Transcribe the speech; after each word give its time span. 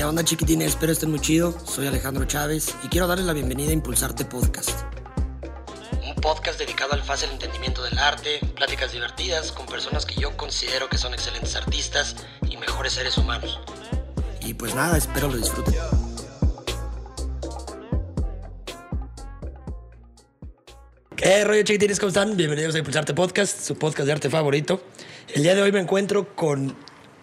¿Qué 0.00 0.04
onda 0.04 0.24
chiquitines? 0.24 0.68
Espero 0.68 0.92
estén 0.92 1.10
muy 1.10 1.20
chido. 1.20 1.54
Soy 1.66 1.86
Alejandro 1.86 2.24
Chávez 2.24 2.74
y 2.82 2.88
quiero 2.88 3.06
darles 3.06 3.26
la 3.26 3.34
bienvenida 3.34 3.68
a 3.68 3.74
Impulsarte 3.74 4.24
Podcast. 4.24 4.70
Un 6.02 6.14
podcast 6.22 6.58
dedicado 6.58 6.94
al 6.94 7.02
fácil 7.02 7.28
entendimiento 7.28 7.82
del 7.82 7.98
arte, 7.98 8.40
pláticas 8.56 8.92
divertidas 8.92 9.52
con 9.52 9.66
personas 9.66 10.06
que 10.06 10.18
yo 10.18 10.34
considero 10.38 10.88
que 10.88 10.96
son 10.96 11.12
excelentes 11.12 11.54
artistas 11.54 12.16
y 12.48 12.56
mejores 12.56 12.94
seres 12.94 13.18
humanos. 13.18 13.60
Y 14.40 14.54
pues 14.54 14.74
nada, 14.74 14.96
espero 14.96 15.28
lo 15.28 15.36
disfruten. 15.36 15.74
¿Qué 21.14 21.44
rollo 21.44 21.62
chiquitines? 21.62 22.00
¿Cómo 22.00 22.08
están? 22.08 22.38
Bienvenidos 22.38 22.74
a 22.74 22.78
Impulsarte 22.78 23.12
Podcast, 23.12 23.66
su 23.66 23.76
podcast 23.76 24.06
de 24.06 24.12
arte 24.12 24.30
favorito. 24.30 24.82
El 25.34 25.42
día 25.42 25.54
de 25.54 25.60
hoy 25.60 25.72
me 25.72 25.80
encuentro 25.80 26.34
con 26.34 26.74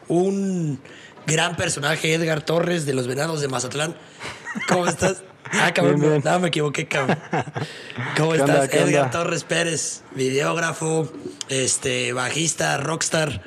un 0.09 0.79
gran 1.27 1.55
personaje, 1.55 2.13
Edgar 2.13 2.41
Torres 2.41 2.85
de 2.85 2.93
los 2.93 3.05
Venados 3.07 3.41
de 3.41 3.47
Mazatlán. 3.47 3.95
¿Cómo 4.67 4.87
estás? 4.87 5.23
Ah, 5.49 5.73
cabrón, 5.73 6.01
Bien, 6.01 6.11
bien. 6.11 6.23
no, 6.25 6.39
me 6.41 6.49
equivoqué, 6.49 6.89
cabrón. 6.89 7.17
¿Cómo 8.17 8.31
¿Qué 8.33 8.37
estás? 8.39 8.49
onda, 8.55 8.67
qué 8.67 8.79
Edgar 8.79 9.05
onda? 9.05 9.11
Torres 9.11 9.45
Pérez, 9.45 10.03
videógrafo, 10.13 11.09
este, 11.47 12.11
bajista, 12.11 12.75
rockstar, 12.75 13.43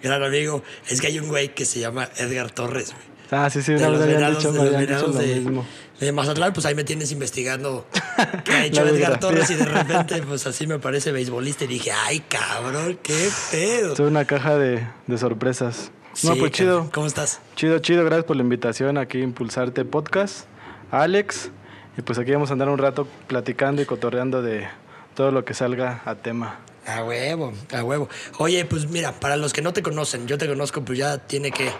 gran 0.00 0.22
amigo. 0.22 0.62
Es 0.88 1.00
que 1.00 1.08
hay 1.08 1.18
un 1.18 1.26
güey 1.26 1.52
que 1.52 1.64
se 1.64 1.80
llama 1.80 2.08
Edgar 2.18 2.52
Torres, 2.52 2.92
güey. 2.92 3.04
Ah, 3.32 3.50
sí, 3.50 3.62
sí, 3.62 3.72
De 3.72 3.80
los 3.80 3.98
venados, 4.06 4.36
dicho, 4.38 4.52
de 4.52 4.58
los 4.64 4.76
venados 4.78 5.18
de, 5.18 5.26
mismo. 5.40 5.66
de 5.98 6.12
Mazatlán, 6.12 6.52
pues 6.52 6.66
ahí 6.66 6.76
me 6.76 6.84
tienes 6.84 7.10
investigando 7.10 7.84
qué 8.44 8.52
ha 8.52 8.64
hecho 8.66 8.86
Edgar. 8.86 9.18
Torres 9.18 9.50
y 9.50 9.56
de 9.56 9.64
repente, 9.64 10.22
pues 10.22 10.46
así 10.46 10.68
me 10.68 10.78
parece 10.78 11.10
beisbolista 11.10 11.64
y 11.64 11.66
dije, 11.66 11.90
ay, 11.90 12.20
cabrón, 12.28 12.96
qué 13.02 13.28
pedo. 13.50 13.96
Soy 13.96 14.06
una 14.06 14.24
caja 14.24 14.56
de, 14.56 14.86
de 15.08 15.18
sorpresas. 15.18 15.90
No, 16.24 16.36
pues 16.36 16.50
chido. 16.52 16.90
¿Cómo 16.92 17.06
estás? 17.06 17.40
Chido, 17.56 17.78
chido. 17.78 18.04
Gracias 18.04 18.24
por 18.24 18.36
la 18.36 18.42
invitación 18.42 18.98
aquí 18.98 19.18
a 19.18 19.22
Impulsarte 19.24 19.84
Podcast. 19.84 20.46
Alex. 20.90 21.50
Y 21.96 22.02
pues 22.02 22.18
aquí 22.18 22.32
vamos 22.32 22.50
a 22.50 22.52
andar 22.54 22.68
un 22.68 22.78
rato 22.78 23.06
platicando 23.26 23.82
y 23.82 23.86
cotorreando 23.86 24.42
de 24.42 24.66
todo 25.14 25.30
lo 25.30 25.44
que 25.44 25.54
salga 25.54 26.02
a 26.04 26.14
tema. 26.16 26.60
A 26.86 27.04
huevo, 27.04 27.52
a 27.72 27.84
huevo. 27.84 28.08
Oye, 28.38 28.64
pues 28.64 28.88
mira, 28.88 29.12
para 29.12 29.36
los 29.36 29.52
que 29.52 29.60
no 29.62 29.72
te 29.72 29.82
conocen, 29.82 30.26
yo 30.26 30.38
te 30.38 30.48
conozco, 30.48 30.82
pues 30.84 30.98
ya 30.98 31.18
tiene 31.18 31.50
que 31.50 31.70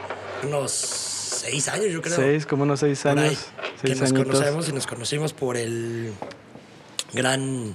unos 0.44 0.70
seis 0.72 1.68
años, 1.68 1.86
yo 1.92 2.02
creo. 2.02 2.16
Seis, 2.16 2.44
como 2.46 2.64
unos 2.64 2.80
seis 2.80 3.00
por 3.02 3.18
ahí, 3.18 3.28
años. 3.28 3.46
que 3.80 3.88
Seis 3.88 4.00
nos 4.00 4.10
añitos. 4.10 4.34
conocemos 4.34 4.68
y 4.68 4.72
nos 4.72 4.86
conocimos 4.86 5.32
por 5.32 5.56
el 5.56 6.12
gran 7.14 7.74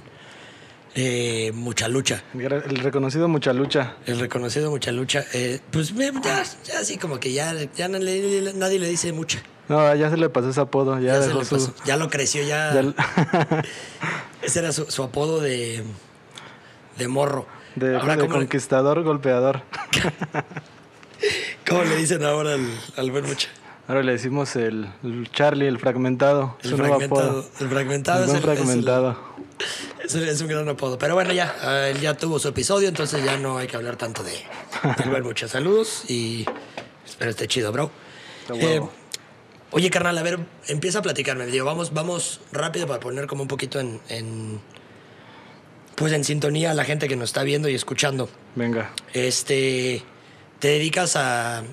eh, 0.96 1.52
Mucha 1.54 1.86
Lucha. 1.88 2.24
El 2.34 2.40
El 2.52 2.76
reconocido 2.78 3.28
Mucha 3.28 3.52
Lucha. 3.52 3.96
El 4.06 4.18
reconocido 4.18 4.70
Mucha 4.70 4.90
Lucha. 4.90 5.24
eh, 5.34 5.60
pues 5.70 5.92
ya, 5.92 6.42
ya 6.64 6.80
así 6.80 6.96
como 6.98 7.20
que 7.20 7.32
ya, 7.32 7.54
ya 7.76 7.86
no 7.88 7.98
le- 7.98 8.52
nadie 8.54 8.78
le 8.80 8.88
dice 8.88 9.12
mucha. 9.12 9.38
No, 9.68 9.94
ya 9.94 10.10
se 10.10 10.16
le 10.16 10.28
pasó 10.28 10.48
ese 10.50 10.60
apodo. 10.60 10.98
Ya, 10.98 11.14
Ya, 11.14 11.22
se 11.22 11.28
su. 11.60 11.72
lo 11.96 12.08
creció, 12.08 12.42
ya. 12.44 12.72
ya- 12.74 12.94
Ese 14.42 14.58
era 14.60 14.72
su, 14.72 14.90
su 14.90 15.02
apodo 15.02 15.40
de, 15.40 15.82
de 16.98 17.08
morro. 17.08 17.46
de, 17.74 17.96
Ahora, 17.96 18.14
de 18.16 18.22
¿cómo, 18.22 18.32
le- 18.34 18.38
conquistador, 18.40 19.02
golpeador. 19.02 19.62
cómo 21.68 21.82
le 21.84 21.96
dicen 21.96 22.24
ahora 22.24 22.54
al, 22.54 22.66
al 22.96 23.10
buen 23.10 23.26
Mucha? 23.26 23.48
Ahora 23.88 24.02
le 24.02 24.12
decimos 24.12 24.56
el, 24.56 24.88
el 25.04 25.30
Charlie, 25.32 25.66
el 25.68 25.78
fragmentado. 25.78 26.56
El 26.62 26.74
fragmentado. 26.76 27.20
apodo. 27.30 27.50
El 27.60 27.68
fragmentado 27.68 28.24
El 28.24 28.30
es, 28.30 28.30
el- 28.30 28.36
el- 28.36 28.42
fragmentado. 28.56 29.10
Es, 29.10 29.16
un- 29.16 29.95
es 30.14 30.40
un 30.40 30.48
gran 30.48 30.68
apodo. 30.68 30.98
Pero 30.98 31.14
bueno, 31.14 31.32
ya, 31.32 31.88
él 31.88 32.00
ya 32.00 32.14
tuvo 32.14 32.38
su 32.38 32.48
episodio, 32.48 32.88
entonces 32.88 33.24
ya 33.24 33.36
no 33.36 33.58
hay 33.58 33.66
que 33.66 33.76
hablar 33.76 33.96
tanto 33.96 34.22
de 34.22 34.32
del 34.98 35.10
buen 35.10 35.22
Mucha. 35.22 35.48
Saludos 35.48 36.04
y 36.08 36.46
espero 37.04 37.30
esté 37.30 37.48
chido, 37.48 37.72
bro. 37.72 37.90
Eh, 38.54 38.80
oye, 39.70 39.90
carnal, 39.90 40.16
a 40.18 40.22
ver, 40.22 40.38
empieza 40.68 41.00
a 41.00 41.02
platicarme. 41.02 41.46
Digo, 41.46 41.64
vamos, 41.64 41.92
vamos 41.92 42.40
rápido 42.52 42.86
para 42.86 43.00
poner 43.00 43.26
como 43.26 43.42
un 43.42 43.48
poquito 43.48 43.80
en, 43.80 44.00
en 44.08 44.60
pues 45.96 46.12
en 46.12 46.24
sintonía 46.24 46.70
a 46.70 46.74
la 46.74 46.84
gente 46.84 47.08
que 47.08 47.16
nos 47.16 47.30
está 47.30 47.42
viendo 47.42 47.68
y 47.68 47.74
escuchando. 47.74 48.28
Venga. 48.54 48.92
Este, 49.12 50.02
te 50.60 50.68
dedicas 50.68 51.16
a, 51.16 51.64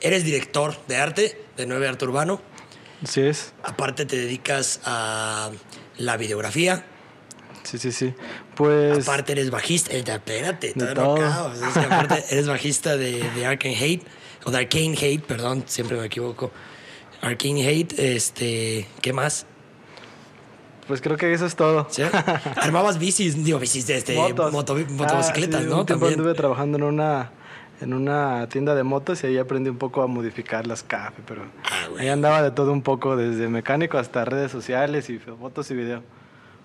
eres 0.00 0.24
director 0.24 0.76
de 0.86 0.96
arte 0.96 1.40
de 1.56 1.66
Nueve 1.66 1.88
Arte 1.88 2.04
Urbano. 2.04 2.40
Sí 3.06 3.22
es. 3.22 3.52
Aparte 3.62 4.06
te 4.06 4.16
dedicas 4.16 4.80
a 4.84 5.50
la 5.96 6.16
videografía. 6.16 6.84
Sí, 7.78 7.90
sí, 7.90 7.92
sí. 7.92 8.14
Pues. 8.54 9.08
Aparte 9.08 9.32
eres 9.32 9.50
bajista. 9.50 9.92
Eh, 9.92 10.04
espérate, 10.06 10.72
De 10.76 10.94
todo. 10.94 11.16
acabo. 11.16 11.52
Es 11.52 11.60
que 11.60 11.80
aparte 11.80 12.24
eres 12.30 12.46
bajista 12.46 12.96
de, 12.96 13.28
de 13.34 13.46
Arcane 13.46 13.76
Hate. 13.76 14.04
O 14.44 14.50
de 14.52 14.58
Arcane 14.58 14.92
Hate, 14.96 15.22
perdón, 15.24 15.64
siempre 15.66 15.96
me 15.98 16.06
equivoco. 16.06 16.52
Arcane 17.20 17.66
Hate, 17.66 17.94
este. 17.98 18.86
¿Qué 19.02 19.12
más? 19.12 19.46
Pues 20.86 21.00
creo 21.00 21.16
que 21.16 21.32
eso 21.32 21.46
es 21.46 21.56
todo. 21.56 21.88
¿Sí? 21.90 22.02
Armabas 22.56 22.98
bicis, 22.98 23.42
digo, 23.42 23.58
bicis 23.58 23.86
de 23.88 23.96
este. 23.96 24.14
Motos. 24.14 24.52
moto- 24.52 24.76
Ah, 24.78 24.84
motocicletas, 24.90 25.62
sí, 25.62 25.68
¿no? 25.68 25.80
Un 25.80 25.86
tiempo 25.86 26.04
También. 26.06 26.20
anduve 26.20 26.34
trabajando 26.34 26.76
en 26.78 26.84
una, 26.84 27.32
en 27.80 27.92
una 27.94 28.46
tienda 28.50 28.74
de 28.76 28.84
motos 28.84 29.24
y 29.24 29.28
ahí 29.28 29.38
aprendí 29.38 29.70
un 29.70 29.78
poco 29.78 30.02
a 30.02 30.06
modificar 30.06 30.66
las 30.66 30.82
café, 30.84 31.22
pero 31.26 31.42
Ah, 31.64 31.88
güey. 31.90 32.02
ahí 32.04 32.08
andaba 32.10 32.40
de 32.42 32.50
todo 32.52 32.70
un 32.70 32.82
poco, 32.82 33.16
desde 33.16 33.48
mecánico 33.48 33.96
hasta 33.98 34.24
redes 34.26 34.52
sociales 34.52 35.08
y 35.10 35.18
fotos 35.18 35.70
y 35.70 35.74
video. 35.74 36.02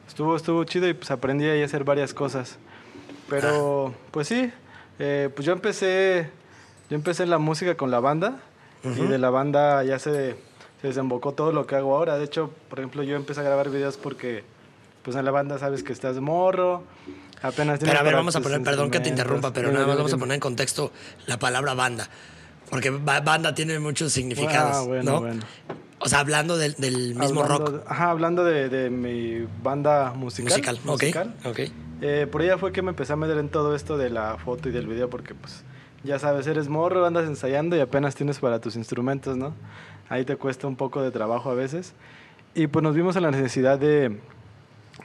Estuvo, 0.09 0.35
estuvo 0.35 0.63
chido 0.65 0.89
y 0.89 0.93
pues 0.93 1.11
aprendí 1.11 1.45
ahí 1.45 1.61
a 1.61 1.65
hacer 1.65 1.83
varias 1.85 2.13
cosas. 2.13 2.57
Pero, 3.29 3.93
Ah. 3.95 3.97
pues 4.11 4.27
sí, 4.27 4.51
eh, 4.97 5.29
pues 5.33 5.45
yo 5.45 5.53
empecé, 5.53 6.29
yo 6.89 6.95
empecé 6.95 7.23
en 7.23 7.29
la 7.29 7.37
música 7.37 7.75
con 7.77 7.91
la 7.91 7.99
banda 8.01 8.39
y 8.83 9.01
de 9.07 9.17
la 9.17 9.29
banda 9.29 9.83
ya 9.83 9.99
se, 9.99 10.35
se 10.81 10.87
desembocó 10.87 11.33
todo 11.33 11.51
lo 11.51 11.67
que 11.67 11.75
hago 11.75 11.95
ahora. 11.95 12.17
De 12.17 12.25
hecho, 12.25 12.51
por 12.69 12.79
ejemplo, 12.79 13.03
yo 13.03 13.15
empecé 13.15 13.39
a 13.41 13.43
grabar 13.43 13.69
videos 13.69 13.97
porque, 13.97 14.43
pues 15.03 15.15
en 15.15 15.23
la 15.25 15.31
banda 15.31 15.59
sabes 15.59 15.83
que 15.83 15.93
estás 15.93 16.19
morro, 16.19 16.83
apenas 17.41 17.79
Pero 17.79 17.99
a 17.99 18.03
ver, 18.03 18.15
vamos 18.15 18.35
a 18.35 18.41
poner, 18.41 18.61
perdón 18.63 18.89
que 18.89 18.99
te 18.99 19.09
interrumpa, 19.09 19.53
pero 19.53 19.71
nada 19.71 19.85
más 19.85 19.95
vamos 19.97 20.13
a 20.13 20.17
poner 20.17 20.33
en 20.35 20.41
contexto 20.41 20.91
la 21.27 21.37
palabra 21.37 21.75
banda. 21.75 22.09
Porque 22.69 22.89
ba- 22.89 23.21
banda 23.21 23.53
tiene 23.55 23.79
muchos 23.79 24.11
significados, 24.11 24.75
Ah, 24.75 24.81
bueno, 24.87 25.11
¿no? 25.11 25.19
bueno. 25.21 25.41
O 25.99 26.07
sea, 26.07 26.19
hablando 26.19 26.57
del, 26.57 26.75
del 26.75 27.15
mismo 27.15 27.41
Hablando 27.41 27.65
rock 27.65 27.83
ajá, 27.87 28.09
hablando 28.11 28.43
de, 28.45 28.69
de 28.69 28.89
mi 28.89 29.45
banda 29.61 30.13
musical. 30.15 30.51
musical. 30.51 30.79
musical. 30.85 31.35
Ok, 31.43 31.49
ok. 31.49 31.59
Eh, 32.01 32.27
por 32.31 32.41
ella 32.41 32.57
fue 32.57 32.71
que 32.71 32.81
me 32.81 32.89
empecé 32.91 33.13
a 33.13 33.15
meter 33.17 33.37
en 33.37 33.49
todo 33.49 33.75
esto 33.75 33.97
de 33.97 34.09
la 34.09 34.37
foto 34.37 34.69
y 34.69 34.71
del 34.71 34.87
video 34.87 35.09
porque 35.09 35.35
pues 35.35 35.63
ya 36.03 36.17
sabes, 36.17 36.47
eres 36.47 36.69
morro, 36.69 37.05
andas 37.05 37.27
ensayando 37.27 37.75
y 37.75 37.81
apenas 37.81 38.15
tienes 38.15 38.39
para 38.39 38.59
tus 38.61 38.77
instrumentos, 38.77 39.35
¿no? 39.35 39.53
Ahí 40.07 40.23
te 40.23 40.37
cuesta 40.37 40.65
un 40.67 40.77
poco 40.77 41.01
de 41.01 41.11
trabajo 41.11 41.51
a 41.51 41.53
veces. 41.53 41.93
Y 42.55 42.67
pues 42.67 42.81
nos 42.81 42.95
vimos 42.95 43.15
en 43.17 43.23
la 43.23 43.31
necesidad 43.31 43.77
de, 43.77 44.17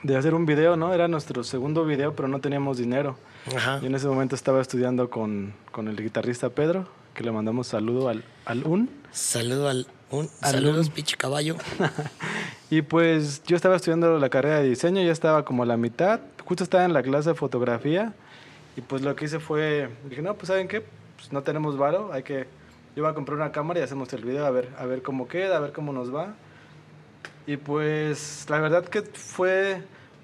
de 0.03 0.15
hacer 0.15 0.33
un 0.33 0.45
video, 0.45 0.77
¿no? 0.77 0.93
Era 0.93 1.07
nuestro 1.09 1.43
segundo 1.43 1.85
video, 1.85 2.15
pero 2.15 2.29
no 2.29 2.39
teníamos 2.39 2.77
dinero. 2.77 3.17
Ajá. 3.55 3.79
Y 3.83 3.87
en 3.87 3.95
ese 3.95 4.07
momento 4.07 4.35
estaba 4.35 4.61
estudiando 4.61 5.09
con, 5.09 5.53
con 5.71 5.89
el 5.89 5.97
guitarrista 5.97 6.49
Pedro, 6.49 6.87
que 7.13 7.23
le 7.23 7.31
mandamos 7.31 7.67
saludo 7.67 8.07
al, 8.07 8.23
al 8.45 8.65
UN. 8.65 8.89
Saludo 9.11 9.67
al. 9.67 9.87
Un, 10.11 10.29
Al 10.41 10.51
saludos, 10.51 10.89
pinche 10.89 11.17
caballo. 11.17 11.55
Y 12.69 12.81
pues 12.81 13.43
yo 13.43 13.55
estaba 13.55 13.75
estudiando 13.75 14.17
la 14.17 14.29
carrera 14.29 14.59
de 14.59 14.69
diseño, 14.69 15.01
ya 15.03 15.11
estaba 15.11 15.45
como 15.45 15.63
a 15.63 15.65
la 15.67 15.77
mitad, 15.77 16.19
justo 16.43 16.63
estaba 16.63 16.83
en 16.83 16.93
la 16.93 17.03
clase 17.03 17.29
de 17.29 17.35
fotografía 17.35 18.13
y 18.75 18.81
pues 18.81 19.03
lo 19.03 19.15
que 19.15 19.25
hice 19.25 19.39
fue, 19.39 19.89
dije, 20.09 20.21
no, 20.21 20.33
pues 20.33 20.47
¿saben 20.47 20.67
qué? 20.67 20.83
Pues 21.15 21.31
no 21.31 21.43
tenemos 21.43 21.77
varo, 21.77 22.11
hay 22.11 22.23
que, 22.23 22.47
yo 22.95 23.03
voy 23.03 23.11
a 23.11 23.13
comprar 23.13 23.37
una 23.37 23.51
cámara 23.51 23.79
y 23.79 23.83
hacemos 23.83 24.11
el 24.13 24.25
video 24.25 24.45
a 24.45 24.49
ver, 24.49 24.69
a 24.79 24.85
ver 24.85 25.03
cómo 25.03 25.27
queda, 25.27 25.57
a 25.57 25.59
ver 25.59 25.73
cómo 25.73 25.93
nos 25.93 26.13
va. 26.13 26.33
Y 27.45 27.57
pues 27.57 28.47
la 28.49 28.59
verdad 28.59 28.83
que 28.85 29.03
fue, 29.03 29.83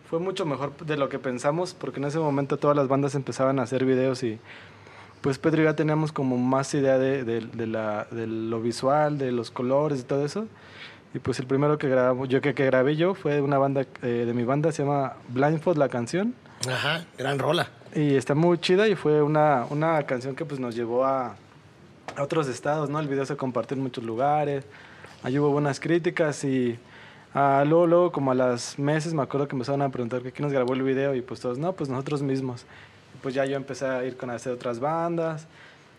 fue 0.09 0.19
mucho 0.19 0.45
mejor 0.45 0.75
de 0.77 0.97
lo 0.97 1.09
que 1.09 1.19
pensamos 1.19 1.75
porque 1.75 1.99
en 1.99 2.05
ese 2.05 2.17
momento 2.17 2.57
todas 2.57 2.75
las 2.75 2.87
bandas 2.87 3.13
empezaban 3.13 3.59
a 3.59 3.63
hacer 3.63 3.85
videos 3.85 4.23
y 4.23 4.39
pues 5.21 5.37
Pedro 5.37 5.61
y 5.61 5.65
yo 5.65 5.75
teníamos 5.75 6.11
como 6.11 6.37
más 6.37 6.73
idea 6.73 6.97
de, 6.97 7.23
de- 7.23 7.41
de 7.41 7.67
la, 7.67 8.07
de 8.11 8.27
lo 8.27 8.61
visual, 8.61 9.17
de 9.17 9.31
los 9.31 9.51
colores 9.51 9.99
y 10.01 10.03
todo 10.03 10.25
eso. 10.25 10.47
Y 11.13 11.19
pues 11.19 11.39
el 11.39 11.45
primero 11.47 11.77
que 11.77 11.89
grabamos, 11.89 12.29
yo 12.29 12.41
que, 12.41 12.53
que 12.53 12.65
grabé 12.65 12.95
yo 12.95 13.13
fue 13.13 13.33
de 13.33 13.41
una 13.41 13.57
banda 13.57 13.85
eh, 14.01 14.23
de 14.25 14.33
mi 14.33 14.43
banda, 14.45 14.71
se 14.71 14.83
llama 14.83 15.13
Blindfold 15.29 15.77
la 15.77 15.89
canción. 15.89 16.33
Ajá, 16.69 17.05
gran 17.17 17.37
rola. 17.37 17.67
Y 17.93 18.15
está 18.15 18.33
muy 18.35 18.57
chida 18.59 18.87
y 18.87 18.95
fue 18.95 19.21
una, 19.21 19.65
una 19.69 20.01
canción 20.03 20.35
que 20.35 20.45
pues 20.45 20.59
nos 20.59 20.73
llevó 20.75 21.03
a, 21.05 21.35
a 22.15 22.23
otros 22.23 22.47
estados, 22.47 22.89
¿no? 22.89 22.99
El 22.99 23.07
video 23.09 23.25
se 23.25 23.35
compartió 23.35 23.75
en 23.75 23.83
muchos 23.83 24.03
lugares, 24.05 24.63
ahí 25.23 25.37
hubo 25.37 25.49
buenas 25.49 25.79
críticas 25.81 26.43
y 26.45 26.79
ah, 27.33 27.63
luego, 27.67 27.87
luego 27.87 28.11
como 28.13 28.31
a 28.31 28.35
las 28.35 28.79
meses 28.79 29.13
me 29.13 29.21
acuerdo 29.21 29.47
que 29.49 29.55
empezaron 29.55 29.81
a 29.81 29.89
preguntar 29.89 30.21
que 30.21 30.31
quién 30.31 30.45
nos 30.45 30.53
grabó 30.53 30.73
el 30.73 30.83
video 30.83 31.13
y 31.13 31.21
pues 31.21 31.41
todos, 31.41 31.57
no, 31.57 31.73
pues 31.73 31.89
nosotros 31.89 32.21
mismos. 32.21 32.65
Pues 33.21 33.35
ya 33.35 33.45
yo 33.45 33.55
empecé 33.55 33.85
a 33.85 34.03
ir 34.03 34.17
con 34.17 34.29
a 34.29 34.33
hacer 34.35 34.53
otras 34.53 34.79
bandas 34.79 35.47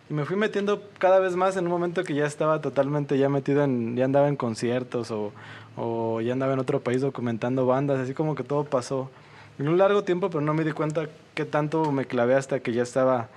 y 0.09 0.13
me 0.13 0.25
fui 0.25 0.35
metiendo 0.35 0.83
cada 0.99 1.19
vez 1.19 1.35
más 1.35 1.55
en 1.55 1.65
un 1.65 1.71
momento 1.71 2.03
que 2.03 2.13
ya 2.13 2.25
estaba 2.25 2.61
totalmente 2.61 3.17
ya 3.17 3.29
metido 3.29 3.63
en, 3.63 3.95
ya 3.95 4.05
andaba 4.05 4.27
en 4.27 4.35
conciertos 4.35 5.09
o, 5.11 5.31
o 5.77 6.19
ya 6.21 6.33
andaba 6.33 6.53
en 6.53 6.59
otro 6.59 6.81
país 6.81 7.01
documentando 7.01 7.65
bandas, 7.65 7.99
así 7.99 8.13
como 8.13 8.35
que 8.35 8.43
todo 8.43 8.65
pasó 8.65 9.09
en 9.59 9.69
un 9.69 9.77
largo 9.77 10.03
tiempo, 10.03 10.29
pero 10.29 10.41
no 10.41 10.53
me 10.53 10.63
di 10.63 10.71
cuenta 10.71 11.07
qué 11.33 11.45
tanto 11.45 11.91
me 11.91 12.05
clavé 12.05 12.35
hasta 12.35 12.59
que 12.59 12.73
ya 12.73 12.83
estaba 12.83 13.29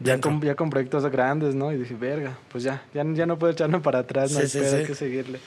ya 0.00 0.20
con, 0.20 0.40
ya 0.40 0.54
con 0.54 0.70
proyectos 0.70 1.04
grandes, 1.10 1.54
¿no? 1.54 1.72
Y 1.72 1.76
dije, 1.76 1.94
verga, 1.94 2.36
pues 2.50 2.64
ya, 2.64 2.82
ya, 2.94 3.04
ya 3.12 3.26
no 3.26 3.38
puedo 3.38 3.52
echarme 3.52 3.78
para 3.80 4.00
atrás, 4.00 4.32
no 4.32 4.38
Sí, 4.38 4.42
hay 4.44 4.48
sí, 4.48 4.58
pedo, 4.60 4.76
hay 4.76 4.80
sí. 4.82 4.86
que 4.86 4.94
seguirle. 4.94 5.38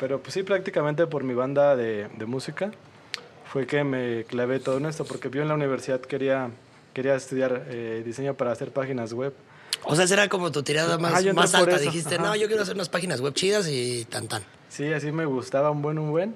Pero 0.00 0.20
pues 0.20 0.34
sí, 0.34 0.42
prácticamente 0.42 1.06
por 1.06 1.22
mi 1.24 1.32
banda 1.32 1.76
de, 1.76 2.08
de 2.18 2.26
música 2.26 2.70
fue 3.46 3.66
que 3.66 3.84
me 3.84 4.24
clavé 4.24 4.58
todo 4.58 4.76
en 4.78 4.86
esto, 4.86 5.04
porque 5.04 5.30
yo 5.30 5.40
en 5.42 5.48
la 5.48 5.54
universidad 5.54 6.00
quería, 6.00 6.50
quería 6.96 7.14
estudiar 7.14 7.66
eh, 7.68 8.02
diseño 8.06 8.32
para 8.32 8.52
hacer 8.52 8.72
páginas 8.72 9.12
web. 9.12 9.34
O 9.84 9.94
sea, 9.94 10.06
esa 10.06 10.14
era 10.14 10.30
como 10.30 10.50
tu 10.50 10.62
tirada 10.62 10.96
más, 10.96 11.18
entré 11.18 11.34
más 11.34 11.54
alta. 11.54 11.76
Dijiste, 11.76 12.14
ajá. 12.14 12.24
no, 12.24 12.36
yo 12.36 12.46
quiero 12.46 12.62
hacer 12.62 12.74
unas 12.74 12.88
páginas 12.88 13.20
web 13.20 13.34
chidas 13.34 13.68
y 13.68 14.06
tan 14.06 14.28
tan. 14.28 14.42
Sí, 14.70 14.90
así 14.94 15.12
me 15.12 15.26
gustaba 15.26 15.70
un 15.70 15.82
buen, 15.82 15.98
un 15.98 16.10
buen, 16.10 16.34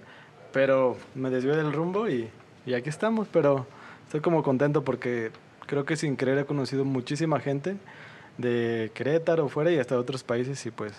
pero 0.52 0.98
me 1.14 1.30
desvié 1.30 1.56
del 1.56 1.72
rumbo 1.72 2.10
y, 2.10 2.28
y 2.66 2.74
aquí 2.74 2.90
estamos, 2.90 3.26
pero 3.32 3.66
estoy 4.04 4.20
como 4.20 4.42
contento 4.42 4.84
porque 4.84 5.30
creo 5.64 5.86
que 5.86 5.96
sin 5.96 6.18
querer 6.18 6.36
he 6.36 6.44
conocido 6.44 6.84
muchísima 6.84 7.40
gente 7.40 7.78
de 8.36 8.92
Querétaro, 8.92 9.48
fuera 9.48 9.72
y 9.72 9.78
hasta 9.78 9.94
de 9.94 10.02
otros 10.02 10.24
países 10.24 10.66
y 10.66 10.70
pues 10.70 10.92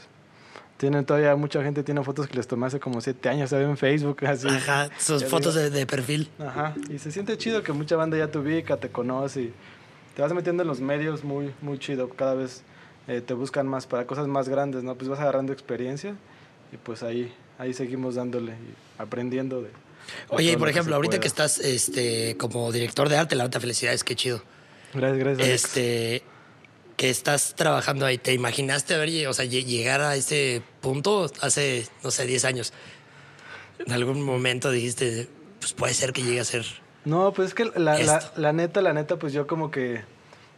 tienen 0.82 1.06
todavía 1.06 1.36
mucha 1.36 1.62
gente 1.62 1.84
tiene 1.84 2.04
fotos 2.04 2.28
que 2.28 2.36
les 2.36 2.48
tomé 2.48 2.66
hace 2.66 2.80
como 2.80 3.02
siete 3.02 3.30
años, 3.30 3.52
¿sabes? 3.52 3.68
En 3.68 3.78
Facebook, 3.78 4.18
así. 4.26 4.48
Ajá, 4.48 4.90
sus 4.98 5.24
fotos 5.24 5.54
de, 5.54 5.70
de 5.70 5.86
perfil. 5.86 6.28
Ajá, 6.40 6.74
y 6.90 6.98
se 6.98 7.12
siente 7.12 7.38
chido 7.38 7.62
que 7.62 7.72
mucha 7.72 7.96
banda 7.96 8.18
ya 8.18 8.30
te 8.32 8.40
ubica, 8.40 8.78
te 8.78 8.90
conoce 8.90 9.42
y 9.42 9.54
te 10.16 10.24
vas 10.24 10.34
metiendo 10.34 10.64
en 10.64 10.68
los 10.68 10.82
medios 10.82 11.24
muy, 11.24 11.54
muy 11.62 11.78
chido. 11.78 12.10
Cada 12.10 12.34
vez 12.34 12.64
eh, 13.08 13.22
te 13.22 13.36
buscan 13.36 13.68
más 13.68 13.86
para 13.86 14.08
cosas 14.08 14.26
más 14.26 14.50
grandes, 14.50 14.82
¿no? 14.82 14.96
Pues 14.96 15.08
vas 15.08 15.20
agarrando 15.20 15.54
experiencia 15.54 16.16
y 16.74 16.78
pues 16.78 17.04
ahí, 17.04 17.32
ahí 17.60 17.76
seguimos 17.76 18.16
dándole 18.16 18.54
y 18.54 19.00
aprendiendo 19.00 19.58
de... 19.58 19.68
de 19.68 19.74
Oye, 20.30 20.54
y 20.54 20.58
por 20.58 20.64
lo 20.64 20.70
ejemplo, 20.70 20.94
se 20.94 20.96
ahorita 20.96 21.12
pueda. 21.12 21.22
que 21.22 21.28
estás 21.28 21.60
este, 21.60 22.38
como 22.38 22.72
director 22.72 23.08
de 23.08 23.18
arte, 23.18 23.36
la 23.36 23.44
neta 23.44 23.60
felicidades, 23.60 24.04
qué 24.04 24.16
chido. 24.16 24.42
Gracias, 24.96 25.20
gracias. 25.20 25.48
Este, 25.48 26.24
que 27.02 27.10
estás 27.10 27.56
trabajando 27.56 28.06
ahí, 28.06 28.20
¿te 28.20 28.32
imaginaste 28.32 28.94
o 29.26 29.34
sea, 29.34 29.44
lle- 29.46 29.66
llegar 29.66 30.02
a 30.02 30.16
ese 30.16 30.62
punto 30.82 31.32
hace, 31.42 31.88
no 32.04 32.12
sé, 32.12 32.28
10 32.28 32.46
años? 32.46 32.74
En 33.84 33.92
algún 33.92 34.22
momento 34.22 34.70
dijiste, 34.70 35.28
pues 35.60 35.74
puede 35.74 35.96
ser 35.96 36.14
que 36.14 36.22
llegue 36.22 36.40
a 36.42 36.44
ser. 36.44 36.64
No, 37.04 37.34
pues 37.34 37.48
es 37.48 37.54
que 37.56 37.66
la, 37.66 37.98
la, 37.98 37.98
Esto. 38.18 38.40
la 38.40 38.54
neta, 38.54 38.84
la 38.84 38.94
neta, 38.94 39.18
pues 39.18 39.34
yo 39.34 39.48
como 39.48 39.72
que... 39.72 40.04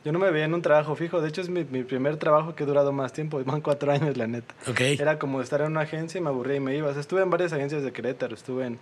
Yo 0.03 0.11
no 0.11 0.19
me 0.19 0.29
veía 0.31 0.43
en 0.43 0.53
un 0.53 0.61
trabajo 0.61 0.97
fijo. 0.97 1.21
De 1.21 1.29
hecho, 1.29 1.39
es 1.39 1.47
mi, 1.47 1.63
mi 1.63 1.85
primer 1.85 2.17
trabajo 2.17 2.55
que 2.55 2.63
he 2.63 2.65
durado 2.65 2.91
más 2.91 3.13
tiempo. 3.13 3.41
Van 3.45 3.61
cuatro 3.61 3.89
años, 3.93 4.17
la 4.17 4.27
neta. 4.27 4.53
Ok. 4.67 4.81
Era 4.81 5.17
como 5.17 5.39
estar 5.41 5.61
en 5.61 5.67
una 5.67 5.81
agencia 5.83 6.17
y 6.17 6.21
me 6.21 6.27
aburría 6.27 6.57
y 6.57 6.59
me 6.59 6.75
iba. 6.75 6.89
O 6.89 6.91
sea, 6.91 6.99
estuve 6.99 7.21
en 7.21 7.29
varias 7.29 7.53
agencias 7.53 7.83
de 7.83 7.93
Querétaro. 7.93 8.35
Estuve 8.35 8.65
en, 8.65 8.79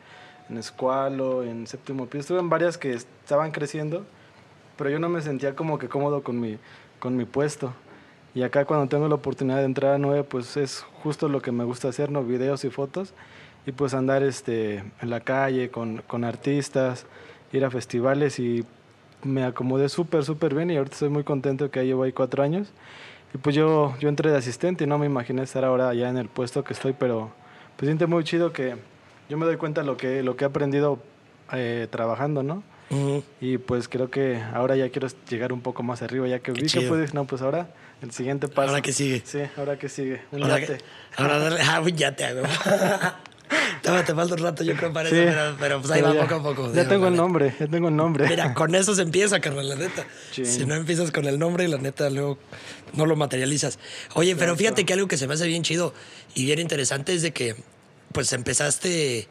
en 0.50 0.58
Escualo, 0.58 1.44
en 1.44 1.68
Séptimo 1.68 2.08
Piso. 2.08 2.22
Estuve 2.22 2.40
en 2.40 2.50
varias 2.50 2.80
que 2.80 2.94
estaban 2.94 3.52
creciendo, 3.52 4.04
pero 4.80 4.90
yo 4.90 4.98
no 4.98 5.10
me 5.10 5.22
sentía 5.22 5.56
como 5.56 5.78
que 5.78 5.88
cómodo 5.90 6.24
con 6.24 6.40
mi, 6.40 6.58
con 7.02 7.18
mi 7.18 7.26
puesto. 7.26 7.74
Y 8.34 8.44
acá 8.44 8.64
cuando 8.64 8.88
tengo 8.88 9.10
la 9.10 9.16
oportunidad 9.16 9.58
de 9.58 9.66
entrar 9.66 9.96
a 9.96 9.98
nueve, 9.98 10.24
pues 10.24 10.56
es 10.56 10.86
justo 11.04 11.28
lo 11.28 11.42
que 11.42 11.52
me 11.52 11.66
gusta 11.66 11.90
hacer, 11.90 12.10
¿no? 12.10 12.24
Videos 12.24 12.64
y 12.64 12.70
fotos. 12.70 13.14
Y 13.66 13.74
pues 13.74 13.94
andar 13.94 14.24
este, 14.24 14.78
en 15.02 15.10
la 15.10 15.20
calle 15.20 15.70
con, 15.70 16.02
con 16.08 16.24
artistas, 16.24 17.06
ir 17.52 17.66
a 17.66 17.70
festivales 17.70 18.40
y 18.40 18.66
me 19.24 19.44
acomodé 19.44 19.90
súper, 19.90 20.24
súper 20.24 20.56
bien 20.56 20.72
y 20.72 20.78
ahorita 20.78 20.94
estoy 20.94 21.10
muy 21.10 21.24
contento 21.24 21.70
que 21.70 21.80
ya 21.80 21.84
llevo 21.84 22.04
ahí 22.04 22.14
cuatro 22.14 22.42
años. 22.42 22.72
Y 23.34 23.38
pues 23.38 23.56
yo, 23.56 23.94
yo 24.00 24.08
entré 24.08 24.32
de 24.32 24.38
asistente 24.38 24.86
y 24.86 24.88
no 24.88 24.98
me 24.98 25.06
imaginé 25.06 25.44
estar 25.44 25.66
ahora 25.66 25.94
ya 25.94 26.10
en 26.10 26.18
el 26.18 26.28
puesto 26.28 26.64
que 26.64 26.74
estoy, 26.74 26.94
pero 26.94 27.32
pues 27.76 27.88
siente 27.88 28.08
muy 28.08 28.24
chido 28.24 28.54
que 28.54 28.76
yo 29.30 29.38
me 29.38 29.46
doy 29.46 29.58
cuenta 29.58 29.84
lo 29.84 29.98
que, 29.98 30.24
lo 30.24 30.36
que 30.36 30.46
he 30.46 30.48
aprendido 30.48 31.00
eh, 31.54 31.88
trabajando, 31.90 32.44
¿no? 32.44 32.64
Y 33.40 33.58
pues 33.58 33.88
creo 33.88 34.10
que 34.12 34.42
ahora 34.54 34.76
ya 34.76 34.90
quiero 34.90 35.08
llegar 35.30 35.54
un 35.54 35.62
poco 35.62 35.82
más 35.84 36.02
arriba, 36.02 36.28
ya 36.28 36.40
que 36.40 36.52
vi 36.52 36.64
que 36.68 36.82
pude, 36.82 37.08
no, 37.14 37.26
pues 37.26 37.42
ahora 37.42 37.74
el 38.02 38.12
siguiente 38.12 38.48
paso. 38.48 38.70
Ahora 38.70 38.82
que 38.82 38.92
sigue. 38.94 39.22
Sí, 39.26 39.40
ahora 39.58 39.78
que 39.80 39.88
sigue. 39.90 40.22
Un 40.32 40.44
Ahora, 40.44 40.60
yate. 40.60 40.78
que- 40.78 40.84
ahora 41.18 41.38
darle, 41.40 41.62
ah, 41.62 41.80
un 41.80 41.96
yate, 41.96 42.26
hago. 42.26 42.42
Todavía 43.82 44.06
te 44.06 44.14
falta 44.14 44.36
un 44.36 44.40
rato, 44.42 44.64
yo 44.64 44.76
creo, 44.78 44.94
para 44.94 45.10
Sí, 45.10 45.16
eso, 45.18 45.26
pero, 45.34 45.56
pero 45.60 45.80
pues 45.82 45.92
ahí 45.92 46.02
pero 46.02 46.14
va 46.14 46.22
ya- 46.22 46.28
poco 46.28 46.36
a 46.36 46.44
poco. 46.56 46.74
Ya 46.74 46.88
tengo 46.88 47.08
el 47.08 47.16
nombre, 47.16 47.54
ya 47.60 47.68
tengo 47.68 47.90
el 47.90 47.96
nombre. 47.96 48.28
Mira, 48.30 48.54
con 48.54 48.76
eso 48.76 48.94
se 48.96 49.02
empieza, 49.02 49.40
carnal, 49.42 49.68
la 49.68 49.76
neta. 49.76 50.06
Sí. 50.32 50.46
Si 50.46 50.66
no 50.66 50.76
empiezas 50.76 51.12
con 51.12 51.26
el 51.26 51.38
nombre, 51.40 51.68
la 51.68 51.78
neta, 51.78 52.10
luego 52.10 52.38
no 52.94 53.06
lo 53.06 53.16
materializas. 53.16 53.80
Oye, 54.14 54.36
pero 54.36 54.56
fíjate 54.56 54.86
que 54.86 54.94
algo 54.94 55.08
que 55.08 55.18
se 55.18 55.28
me 55.28 55.34
hace 55.34 55.48
bien 55.48 55.64
chido 55.64 55.94
y 56.36 56.46
bien 56.46 56.60
interesante 56.60 57.14
es 57.14 57.22
de 57.24 57.32
que, 57.32 57.56
pues, 58.14 58.32
empezaste 58.34 59.28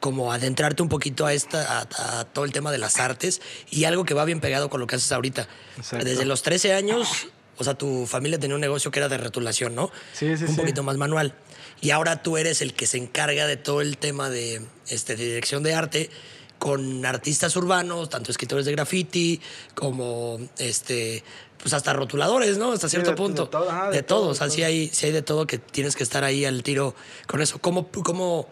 como 0.00 0.32
adentrarte 0.32 0.82
un 0.82 0.88
poquito 0.88 1.26
a 1.26 1.32
esta 1.34 1.80
a, 1.80 2.20
a 2.20 2.24
todo 2.24 2.44
el 2.44 2.52
tema 2.52 2.72
de 2.72 2.78
las 2.78 2.98
artes 2.98 3.40
y 3.70 3.84
algo 3.84 4.04
que 4.04 4.14
va 4.14 4.24
bien 4.24 4.40
pegado 4.40 4.68
con 4.70 4.80
lo 4.80 4.86
que 4.86 4.96
haces 4.96 5.12
ahorita. 5.12 5.46
Exacto. 5.76 6.04
Desde 6.04 6.24
los 6.24 6.42
13 6.42 6.72
años, 6.74 7.28
o 7.58 7.64
sea, 7.64 7.74
tu 7.74 8.06
familia 8.06 8.38
tenía 8.38 8.54
un 8.54 8.60
negocio 8.60 8.90
que 8.90 8.98
era 8.98 9.08
de 9.08 9.18
retulación, 9.18 9.74
¿no? 9.74 9.90
Sí, 10.14 10.36
sí, 10.36 10.44
Un 10.44 10.50
sí. 10.54 10.56
poquito 10.60 10.82
más 10.82 10.96
manual. 10.96 11.34
Y 11.82 11.90
ahora 11.90 12.22
tú 12.22 12.36
eres 12.36 12.60
el 12.62 12.74
que 12.74 12.86
se 12.86 12.96
encarga 12.98 13.46
de 13.46 13.56
todo 13.56 13.80
el 13.80 13.96
tema 13.98 14.28
de, 14.30 14.62
este, 14.88 15.16
de 15.16 15.24
dirección 15.24 15.62
de 15.62 15.74
arte 15.74 16.10
con 16.58 17.06
artistas 17.06 17.56
urbanos, 17.56 18.10
tanto 18.10 18.30
escritores 18.30 18.66
de 18.66 18.72
graffiti 18.72 19.40
como 19.74 20.38
este 20.58 21.24
pues 21.62 21.74
hasta 21.74 21.92
rotuladores, 21.92 22.56
¿no? 22.56 22.72
Hasta 22.72 22.88
cierto 22.88 23.10
de- 23.10 23.16
de 23.16 23.16
punto. 23.22 23.48
todo, 23.50 23.70
ajá, 23.70 23.90
de 23.90 23.96
de 23.98 24.02
todo, 24.02 24.20
todo, 24.20 24.28
o 24.30 24.34
sea, 24.34 24.48
sí 24.48 24.62
hay, 24.62 24.88
sí 24.88 25.06
hay 25.06 25.12
de 25.12 25.20
todo 25.20 25.46
que 25.46 25.58
tienes 25.58 25.94
que 25.94 26.02
estar 26.02 26.24
ahí 26.24 26.46
al 26.46 26.62
tiro 26.62 26.94
con 27.26 27.42
eso. 27.42 27.58
¿Cómo, 27.60 27.88
cómo, 27.90 28.48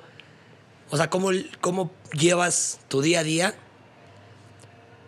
o 0.90 0.96
sea, 0.96 1.10
cómo, 1.10 1.30
cómo 1.60 1.90
llevas 2.12 2.80
tu 2.88 3.02
día 3.02 3.20
a 3.20 3.24
día 3.24 3.54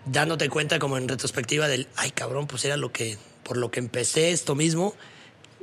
dándote 0.07 0.49
cuenta 0.49 0.79
como 0.79 0.99
en 0.99 1.09
retrospectiva 1.09 1.69
del, 1.69 1.87
ay 1.97 2.11
cabrón, 2.11 2.47
pues 2.47 2.65
era 2.65 2.77
lo 2.77 2.93
que, 2.93 3.19
por 3.43 3.57
lo 3.57 3.71
que 3.71 3.81
empecé 3.81 4.33
esto 4.33 4.55
mismo? 4.55 4.95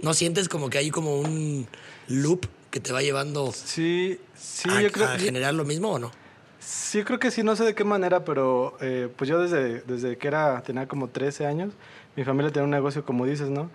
¿No 0.01 0.13
sientes 0.13 0.47
como 0.47 0.69
que 0.69 0.77
hay 0.77 0.91
como 0.91 1.19
un 1.19 1.67
loop 2.07 2.45
que 2.69 2.79
te 2.79 2.93
va 2.93 3.01
llevando 3.01 3.51
Sí, 3.51 4.19
sí, 4.35 4.69
a, 4.69 4.81
yo 4.81 4.91
creo 4.91 5.07
a 5.07 5.17
generar 5.17 5.53
lo 5.53 5.65
mismo 5.65 5.91
o 5.91 5.99
no? 5.99 6.11
Sí, 6.59 7.03
creo 7.03 7.19
que 7.19 7.31
sí, 7.31 7.43
no 7.43 7.55
sé 7.55 7.63
de 7.63 7.75
qué 7.75 7.83
manera, 7.83 8.25
pero 8.25 8.77
eh, 8.81 9.09
pues 9.15 9.29
yo 9.29 9.39
desde, 9.39 9.81
desde 9.81 10.17
que 10.17 10.27
era, 10.27 10.61
tenía 10.63 10.87
como 10.87 11.09
13 11.09 11.45
años, 11.45 11.73
mi 12.15 12.23
familia 12.23 12.51
tenía 12.51 12.65
un 12.65 12.71
negocio, 12.71 13.05
como 13.05 13.25
dices, 13.25 13.49
¿no? 13.49 13.69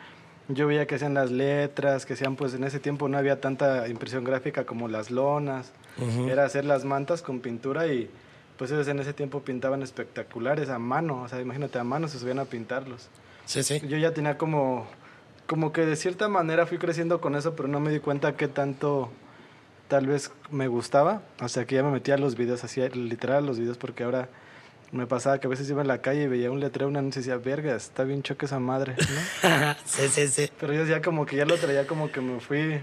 Yo 0.48 0.66
veía 0.66 0.86
que 0.86 0.96
hacían 0.96 1.14
las 1.14 1.30
letras, 1.30 2.04
que 2.04 2.14
hacían, 2.14 2.36
pues 2.36 2.54
en 2.54 2.64
ese 2.64 2.80
tiempo 2.80 3.08
no 3.08 3.16
había 3.16 3.40
tanta 3.40 3.88
impresión 3.88 4.24
gráfica 4.24 4.66
como 4.66 4.88
las 4.88 5.10
lonas, 5.10 5.72
era 6.28 6.44
hacer 6.44 6.64
las 6.64 6.84
mantas 6.84 7.22
con 7.22 7.40
pintura 7.40 7.86
y 7.86 8.10
pues 8.56 8.70
ellos 8.70 8.88
en 8.88 8.98
ese 9.00 9.12
tiempo 9.12 9.40
pintaban 9.42 9.82
espectaculares 9.82 10.68
a 10.68 10.78
mano, 10.78 11.22
o 11.22 11.28
sea, 11.28 11.40
imagínate, 11.40 11.78
a 11.78 11.84
mano 11.84 12.08
se 12.08 12.18
subían 12.18 12.38
a 12.38 12.44
pintarlos. 12.44 13.08
Sí, 13.44 13.62
sí. 13.62 13.80
Yo 13.86 13.96
ya 13.96 14.12
tenía 14.12 14.38
como, 14.38 14.86
como 15.46 15.72
que 15.72 15.84
de 15.84 15.96
cierta 15.96 16.28
manera 16.28 16.66
fui 16.66 16.78
creciendo 16.78 17.20
con 17.20 17.34
eso, 17.34 17.56
pero 17.56 17.68
no 17.68 17.80
me 17.80 17.90
di 17.90 17.98
cuenta 17.98 18.36
qué 18.36 18.48
tanto 18.48 19.10
tal 19.88 20.06
vez 20.06 20.30
me 20.50 20.68
gustaba. 20.68 21.22
O 21.40 21.48
sea, 21.48 21.66
que 21.66 21.74
ya 21.74 21.82
me 21.82 21.90
metía 21.90 22.14
a 22.14 22.18
los 22.18 22.36
videos, 22.36 22.64
hacía 22.64 22.88
literal 22.88 23.44
los 23.44 23.58
videos, 23.58 23.78
porque 23.78 24.04
ahora 24.04 24.28
me 24.92 25.06
pasaba 25.06 25.38
que 25.40 25.46
a 25.46 25.50
veces 25.50 25.68
iba 25.70 25.80
en 25.82 25.88
la 25.88 26.02
calle 26.02 26.24
y 26.24 26.26
veía 26.28 26.50
un 26.50 26.60
letrero, 26.60 26.86
un 26.88 26.96
anuncio 26.96 27.20
y 27.20 27.24
decía, 27.24 27.38
verga, 27.38 27.74
está 27.74 28.04
bien 28.04 28.22
choque 28.22 28.46
esa 28.46 28.58
madre, 28.60 28.94
¿no? 29.42 29.74
sí, 29.84 30.08
sí, 30.08 30.28
sí. 30.28 30.50
pero 30.60 30.72
yo 30.74 30.84
ya 30.84 31.00
como 31.02 31.24
que 31.26 31.36
ya 31.36 31.44
lo 31.46 31.56
traía 31.56 31.86
como 31.86 32.12
que 32.12 32.20
me 32.20 32.38
fui 32.40 32.80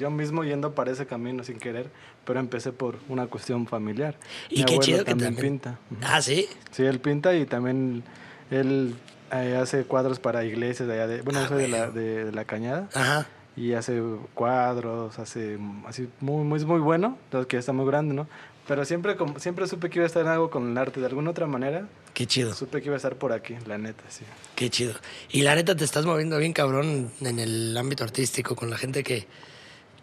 yo 0.00 0.10
mismo 0.10 0.42
yendo 0.42 0.74
para 0.74 0.90
ese 0.90 1.06
camino 1.06 1.44
sin 1.44 1.58
querer, 1.58 1.88
pero 2.24 2.40
empecé 2.40 2.72
por 2.72 2.96
una 3.08 3.28
cuestión 3.28 3.66
familiar. 3.68 4.16
Y 4.50 4.58
Mi 4.60 4.64
qué 4.64 4.78
chido 4.80 4.98
que 5.04 5.10
también 5.12 5.34
también. 5.36 5.52
pinta. 5.60 5.78
Ah, 6.02 6.20
sí. 6.20 6.48
Sí, 6.72 6.82
él 6.84 6.98
pinta 6.98 7.32
y 7.36 7.46
también 7.46 8.02
él 8.50 8.96
eh, 9.32 9.56
hace 9.60 9.84
cuadros 9.84 10.18
para 10.18 10.44
iglesias 10.44 10.88
de 10.88 10.94
allá 10.94 11.06
de, 11.06 11.22
bueno, 11.22 11.38
Ah, 11.44 11.48
soy 11.48 11.62
de 11.62 11.68
la, 11.68 11.90
de, 11.90 12.24
de 12.24 12.32
la 12.32 12.44
cañada 12.44 12.88
Ajá. 12.94 13.26
y 13.56 13.74
hace 13.74 14.02
cuadros, 14.34 15.16
hace 15.20 15.58
así 15.86 16.08
muy, 16.20 16.44
muy, 16.44 16.64
muy 16.64 16.80
bueno, 16.80 17.16
que 17.30 17.54
ya 17.56 17.60
está 17.60 17.72
muy 17.72 17.86
grande, 17.86 18.14
¿no? 18.14 18.26
Pero 18.68 18.84
siempre, 18.84 19.16
como, 19.16 19.38
siempre 19.38 19.66
supe 19.68 19.90
que 19.90 19.98
iba 19.98 20.04
a 20.04 20.06
estar 20.08 20.22
en 20.22 20.28
algo 20.28 20.50
con 20.50 20.70
el 20.70 20.78
arte, 20.78 20.98
de 21.00 21.06
alguna 21.06 21.30
otra 21.30 21.46
manera, 21.46 21.86
Qué 22.14 22.26
chido. 22.26 22.52
supe 22.52 22.80
que 22.80 22.86
iba 22.86 22.94
a 22.94 22.96
estar 22.96 23.14
por 23.16 23.32
aquí, 23.32 23.54
la 23.66 23.78
neta, 23.78 24.02
sí. 24.08 24.24
Qué 24.56 24.70
chido. 24.70 24.94
Y 25.30 25.42
la 25.42 25.54
neta 25.54 25.76
te 25.76 25.84
estás 25.84 26.04
moviendo 26.04 26.36
bien 26.38 26.52
cabrón 26.52 27.10
en 27.20 27.38
el 27.38 27.76
ámbito 27.76 28.02
artístico 28.02 28.56
con 28.56 28.68
la 28.70 28.76
gente 28.76 29.04
que, 29.04 29.26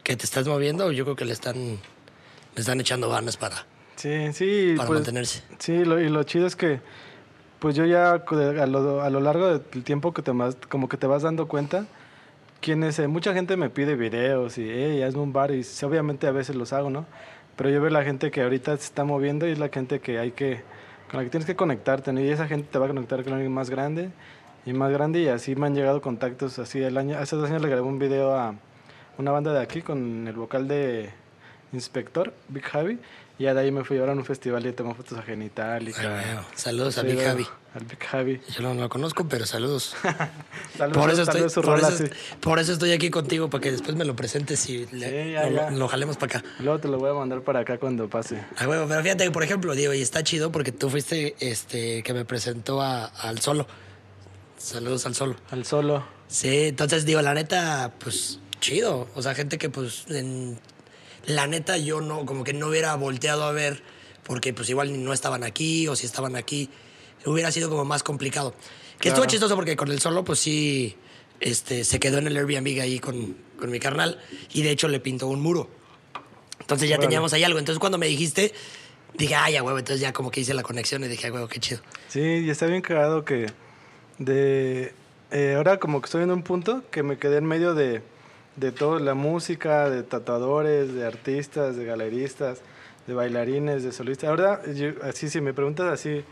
que 0.04 0.16
te 0.16 0.24
estás 0.24 0.48
moviendo. 0.48 0.92
Yo 0.92 1.04
creo 1.04 1.16
que 1.18 1.26
le 1.26 1.34
están, 1.34 1.58
le 1.58 2.60
están 2.60 2.80
echando 2.80 3.10
ganas 3.10 3.36
para, 3.36 3.66
Sí, 3.96 4.34
sí, 4.34 4.74
para 4.76 4.88
pues, 4.88 5.00
mantenerse. 5.00 5.44
Sí, 5.60 5.86
lo, 5.86 6.00
y 6.00 6.10
lo 6.10 6.24
chido 6.24 6.48
es 6.48 6.56
que, 6.56 6.80
pues 7.60 7.76
yo 7.76 7.86
ya 7.86 8.12
a 8.14 8.66
lo, 8.66 9.02
a 9.02 9.10
lo 9.10 9.20
largo 9.20 9.60
del 9.60 9.84
tiempo 9.84 10.14
que 10.14 10.22
te 10.22 10.32
vas, 10.32 10.58
como 10.70 10.90
que 10.90 10.98
te 10.98 11.08
vas 11.08 11.22
dando 11.24 11.48
cuenta, 11.48 11.86
quienes, 12.62 12.98
eh, 13.00 13.08
mucha 13.08 13.34
gente 13.34 13.58
me 13.58 13.70
pide 13.70 13.96
videos 13.96 14.58
y, 14.58 14.70
hey, 14.70 15.02
hazme 15.04 15.22
un 15.22 15.34
bar, 15.34 15.52
y 15.52 15.66
obviamente 15.84 16.28
a 16.28 16.32
veces 16.32 16.56
los 16.56 16.74
hago, 16.74 16.90
¿no? 16.90 17.06
Pero 17.56 17.70
yo 17.70 17.82
veo 17.82 17.90
la 17.90 18.04
gente 18.04 18.32
que 18.32 18.42
ahorita 18.42 18.76
se 18.78 18.84
está 18.84 19.04
moviendo 19.04 19.48
y 19.48 19.52
es 19.52 19.60
la 19.60 19.70
gente 19.70 20.00
que 20.00 20.20
hay 20.20 20.32
que, 20.32 20.62
con 21.10 21.20
la 21.20 21.24
que 21.24 21.30
tienes 21.30 21.46
que 21.46 21.56
conectarte. 21.56 22.12
Y 22.14 22.30
esa 22.30 22.48
gente 22.48 22.68
te 22.72 22.80
va 22.80 22.86
a 22.86 22.88
conectar 22.90 23.24
con 23.24 23.34
alguien 23.34 23.52
más 23.52 23.70
grande 23.70 24.10
y 24.66 24.74
más 24.74 24.92
grande 24.92 25.20
y 25.22 25.28
así 25.28 25.56
me 25.56 25.68
han 25.68 25.76
llegado 25.76 26.02
contactos 26.02 26.58
así 26.60 26.82
el 26.82 26.98
año, 26.98 27.18
hace 27.18 27.36
dos 27.36 27.50
años 27.50 27.62
le 27.62 27.68
grabé 27.68 27.82
un 27.82 28.00
video 28.00 28.36
a 28.36 28.56
una 29.18 29.32
banda 29.32 29.54
de 29.54 29.62
aquí 29.62 29.82
con 29.82 30.28
el 30.28 30.34
vocal 30.34 30.68
de 30.68 31.10
Inspector, 31.74 32.34
Big 32.50 32.64
Javi, 32.64 33.00
Y 33.40 33.46
ya 33.46 33.54
de 33.56 33.62
ahí 33.62 33.72
me 33.72 33.84
fui 33.84 33.98
a 33.98 34.04
un 34.04 34.24
festival 34.24 34.66
y 34.68 34.72
tomé 34.74 34.94
fotos 34.94 35.18
a 35.18 35.24
Genital. 35.24 35.90
Y 35.90 35.94
Ay, 35.98 36.06
bueno, 36.08 36.46
Saludos 36.56 36.98
a 37.00 37.02
Big 37.02 37.16
bueno, 37.16 37.30
Javi. 37.32 37.48
Al 37.74 37.86
Big 37.86 38.04
Javi. 38.04 38.42
Yo 38.56 38.62
no 38.62 38.76
lo 38.76 38.88
conozco, 38.90 39.28
pero 39.28 39.48
saludos. 39.48 39.96
Tal 40.78 40.92
Por 40.92 41.10
eso, 41.10 41.24
estoy, 41.24 41.42
por, 41.50 41.66
rola 41.66 41.88
eso, 41.88 41.98
sí. 41.98 42.04
por 42.40 42.60
eso 42.60 42.74
estoy 42.74 42.92
aquí 42.92 43.10
contigo, 43.10 43.50
para 43.50 43.62
que 43.64 43.72
después 43.72 43.96
me 43.98 44.06
lo 44.06 44.16
presentes 44.16 44.70
y 44.70 44.86
le- 44.92 45.26
Sí, 45.26 45.32
ya, 45.32 45.50
lo, 45.50 45.56
ya. 45.56 45.72
lo 45.72 45.88
jalemos 45.88 46.18
para 46.18 46.38
acá. 46.40 46.48
Luego 46.60 46.80
te 46.80 46.88
lo 46.88 47.00
voy 47.00 47.10
a 47.10 47.14
mandar 47.16 47.42
para 47.42 47.62
acá 47.62 47.80
cuando 47.80 48.08
pase. 48.08 48.40
Ah, 48.58 48.68
huevo, 48.68 48.86
pero 48.88 49.02
fíjate 49.02 49.24
que, 49.24 49.32
por 49.32 49.42
ejemplo, 49.44 49.74
digo, 49.74 49.94
y 49.96 50.02
está 50.04 50.24
chido 50.24 50.52
porque 50.52 50.72
tú 50.72 50.92
fuiste 50.92 51.36
este 51.40 52.04
que 52.04 52.14
me 52.14 52.26
presentó 52.26 52.82
a- 52.84 53.06
al 53.06 53.40
solo. 53.40 53.66
Saludos 54.58 55.06
al 55.08 55.16
solo. 55.16 55.36
Al 55.50 55.66
solo. 55.66 56.06
Sí, 56.28 56.68
entonces 56.68 57.04
digo, 57.06 57.22
la 57.24 57.34
neta, 57.34 57.92
pues 58.00 58.40
chido. 58.60 59.08
O 59.16 59.22
sea, 59.24 59.34
gente 59.34 59.58
que 59.58 59.70
pues 59.72 60.06
en- 60.10 60.60
la 61.26 61.48
neta 61.48 61.78
yo 61.78 62.02
no, 62.02 62.26
como 62.26 62.44
que 62.44 62.54
no 62.54 62.68
hubiera 62.68 62.96
volteado 62.96 63.44
a 63.44 63.52
ver 63.52 63.82
porque 64.24 64.54
pues 64.54 64.70
igual 64.70 65.04
no 65.04 65.14
estaban 65.14 65.44
aquí 65.44 65.88
o 65.88 65.96
si 65.96 66.06
estaban 66.06 66.36
aquí, 66.36 66.70
hubiera 67.26 67.52
sido 67.52 67.70
como 67.70 67.86
más 67.86 68.04
complicado. 68.04 68.54
Que 69.00 69.10
estuvo 69.10 69.26
chistoso 69.26 69.56
porque 69.56 69.76
con 69.76 69.92
el 69.92 70.00
solo 70.00 70.24
pues 70.24 70.40
sí, 70.40 70.96
este, 71.40 71.84
se 71.84 72.00
quedó 72.00 72.20
en 72.20 72.28
el 72.28 72.38
Airbnb 72.38 72.82
ahí 72.82 73.00
con, 73.00 73.36
con 73.60 73.70
mi 73.70 73.80
carnal 73.80 74.20
y 74.54 74.62
de 74.62 74.72
hecho 74.72 74.88
le 74.88 75.00
pintó 75.00 75.28
un 75.28 75.42
muro. 75.42 75.70
Entonces 76.60 76.88
ya 76.88 76.98
teníamos 76.98 77.34
ahí 77.34 77.44
algo. 77.44 77.60
Entonces 77.60 77.80
cuando 77.80 77.98
me 77.98 78.08
dijiste, 78.08 78.54
dije, 79.18 79.36
ay, 79.36 79.58
a 79.58 79.64
huevo, 79.64 79.78
entonces 79.78 80.00
ya 80.00 80.14
como 80.14 80.32
que 80.32 80.40
hice 80.40 80.54
la 80.54 80.64
conexión 80.64 81.04
y 81.04 81.08
dije, 81.08 81.28
a 81.28 81.34
huevo, 81.34 81.48
qué 81.48 81.60
chido. 81.60 81.82
Sí, 82.08 82.22
y 82.22 82.50
está 82.50 82.66
bien 82.68 82.82
cagado 82.82 83.26
que 83.26 83.48
de 84.20 84.94
eh, 85.32 85.56
ahora 85.58 85.80
como 85.80 86.02
que 86.02 86.06
estoy 86.06 86.24
en 86.24 86.32
un 86.32 86.44
punto 86.44 86.84
que 86.92 87.04
me 87.04 87.18
quedé 87.18 87.38
en 87.38 87.46
medio 87.46 87.74
de, 87.74 88.02
de 88.56 88.72
toda 88.72 89.00
la 89.00 89.14
música, 89.14 89.90
de 89.90 90.04
tatuadores, 90.04 90.94
de 90.94 91.06
artistas, 91.06 91.76
de 91.76 91.86
galeristas, 91.86 92.62
de 93.08 93.14
bailarines, 93.14 93.84
de 93.84 93.92
solistas. 93.92 94.30
Ahora, 94.30 94.62
yo- 94.74 94.92
así 95.04 95.30
si 95.30 95.42
me 95.42 95.54
preguntas 95.54 95.92
así, 95.92 96.24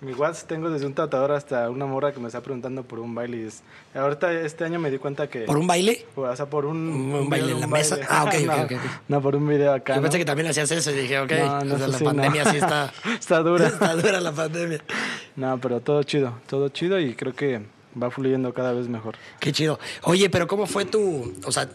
mi 0.00 0.12
WhatsApp 0.12 0.48
tengo 0.48 0.70
desde 0.70 0.86
un 0.86 0.92
tatuador 0.94 1.32
hasta 1.32 1.70
una 1.70 1.86
morra 1.86 2.12
que 2.12 2.20
me 2.20 2.26
está 2.26 2.40
preguntando 2.42 2.82
por 2.82 2.98
un 3.00 3.14
baile. 3.14 3.38
y 3.38 3.46
es- 3.46 3.62
ahorita 3.94 4.32
este 4.32 4.64
año 4.64 4.78
me 4.78 4.90
di 4.90 4.98
cuenta 4.98 5.28
que... 5.28 5.40
¿Por 5.40 5.56
un 5.56 5.66
baile? 5.66 6.04
O 6.14 6.36
sea, 6.36 6.46
por 6.46 6.66
un... 6.66 6.76
Un 6.78 7.30
baile 7.30 7.48
en 7.48 7.54
un 7.54 7.60
la 7.62 7.66
mesa. 7.66 7.96
baile. 7.96 8.08
Ah, 8.10 8.24
ok, 8.24 8.34
ok, 8.34 8.40
no, 8.46 8.62
ok, 8.64 8.72
ok. 8.72 8.90
no, 9.08 9.20
por 9.22 9.36
un 9.36 9.48
video 9.48 9.72
acá, 9.72 9.96
Yo 9.96 10.02
pensé 10.02 10.18
¿no? 10.18 10.20
que 10.20 10.24
también 10.26 10.48
hacías 10.48 10.70
eso 10.70 10.90
y 10.90 10.94
dije, 10.94 11.18
ok, 11.20 11.32
No, 11.32 11.60
no, 11.64 11.74
o 11.74 11.78
sea, 11.78 11.88
la 11.88 11.98
sí, 11.98 12.04
pandemia 12.04 12.44
sí 12.50 12.56
está... 12.58 12.92
Está 13.18 13.38
dura. 13.40 13.66
Está 13.68 13.96
dura 13.96 14.20
la 14.20 14.32
pandemia. 14.32 14.80
No, 15.36 15.58
pero 15.58 15.80
todo 15.80 16.02
chido, 16.02 16.34
todo 16.48 16.68
chido 16.68 17.00
y 17.00 17.14
creo 17.14 17.34
que 17.34 17.62
va 18.00 18.10
fluyendo 18.10 18.52
cada 18.54 18.72
vez 18.72 18.88
mejor. 18.88 19.16
Qué 19.40 19.52
chido. 19.52 19.78
Oye, 20.02 20.30
pero 20.30 20.46
¿cómo 20.46 20.66
fue 20.66 20.84
tu, 20.84 21.34
o 21.44 21.52
sea, 21.52 21.68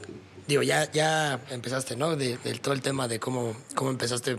digo, 0.47 0.63
ya, 0.63 0.91
ya 0.91 1.39
empezaste, 1.49 1.95
¿no? 1.95 2.15
De, 2.15 2.37
de 2.37 2.53
todo 2.55 2.73
el 2.73 2.81
tema 2.81 3.07
de 3.07 3.19
cómo, 3.19 3.55
cómo 3.75 3.91
empezaste 3.91 4.37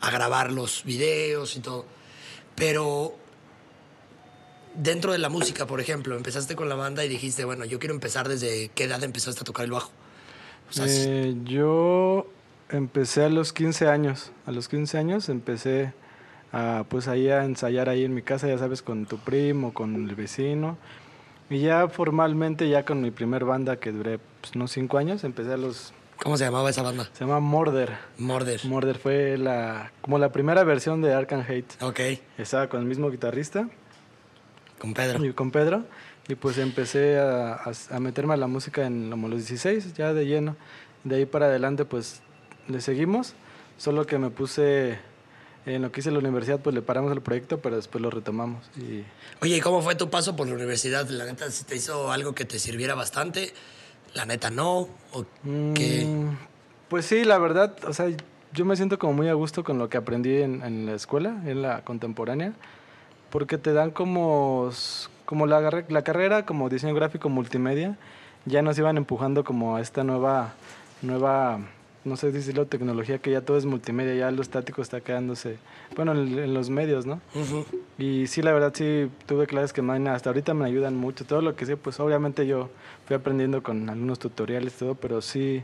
a 0.00 0.10
grabar 0.10 0.52
los 0.52 0.84
videos 0.84 1.56
y 1.56 1.60
todo. 1.60 1.84
Pero 2.54 3.16
dentro 4.74 5.12
de 5.12 5.18
la 5.18 5.28
música, 5.28 5.66
por 5.66 5.80
ejemplo, 5.80 6.16
empezaste 6.16 6.56
con 6.56 6.68
la 6.68 6.74
banda 6.74 7.04
y 7.04 7.08
dijiste, 7.08 7.44
bueno, 7.44 7.64
yo 7.64 7.78
quiero 7.78 7.94
empezar 7.94 8.28
desde 8.28 8.70
qué 8.74 8.84
edad 8.84 9.02
empezaste 9.02 9.40
a 9.40 9.44
tocar 9.44 9.64
el 9.64 9.72
bajo. 9.72 9.90
O 10.70 10.72
sea, 10.72 10.88
sí. 10.88 11.04
Eh, 11.06 11.36
yo 11.44 12.26
empecé 12.70 13.24
a 13.24 13.28
los 13.28 13.52
15 13.52 13.88
años. 13.88 14.32
A 14.46 14.52
los 14.52 14.68
15 14.68 14.98
años 14.98 15.28
empecé 15.28 15.92
a, 16.52 16.84
pues 16.88 17.08
ahí 17.08 17.28
a 17.28 17.44
ensayar 17.44 17.88
ahí 17.88 18.04
en 18.04 18.14
mi 18.14 18.22
casa, 18.22 18.48
ya 18.48 18.58
sabes, 18.58 18.82
con 18.82 19.06
tu 19.06 19.18
primo, 19.18 19.72
con 19.72 19.94
el 19.94 20.14
vecino. 20.14 20.78
Y 21.50 21.60
ya 21.60 21.88
formalmente, 21.88 22.68
ya 22.68 22.84
con 22.84 23.00
mi 23.02 23.10
primer 23.10 23.44
banda 23.44 23.76
que 23.76 23.92
duré 23.92 24.18
pues, 24.40 24.54
unos 24.54 24.70
5 24.72 24.98
años, 24.98 25.24
empecé 25.24 25.52
a 25.52 25.56
los... 25.56 25.92
¿Cómo 26.22 26.36
se 26.36 26.44
llamaba 26.44 26.70
esa 26.70 26.82
banda? 26.82 27.08
Se 27.12 27.24
llama 27.24 27.40
Morder. 27.40 27.96
Morder. 28.18 28.60
Morder 28.64 28.96
fue 28.98 29.36
la, 29.36 29.90
como 30.00 30.18
la 30.18 30.30
primera 30.32 30.62
versión 30.64 31.02
de 31.02 31.12
Arkham 31.12 31.40
Hate. 31.46 31.82
Ok, 31.82 32.00
Estaba 32.38 32.68
con 32.68 32.80
el 32.80 32.86
mismo 32.86 33.10
guitarrista. 33.10 33.68
con 34.78 34.94
Pedro. 34.94 35.24
y 35.24 35.32
con 35.32 35.50
Pedro 35.50 35.84
y 36.28 36.36
pues 36.36 36.56
empecé 36.58 37.18
a, 37.18 37.54
a- 37.54 37.72
a 37.90 38.00
meterme 38.00 38.34
a 38.34 38.36
la 38.36 38.46
música 38.46 38.86
en 38.86 39.10
como 39.10 39.26
los 39.28 39.38
16 39.40 39.94
ya 39.94 40.12
de 40.14 40.24
lleno 40.24 40.54
de 41.02 41.16
ahí 41.16 41.26
para 41.26 41.46
adelante 41.46 41.84
pues 41.84 42.22
le 42.68 42.80
seguimos 42.80 43.34
solo 43.76 44.06
que 44.06 44.18
me 44.18 44.30
puse 44.30 44.98
en 45.66 45.82
lo 45.82 45.92
que 45.92 46.00
hice 46.00 46.10
la 46.10 46.18
universidad 46.18 46.60
pues 46.60 46.74
le 46.74 46.82
paramos 46.82 47.12
el 47.12 47.20
proyecto 47.20 47.60
pero 47.60 47.76
después 47.76 48.02
lo 48.02 48.10
retomamos 48.10 48.64
y 48.76 49.04
Oye, 49.40 49.56
¿y 49.56 49.60
cómo 49.60 49.82
fue 49.82 49.94
tu 49.94 50.10
paso 50.10 50.36
por 50.36 50.46
la 50.48 50.54
universidad? 50.54 51.08
La 51.08 51.24
neta, 51.24 51.50
si 51.50 51.64
te 51.64 51.76
hizo 51.76 52.12
algo 52.12 52.34
que 52.34 52.44
te 52.44 52.58
sirviera 52.58 52.94
bastante, 52.94 53.52
la 54.14 54.24
neta 54.26 54.50
no, 54.50 54.88
o 55.12 55.26
qué. 55.74 56.04
Mm, 56.06 56.36
pues 56.88 57.06
sí 57.06 57.24
la 57.24 57.38
verdad 57.38 57.76
o 57.86 57.92
sea 57.92 58.06
yo 58.52 58.64
me 58.64 58.76
siento 58.76 58.98
como 58.98 59.14
muy 59.14 59.28
a 59.28 59.34
gusto 59.34 59.64
con 59.64 59.78
lo 59.78 59.88
que 59.88 59.96
aprendí 59.96 60.42
en, 60.42 60.62
en 60.62 60.86
la 60.86 60.94
escuela 60.94 61.40
en 61.46 61.62
la 61.62 61.82
contemporánea 61.82 62.54
porque 63.32 63.56
te 63.56 63.72
dan 63.72 63.90
como, 63.90 64.70
como 65.24 65.46
la, 65.46 65.84
la 65.88 66.02
carrera 66.02 66.44
como 66.44 66.68
diseño 66.68 66.94
gráfico 66.94 67.30
multimedia, 67.30 67.96
ya 68.44 68.60
nos 68.60 68.78
iban 68.78 68.98
empujando 68.98 69.42
como 69.42 69.74
a 69.74 69.80
esta 69.80 70.04
nueva, 70.04 70.52
nueva, 71.00 71.58
no 72.04 72.16
sé 72.16 72.32
decirlo, 72.32 72.66
tecnología 72.66 73.18
que 73.18 73.30
ya 73.30 73.40
todo 73.42 73.56
es 73.56 73.64
multimedia, 73.64 74.14
ya 74.14 74.30
lo 74.30 74.42
estático 74.42 74.82
está 74.82 75.00
quedándose, 75.00 75.56
bueno, 75.94 76.12
en, 76.12 76.38
en 76.38 76.54
los 76.54 76.70
medios, 76.70 77.06
¿no? 77.06 77.20
Y 77.98 78.26
sí, 78.26 78.42
la 78.42 78.52
verdad 78.52 78.72
sí 78.74 79.08
tuve 79.26 79.46
clases 79.46 79.72
que 79.72 79.80
hasta 79.80 80.30
ahorita 80.30 80.54
me 80.54 80.64
ayudan 80.64 80.96
mucho, 80.96 81.24
todo 81.24 81.42
lo 81.42 81.54
que 81.54 81.66
sé, 81.66 81.76
pues 81.76 82.00
obviamente 82.00 82.46
yo 82.46 82.70
fui 83.06 83.16
aprendiendo 83.16 83.62
con 83.62 83.88
algunos 83.88 84.18
tutoriales, 84.18 84.72
todo, 84.74 84.94
pero 84.94 85.22
sí, 85.22 85.62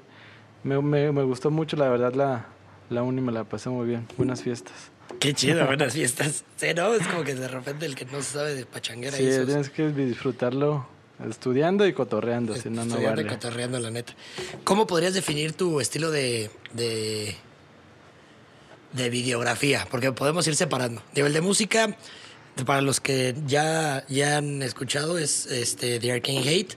me, 0.63 0.81
me, 0.81 1.11
me 1.13 1.23
gustó 1.25 1.51
mucho, 1.51 1.77
la 1.77 1.89
verdad, 1.89 2.15
la, 2.15 2.47
la 2.91 3.03
uni 3.03 3.21
me 3.21 3.33
la 3.33 3.45
pasé 3.45 3.69
muy 3.71 3.87
bien, 3.87 4.07
buenas 4.17 4.43
fiestas. 4.43 4.91
Qué 5.19 5.35
chido, 5.35 5.67
buenas 5.67 5.95
fiestas. 5.95 6.45
Sí, 6.57 6.67
¿no? 6.77 6.95
Es 6.95 7.07
como 7.09 7.25
que 7.25 7.35
de 7.35 7.49
repente 7.49 7.87
el 7.87 7.95
que 7.95 8.05
no 8.05 8.19
se 8.23 8.35
sabe 8.35 8.55
de 8.55 8.67
pachanguera 8.67 9.17
Sí, 9.17 9.25
y 9.25 9.47
tienes 9.47 9.71
que 9.71 9.89
disfrutarlo 9.91 10.87
estudiando 11.29 11.87
y 11.87 11.93
cotorreando, 11.93 12.55
si 12.57 12.69
no, 12.71 12.77
no 12.77 12.83
Estudiando 12.93 13.21
y 13.21 13.25
vale. 13.25 13.37
cotorreando, 13.37 13.79
la 13.81 13.91
neta. 13.91 14.15
¿Cómo 14.65 14.87
podrías 14.87 15.15
definir 15.15 15.53
tu 15.53 15.81
estilo 15.81 16.11
de, 16.11 16.51
de, 16.75 17.35
de 18.93 19.11
videografía? 19.11 19.87
Porque 19.91 20.13
podemos 20.13 20.47
ir 20.47 20.55
separando. 20.57 21.03
Digo, 21.15 21.27
el 21.27 21.33
de 21.33 21.41
música, 21.41 21.97
para 22.67 22.81
los 22.83 23.01
que 23.01 23.35
ya, 23.47 24.05
ya 24.09 24.37
han 24.39 24.63
escuchado, 24.63 25.19
es 25.19 25.47
este, 25.47 25.99
The 25.99 26.13
Arcane 26.13 26.49
Hate. 26.49 26.75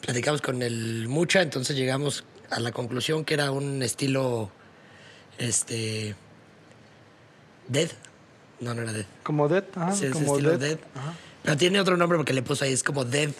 Platicamos 0.00 0.40
con 0.42 0.62
el 0.62 1.06
Mucha, 1.08 1.42
entonces 1.42 1.76
llegamos 1.76 2.24
a 2.50 2.60
la 2.60 2.72
conclusión 2.72 3.24
que 3.24 3.34
era 3.34 3.50
un 3.50 3.82
estilo. 3.82 4.50
Este. 5.38 6.14
Dead. 7.68 7.90
No, 8.60 8.74
no 8.74 8.82
era 8.82 8.92
Dead. 8.92 9.06
Como 9.22 9.48
Dead, 9.48 9.64
ajá, 9.74 9.92
Sí, 9.92 10.06
es 10.06 10.12
como 10.12 10.32
estilo 10.36 10.58
Dead. 10.58 10.76
Dead. 10.76 10.78
ajá. 10.94 11.14
Pero 11.42 11.56
tiene 11.56 11.80
otro 11.80 11.96
nombre 11.96 12.16
porque 12.18 12.32
le 12.32 12.42
puso 12.42 12.64
ahí, 12.64 12.72
es 12.72 12.82
como 12.82 13.04
Dead. 13.04 13.30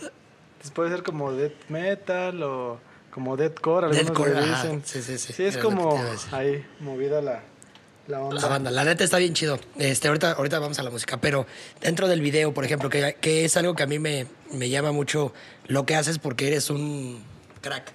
Entonces 0.62 0.70
puede 0.76 0.90
ser 0.90 1.02
como 1.02 1.32
Dead 1.32 1.50
Metal 1.68 2.40
o 2.44 2.78
como 3.10 3.36
Deadcore, 3.36 3.86
algunos 3.88 4.04
Deathcore, 4.06 4.40
le 4.40 4.48
dicen. 4.48 4.82
Sí, 4.86 5.02
sí, 5.02 5.18
sí. 5.18 5.32
Sí, 5.32 5.42
es 5.42 5.54
Era 5.56 5.62
como 5.64 6.00
ahí, 6.30 6.64
movida 6.78 7.20
la, 7.20 7.42
la 8.06 8.20
onda. 8.20 8.40
La 8.40 8.46
banda, 8.46 8.70
la 8.70 8.84
neta 8.84 9.02
está 9.02 9.18
bien 9.18 9.34
chido. 9.34 9.58
Este, 9.76 10.06
ahorita, 10.06 10.32
ahorita 10.32 10.60
vamos 10.60 10.78
a 10.78 10.84
la 10.84 10.90
música, 10.90 11.20
pero 11.20 11.46
dentro 11.80 12.06
del 12.06 12.20
video, 12.20 12.54
por 12.54 12.64
ejemplo, 12.64 12.88
que, 12.88 13.16
que 13.20 13.44
es 13.44 13.56
algo 13.56 13.74
que 13.74 13.82
a 13.82 13.86
mí 13.88 13.98
me, 13.98 14.28
me 14.52 14.68
llama 14.70 14.92
mucho 14.92 15.34
lo 15.66 15.84
que 15.84 15.96
haces 15.96 16.18
porque 16.20 16.46
eres 16.46 16.70
un 16.70 17.22
crack. 17.60 17.90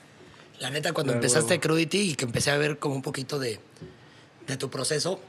La 0.60 0.70
neta, 0.70 0.92
cuando 0.92 1.14
De 1.14 1.18
empezaste. 1.20 1.62
Crudity 1.62 2.12
y 2.12 2.16
que 2.16 2.26
empecé 2.26 2.52
a 2.52 2.58
ver 2.58 2.80
como 2.80 2.96
un 2.96 3.02
poquito 3.02 3.40
de, 3.40 3.60
de 4.46 4.58
tu 4.58 4.70
proceso, 4.70 5.22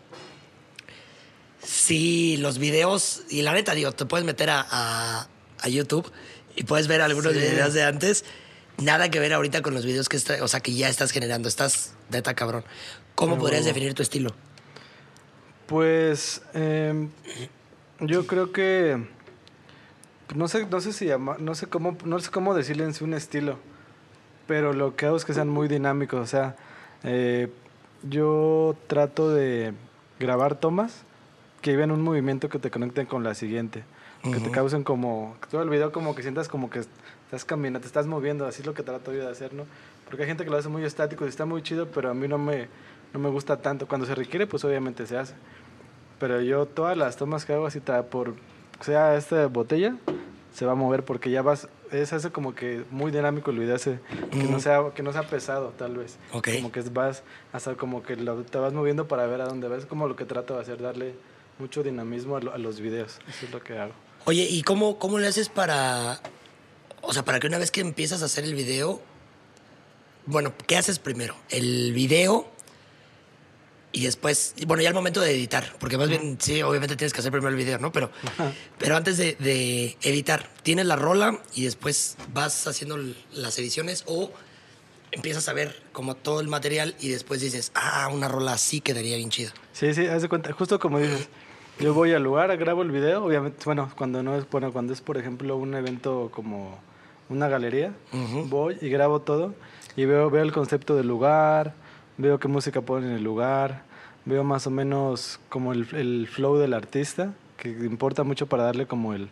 sí, 1.62 2.36
los 2.38 2.58
videos, 2.58 3.22
y 3.30 3.42
la 3.42 3.52
neta, 3.52 3.74
digo, 3.74 3.92
te 3.92 4.06
puedes 4.06 4.26
meter 4.26 4.50
a, 4.50 4.66
a- 4.68 5.28
a 5.60 5.68
YouTube 5.68 6.10
y 6.58 6.64
puedes 6.64 6.88
ver 6.88 7.00
algunos 7.00 7.32
Sí. 7.32 7.38
videos 7.38 7.72
de 7.74 7.84
antes. 7.84 8.24
Nada 8.82 9.10
que 9.10 9.18
ver 9.20 9.32
ahorita 9.32 9.62
con 9.62 9.74
los 9.74 9.84
videos 9.86 10.08
que, 10.08 10.16
está, 10.16 10.42
o 10.42 10.48
sea, 10.48 10.60
que 10.60 10.72
ya 10.74 10.88
estás 10.88 11.10
generando. 11.12 11.48
Estás 11.48 11.94
neta 12.10 12.34
cabrón. 12.34 12.64
¿Cómo 13.14 13.38
podrías 13.38 13.64
definir 13.64 13.94
tu 13.94 14.02
estilo? 14.02 14.34
Pues 15.66 16.42
em, 16.54 17.10
yo 18.00 18.26
creo 18.26 18.52
que 18.52 19.06
no 20.34 20.48
sé, 20.48 20.66
no 20.66 20.80
sé 20.80 20.92
si 20.92 21.06
llama- 21.06 21.36
no 21.38 21.54
sé 21.54 21.66
cómo, 21.66 21.96
no 22.04 22.18
sé 22.20 22.30
cómo 22.30 22.54
decirle 22.54 22.84
en 22.84 22.94
sí 22.94 23.04
un 23.04 23.14
estilo, 23.14 23.58
pero 24.46 24.72
lo 24.72 24.96
que 24.96 25.06
hago 25.06 25.16
es 25.16 25.24
que 25.24 25.34
sean 25.34 25.48
muy 25.48 25.68
dinámicos. 25.68 26.20
O 26.20 26.26
sea, 26.26 26.56
eh, 27.02 27.48
yo 28.02 28.76
trato 28.86 29.30
de 29.30 29.72
grabar 30.20 30.54
tomas 30.58 31.02
que 31.60 31.70
lleven 31.72 31.90
un 31.90 32.00
movimiento 32.02 32.48
que 32.48 32.58
te 32.58 32.70
conecten 32.70 33.06
con 33.06 33.24
la 33.24 33.34
siguiente, 33.34 33.82
que 34.22 34.40
te 34.40 34.50
causen 34.50 34.82
como 34.84 35.36
todo 35.50 35.62
el 35.62 35.70
video 35.70 35.92
como 35.92 36.14
que 36.14 36.22
sientas 36.22 36.48
como 36.48 36.70
que 36.70 36.80
estás 36.80 37.44
caminando, 37.44 37.80
te 37.80 37.86
estás 37.86 38.06
moviendo, 38.06 38.46
así 38.46 38.62
es 38.62 38.66
lo 38.66 38.74
que 38.74 38.82
trato 38.82 39.12
yo 39.12 39.20
de 39.24 39.30
hacer, 39.30 39.54
¿no? 39.54 39.64
Porque 40.06 40.22
hay 40.22 40.28
gente 40.28 40.44
que 40.44 40.50
lo 40.50 40.56
hace 40.56 40.68
muy 40.68 40.84
estático 40.84 41.24
y 41.24 41.28
está 41.28 41.44
muy 41.44 41.62
chido, 41.62 41.86
pero 41.88 42.10
a 42.10 42.14
mí 42.14 42.26
no 42.28 42.38
me 42.38 42.68
no 43.12 43.20
me 43.20 43.30
gusta 43.30 43.56
tanto. 43.62 43.86
Cuando 43.88 44.06
se 44.06 44.14
requiere, 44.14 44.46
pues 44.46 44.64
obviamente 44.64 45.06
se 45.06 45.16
hace. 45.16 45.34
Pero 46.18 46.40
yo 46.42 46.66
todas 46.66 46.96
las 46.96 47.16
tomas 47.16 47.44
que 47.44 47.52
hago 47.52 47.66
así 47.66 47.80
por 48.10 48.34
sea 48.80 49.14
esta 49.16 49.46
botella 49.46 49.96
se 50.52 50.66
va 50.66 50.72
a 50.72 50.74
mover 50.74 51.04
porque 51.04 51.30
ya 51.30 51.42
vas 51.42 51.68
es 51.92 52.12
hace 52.12 52.30
como 52.30 52.54
que 52.54 52.84
muy 52.90 53.10
dinámico 53.10 53.50
el 53.50 53.58
video 53.58 53.76
ese, 53.76 54.00
que 54.30 54.44
no 54.44 54.60
sea 54.60 54.90
que 54.94 55.02
no 55.02 55.12
sea 55.12 55.22
pesado 55.22 55.72
tal 55.78 55.96
vez. 55.96 56.18
Ok. 56.32 56.48
Como 56.56 56.72
que 56.72 56.80
vas 56.92 57.22
hasta 57.52 57.74
como 57.76 58.02
que 58.02 58.16
lo- 58.16 58.42
te 58.42 58.58
vas 58.58 58.72
moviendo 58.72 59.06
para 59.08 59.26
ver 59.26 59.40
a 59.40 59.46
dónde 59.46 59.68
vas, 59.68 59.86
como 59.86 60.08
lo 60.08 60.16
que 60.16 60.24
trato 60.24 60.54
de 60.56 60.60
hacer, 60.62 60.82
darle 60.82 61.14
mucho 61.58 61.82
dinamismo 61.82 62.36
a, 62.36 62.40
lo- 62.40 62.52
a 62.52 62.58
los 62.58 62.80
videos. 62.80 63.18
Eso 63.28 63.46
es 63.46 63.52
lo 63.52 63.60
que 63.62 63.78
hago. 63.78 63.92
Oye, 64.24 64.44
¿y 64.44 64.62
cómo, 64.62 64.98
cómo 64.98 65.18
le 65.18 65.26
haces 65.26 65.48
para, 65.48 66.20
o 67.02 67.12
sea, 67.12 67.24
para 67.24 67.40
que 67.40 67.46
una 67.46 67.58
vez 67.58 67.70
que 67.70 67.80
empiezas 67.80 68.22
a 68.22 68.26
hacer 68.26 68.44
el 68.44 68.54
video, 68.54 69.00
bueno, 70.26 70.52
¿qué 70.66 70.76
haces 70.76 70.98
primero? 70.98 71.34
El 71.48 71.92
video 71.92 72.50
y 73.90 74.04
después, 74.04 74.54
bueno, 74.66 74.82
ya 74.82 74.90
el 74.90 74.94
momento 74.94 75.20
de 75.20 75.30
editar, 75.30 75.74
porque 75.80 75.96
más 75.96 76.10
bien, 76.10 76.36
sí, 76.40 76.62
obviamente 76.62 76.94
tienes 76.94 77.14
que 77.14 77.20
hacer 77.20 77.32
primero 77.32 77.48
el 77.48 77.56
video, 77.56 77.78
¿no? 77.78 77.90
Pero, 77.90 78.10
pero 78.78 78.96
antes 78.96 79.16
de, 79.16 79.34
de 79.38 79.96
editar, 80.02 80.50
tienes 80.62 80.84
la 80.84 80.96
rola 80.96 81.40
y 81.54 81.64
después 81.64 82.16
vas 82.34 82.66
haciendo 82.66 82.98
las 83.32 83.58
ediciones 83.58 84.04
o 84.06 84.30
empiezas 85.10 85.48
a 85.48 85.54
ver 85.54 85.82
como 85.92 86.16
todo 86.16 86.40
el 86.40 86.48
material 86.48 86.96
y 87.00 87.08
después 87.08 87.40
dices, 87.40 87.72
ah, 87.74 88.10
una 88.12 88.28
rola 88.28 88.52
así 88.52 88.82
quedaría 88.82 89.16
bien 89.16 89.30
chida. 89.30 89.54
Sí, 89.72 89.94
sí, 89.94 90.06
haz 90.06 90.20
de 90.20 90.28
cuenta, 90.28 90.52
justo 90.52 90.78
como 90.78 90.98
dices, 90.98 91.28
yo 91.80 91.94
voy 91.94 92.12
al 92.12 92.22
lugar, 92.22 92.56
grabo 92.56 92.82
el 92.82 92.90
video, 92.90 93.24
obviamente, 93.24 93.64
bueno, 93.64 93.90
cuando 93.96 94.22
no 94.22 94.36
es, 94.36 94.48
bueno, 94.50 94.72
cuando 94.72 94.92
es, 94.92 95.00
por 95.00 95.16
ejemplo, 95.16 95.56
un 95.56 95.74
evento 95.74 96.30
como 96.32 96.78
una 97.28 97.48
galería, 97.48 97.92
voy 98.46 98.78
y 98.80 98.88
grabo 98.88 99.20
todo 99.20 99.54
y 99.96 100.04
veo, 100.04 100.30
veo 100.30 100.42
el 100.42 100.52
concepto 100.52 100.96
del 100.96 101.08
lugar, 101.08 101.74
veo 102.16 102.38
qué 102.38 102.48
música 102.48 102.80
ponen 102.80 103.10
en 103.10 103.16
el 103.16 103.24
lugar, 103.24 103.82
veo 104.24 104.44
más 104.44 104.66
o 104.66 104.70
menos 104.70 105.40
como 105.48 105.72
el, 105.72 105.86
el 105.94 106.28
flow 106.28 106.56
del 106.56 106.74
artista, 106.74 107.32
que 107.56 107.70
importa 107.70 108.24
mucho 108.24 108.46
para 108.46 108.64
darle 108.64 108.86
como 108.86 109.14
el 109.14 109.28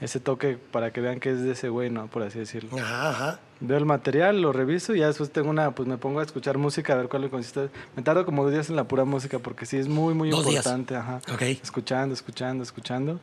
ese 0.00 0.18
toque 0.18 0.56
para 0.56 0.92
que 0.92 1.00
vean 1.00 1.20
que 1.20 1.30
es 1.30 1.42
de 1.42 1.52
ese 1.52 1.68
güey, 1.68 1.90
¿no? 1.90 2.06
Por 2.06 2.22
así 2.22 2.38
decirlo. 2.38 2.78
Ajá, 2.78 3.10
ajá. 3.10 3.40
Veo 3.60 3.76
el 3.76 3.84
material, 3.84 4.40
lo 4.40 4.52
reviso 4.54 4.94
y 4.94 5.00
ya 5.00 5.08
después 5.08 5.30
tengo 5.30 5.50
una, 5.50 5.72
pues 5.72 5.86
me 5.86 5.98
pongo 5.98 6.20
a 6.20 6.22
escuchar 6.22 6.56
música, 6.56 6.94
a 6.94 6.96
ver 6.96 7.08
cuál 7.08 7.22
le 7.22 7.28
consiste. 7.28 7.68
Me 7.94 8.02
tardo 8.02 8.24
como 8.24 8.42
dos 8.42 8.52
días 8.52 8.70
en 8.70 8.76
la 8.76 8.84
pura 8.84 9.04
música 9.04 9.38
porque 9.38 9.66
sí 9.66 9.76
es 9.76 9.86
muy, 9.86 10.14
muy 10.14 10.30
Dos 10.30 10.46
días. 10.46 10.64
importante, 10.64 10.96
ajá. 10.96 11.20
Ok. 11.32 11.42
Escuchando, 11.42 12.14
escuchando, 12.14 12.62
escuchando. 12.64 13.20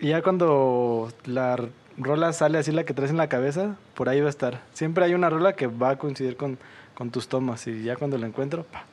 Y 0.00 0.08
ya 0.08 0.20
cuando 0.22 1.12
la 1.26 1.56
rola 1.96 2.32
sale 2.32 2.58
así 2.58 2.72
la 2.72 2.82
que 2.84 2.92
traes 2.92 3.12
en 3.12 3.16
la 3.18 3.28
cabeza, 3.28 3.76
por 3.94 4.08
ahí 4.08 4.20
va 4.20 4.26
a 4.26 4.30
estar. 4.30 4.62
Siempre 4.74 5.04
hay 5.04 5.14
una 5.14 5.30
rola 5.30 5.52
que 5.54 5.68
va 5.68 5.90
a 5.90 5.96
coincidir 5.98 6.36
con, 6.36 6.58
con 6.94 7.10
tus 7.10 7.28
tomas 7.28 7.66
y 7.68 7.84
ya 7.84 7.94
cuando 7.96 8.18
la 8.18 8.26
encuentro, 8.26 8.64
pa, 8.64 8.84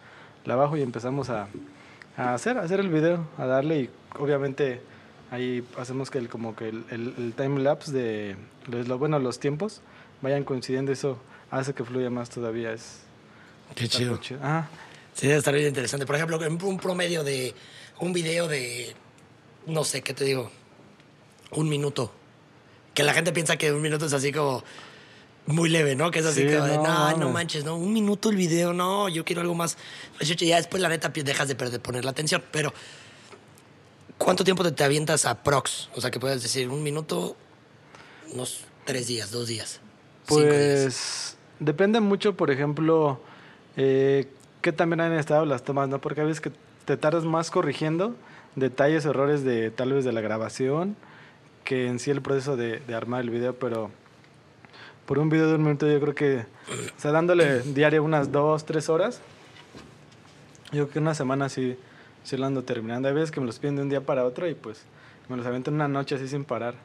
la 0.46 0.56
bajo 0.56 0.78
y 0.78 0.84
empezamos 0.84 1.32
a, 1.32 1.48
a 2.16 2.36
hacer, 2.36 2.60
a 2.60 2.62
hacer 2.62 2.80
el 2.80 2.90
video, 2.90 3.26
a 3.40 3.48
darle 3.48 3.80
y 3.82 3.90
obviamente 4.20 4.82
ahí 5.32 5.66
hacemos 5.80 6.12
que 6.12 6.20
el, 6.20 6.30
como 6.30 6.56
que 6.56 6.70
el, 6.70 6.86
el, 6.92 7.14
el 7.18 7.34
time 7.36 7.60
lapse 7.60 7.92
de 7.92 8.36
los, 8.68 8.88
lo- 8.88 9.00
bueno, 9.00 9.18
los 9.18 9.40
tiempos 9.40 9.82
vayan 10.24 10.44
coincidiendo, 10.44 10.92
eso 10.92 11.20
hace 11.52 11.74
que 11.74 11.84
fluya 11.84 12.10
más 12.10 12.30
todavía. 12.30 12.72
Es, 12.72 13.02
Qué 13.76 13.88
chido. 13.88 14.18
chido. 14.18 14.40
Ajá. 14.42 14.70
Sí, 15.14 15.28
debe 15.28 15.38
estar 15.38 15.54
bien 15.54 15.68
interesante. 15.68 16.08
Por 16.08 16.16
ejemplo, 16.16 16.40
un 16.40 16.80
promedio 16.80 17.24
de 17.24 17.54
un 18.00 18.14
video 18.14 18.48
de, 18.48 18.96
no 19.68 19.84
sé, 19.84 20.02
¿qué 20.02 20.14
te 20.14 20.24
digo? 20.24 20.50
Un 21.52 21.70
minuto. 21.70 22.12
Que 22.96 23.04
la 23.04 23.14
gente 23.14 23.32
piensa 23.32 23.58
que 23.58 23.72
un 23.72 23.82
minuto 23.82 24.06
es 24.06 24.14
así 24.14 24.32
como 24.32 24.64
muy 25.46 25.70
leve, 25.70 25.96
¿no? 25.96 26.10
Que 26.10 26.20
es 26.20 26.26
así 26.26 26.48
Sí, 26.48 26.56
como 26.56 26.66
de, 26.66 26.78
no, 26.78 27.18
no, 27.18 27.30
manches, 27.30 27.64
¿no? 27.64 27.76
Un 27.76 27.94
minuto 27.94 28.30
el 28.30 28.38
video, 28.38 28.74
no, 28.74 29.10
yo 29.10 29.26
quiero 29.26 29.42
algo 29.42 29.54
más. 29.56 29.78
Pues, 30.18 30.36
ya 30.36 30.56
después, 30.58 30.82
la 30.82 30.90
neta, 30.90 31.10
dejas 31.10 31.48
de 31.48 31.56
perder, 31.56 31.82
poner 31.82 32.06
la 32.06 32.12
atención. 32.12 32.44
Pero, 32.52 32.74
¿cuánto 34.18 34.44
tiempo 34.44 34.64
te, 34.64 34.72
te 34.72 34.84
avientas 34.84 35.26
a 35.26 35.44
prox? 35.44 35.90
O 35.96 36.02
sea, 36.02 36.10
que 36.10 36.20
puedes 36.20 36.42
decir 36.42 36.70
un 36.70 36.82
minuto, 36.82 37.36
unos 38.32 38.62
tres 38.86 39.08
días, 39.08 39.32
dos 39.32 39.48
días. 39.48 39.80
Pues 40.28 41.38
depende 41.60 42.00
mucho, 42.00 42.36
por 42.36 42.52
ejemplo, 42.52 43.20
eh, 43.78 44.28
qué 44.62 44.72
también 44.72 45.02
han 45.02 45.14
estado 45.14 45.46
las 45.46 45.64
tomas, 45.64 45.90
¿no? 45.90 46.00
Porque 46.00 46.22
a 46.22 46.24
veces 46.24 46.42
que 46.42 46.52
te 46.86 46.98
tardas 46.98 47.26
más 47.26 47.52
corrigiendo 47.52 48.16
detalles, 48.56 49.06
errores 49.06 49.44
de 49.44 49.72
tal 49.72 49.94
vez 49.94 50.06
de 50.06 50.12
la 50.12 50.22
grabación, 50.22 50.96
que 51.64 51.88
en 51.88 52.00
sí 52.00 52.12
el 52.12 52.22
proceso 52.22 52.56
de, 52.56 52.80
de 52.80 52.96
armar 52.96 53.22
el 53.22 53.30
video, 53.30 53.56
pero 53.56 53.90
por 55.06 55.20
un 55.20 55.30
video 55.30 55.48
de 55.48 55.56
un 55.56 55.64
minuto 55.64 55.88
yo 55.88 56.00
creo 56.00 56.16
que, 56.16 56.46
o 56.70 57.00
sea, 57.00 57.12
dándole 57.12 57.62
diario 57.62 58.04
unas 58.04 58.32
dos, 58.32 58.66
tres 58.66 58.90
horas, 58.90 59.22
yo 60.72 60.84
creo 60.84 60.90
que 60.90 61.00
una 61.00 61.14
semana 61.14 61.50
sí, 61.50 61.78
sí 62.24 62.38
lo 62.38 62.46
ando 62.46 62.64
terminando. 62.64 63.08
Hay 63.08 63.14
veces 63.14 63.32
que 63.32 63.40
me 63.40 63.46
los 63.46 63.60
piden 63.60 63.76
de 63.76 63.82
un 63.84 63.90
día 63.90 64.02
para 64.02 64.26
otro 64.26 64.48
y 64.48 64.56
pues 64.56 64.84
me 65.30 65.38
los 65.38 65.46
aviento 65.46 65.70
en 65.70 65.76
una 65.76 65.88
noche 65.88 66.16
así 66.16 66.28
sin 66.28 66.46
parar. 66.46 66.76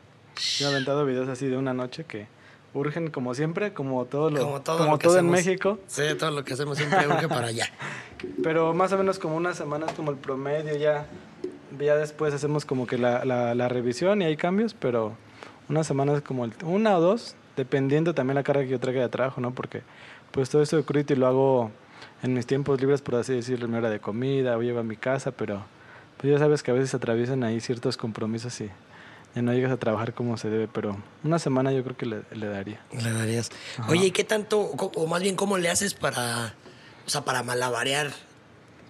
Yo 0.58 0.68
he 0.68 0.70
aventado 0.70 1.04
videos 1.04 1.28
así 1.28 1.46
de 1.46 1.56
una 1.56 1.74
noche 1.74 2.04
que 2.04 2.26
urgen 2.74 3.10
como 3.10 3.34
siempre, 3.34 3.72
como 3.72 4.04
todo 4.04 4.30
lo, 4.30 4.40
Como 4.42 4.60
todo, 4.60 4.78
como 4.78 4.92
lo 4.92 4.98
que 4.98 5.04
todo 5.08 5.18
en 5.18 5.26
hacemos. 5.26 5.46
México, 5.46 5.78
Sí, 5.86 6.02
todo 6.18 6.30
lo 6.30 6.44
que 6.44 6.52
hacemos 6.54 6.76
siempre 6.78 7.06
urge 7.08 7.28
para 7.28 7.48
allá. 7.48 7.66
pero 8.42 8.74
más 8.74 8.92
o 8.92 8.98
menos 8.98 9.18
como 9.18 9.36
una 9.36 9.54
semana 9.54 9.86
es 9.86 9.92
como 9.92 10.10
el 10.10 10.16
promedio 10.16 10.76
ya. 10.76 11.06
Ya 11.78 11.96
después 11.96 12.32
hacemos 12.34 12.64
como 12.64 12.86
que 12.86 12.96
la, 12.98 13.24
la, 13.24 13.54
la 13.54 13.68
revisión 13.68 14.22
y 14.22 14.24
hay 14.24 14.36
cambios, 14.36 14.74
pero 14.74 15.12
una 15.68 15.84
semana 15.84 16.14
es 16.14 16.22
como 16.22 16.44
el, 16.46 16.52
una 16.64 16.96
o 16.96 17.00
dos, 17.00 17.36
dependiendo 17.56 18.14
también 18.14 18.36
la 18.36 18.42
carga 18.42 18.62
que 18.62 18.70
yo 18.70 18.80
traiga 18.80 19.02
de 19.02 19.08
trabajo, 19.08 19.40
¿no? 19.40 19.52
Porque 19.52 19.82
pues 20.30 20.48
todo 20.48 20.62
esto 20.62 20.76
de 20.76 20.82
Crudity 20.82 21.14
lo 21.14 21.26
hago 21.26 21.70
en 22.22 22.32
mis 22.34 22.46
tiempos 22.46 22.80
libres, 22.80 23.02
por 23.02 23.16
así 23.16 23.34
decirlo, 23.34 23.66
en 23.66 23.72
mi 23.72 23.78
hora 23.78 23.90
de 23.90 24.00
comida, 24.00 24.56
o 24.56 24.62
llego 24.62 24.78
a 24.80 24.82
mi 24.82 24.96
casa, 24.96 25.30
pero 25.30 25.62
pues 26.16 26.32
ya 26.32 26.38
sabes 26.38 26.62
que 26.62 26.70
a 26.70 26.74
veces 26.74 26.94
atraviesan 26.94 27.44
ahí 27.44 27.60
ciertos 27.60 27.96
compromisos 27.96 28.60
y 28.60 28.70
ya 29.34 29.42
no 29.42 29.52
llegas 29.52 29.70
a 29.72 29.76
trabajar 29.76 30.14
como 30.14 30.36
se 30.36 30.48
debe, 30.50 30.68
pero 30.68 30.96
una 31.24 31.38
semana 31.38 31.72
yo 31.72 31.82
creo 31.84 31.96
que 31.96 32.06
le, 32.06 32.22
le 32.32 32.46
daría. 32.48 32.80
Le 32.92 33.12
darías. 33.12 33.50
Oye, 33.88 34.06
¿y 34.06 34.10
qué 34.10 34.24
tanto, 34.24 34.58
o 34.60 35.06
más 35.06 35.22
bien 35.22 35.36
cómo 35.36 35.58
le 35.58 35.68
haces 35.70 35.94
para, 35.94 36.54
o 37.06 37.10
sea, 37.10 37.24
para 37.24 37.42
malabarear 37.42 38.10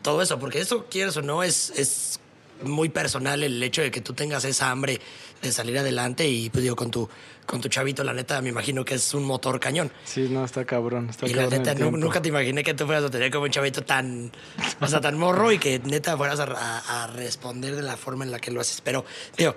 todo 0.02 0.22
eso? 0.22 0.38
Porque 0.38 0.60
eso, 0.60 0.86
quieres 0.90 1.16
o 1.16 1.22
no, 1.22 1.42
es, 1.42 1.70
es 1.76 2.20
muy 2.62 2.88
personal 2.88 3.42
el 3.42 3.62
hecho 3.62 3.82
de 3.82 3.90
que 3.90 4.00
tú 4.00 4.14
tengas 4.14 4.44
esa 4.44 4.70
hambre 4.70 5.00
de 5.42 5.52
salir 5.52 5.78
adelante 5.78 6.26
y 6.28 6.50
pues 6.50 6.62
digo, 6.64 6.74
con 6.74 6.90
tu, 6.90 7.08
con 7.46 7.60
tu 7.60 7.68
chavito, 7.68 8.02
la 8.02 8.12
neta, 8.12 8.40
me 8.42 8.48
imagino 8.48 8.84
que 8.84 8.94
es 8.96 9.14
un 9.14 9.22
motor 9.24 9.60
cañón. 9.60 9.92
Sí, 10.04 10.28
no, 10.28 10.44
está 10.44 10.64
cabrón, 10.64 11.08
está 11.10 11.26
Y 11.26 11.34
la 11.34 11.42
cabrón 11.44 11.62
neta, 11.62 11.74
nu- 11.78 11.96
nunca 11.96 12.20
te 12.20 12.28
imaginé 12.30 12.64
que 12.64 12.74
tú 12.74 12.86
fueras 12.86 13.04
a 13.04 13.10
tener 13.10 13.30
como 13.30 13.44
un 13.44 13.50
chavito 13.50 13.82
tan, 13.84 14.32
o 14.80 14.86
sea, 14.88 15.00
tan 15.00 15.16
morro 15.16 15.52
y 15.52 15.58
que 15.58 15.78
neta 15.78 16.16
fueras 16.16 16.40
a, 16.40 16.44
a- 16.44 17.04
a 17.04 17.06
responder 17.08 17.76
de 17.76 17.82
la 17.82 17.96
forma 17.96 18.24
en 18.24 18.32
la 18.32 18.40
que 18.40 18.50
lo 18.50 18.60
haces. 18.60 18.80
Pero, 18.80 19.04
digo, 19.36 19.54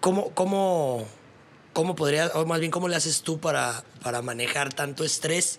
¿cómo, 0.00 0.30
cómo, 0.34 1.06
cómo 1.72 1.96
podrías, 1.96 2.34
o 2.34 2.46
más 2.46 2.60
bien, 2.60 2.70
cómo 2.70 2.88
le 2.88 2.96
haces 2.96 3.22
tú 3.22 3.38
para, 3.38 3.82
para 4.02 4.22
manejar 4.22 4.72
tanto 4.72 5.04
estrés 5.04 5.58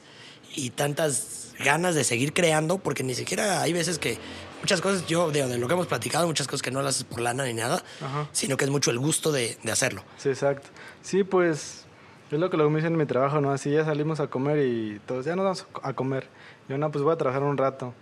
y 0.55 0.71
tantas 0.71 1.53
ganas 1.59 1.95
de 1.95 2.03
seguir 2.03 2.33
creando? 2.33 2.77
Porque 2.77 3.03
ni 3.03 3.15
siquiera 3.15 3.61
hay 3.61 3.73
veces 3.73 3.99
que 3.99 4.17
muchas 4.61 4.81
cosas, 4.81 5.05
yo, 5.07 5.31
de, 5.31 5.47
de 5.47 5.57
lo 5.57 5.67
que 5.67 5.73
hemos 5.73 5.87
platicado, 5.87 6.27
muchas 6.27 6.47
cosas 6.47 6.61
que 6.61 6.71
no 6.71 6.81
las 6.81 6.95
haces 6.95 7.03
por 7.05 7.21
lana 7.21 7.45
ni 7.45 7.53
nada, 7.53 7.83
Ajá. 8.01 8.27
sino 8.31 8.57
que 8.57 8.65
es 8.65 8.71
mucho 8.71 8.91
el 8.91 8.99
gusto 8.99 9.31
de, 9.31 9.57
de 9.63 9.71
hacerlo. 9.71 10.03
Sí, 10.17 10.29
exacto. 10.29 10.69
Sí, 11.01 11.23
pues 11.23 11.85
es 12.31 12.39
lo 12.39 12.49
que 12.49 12.57
luego 12.57 12.69
me 12.69 12.77
dicen 12.79 12.93
en 12.93 12.99
mi 12.99 13.05
trabajo, 13.05 13.39
¿no? 13.39 13.51
Así 13.51 13.71
ya 13.71 13.85
salimos 13.85 14.19
a 14.19 14.27
comer 14.27 14.59
y 14.65 14.99
todos, 15.05 15.25
ya 15.25 15.35
nos 15.35 15.43
vamos 15.45 15.67
a 15.83 15.93
comer. 15.93 16.27
Yo 16.67 16.77
no, 16.77 16.91
pues 16.91 17.03
voy 17.03 17.13
a 17.13 17.17
trabajar 17.17 17.43
un 17.43 17.57
rato. 17.57 17.93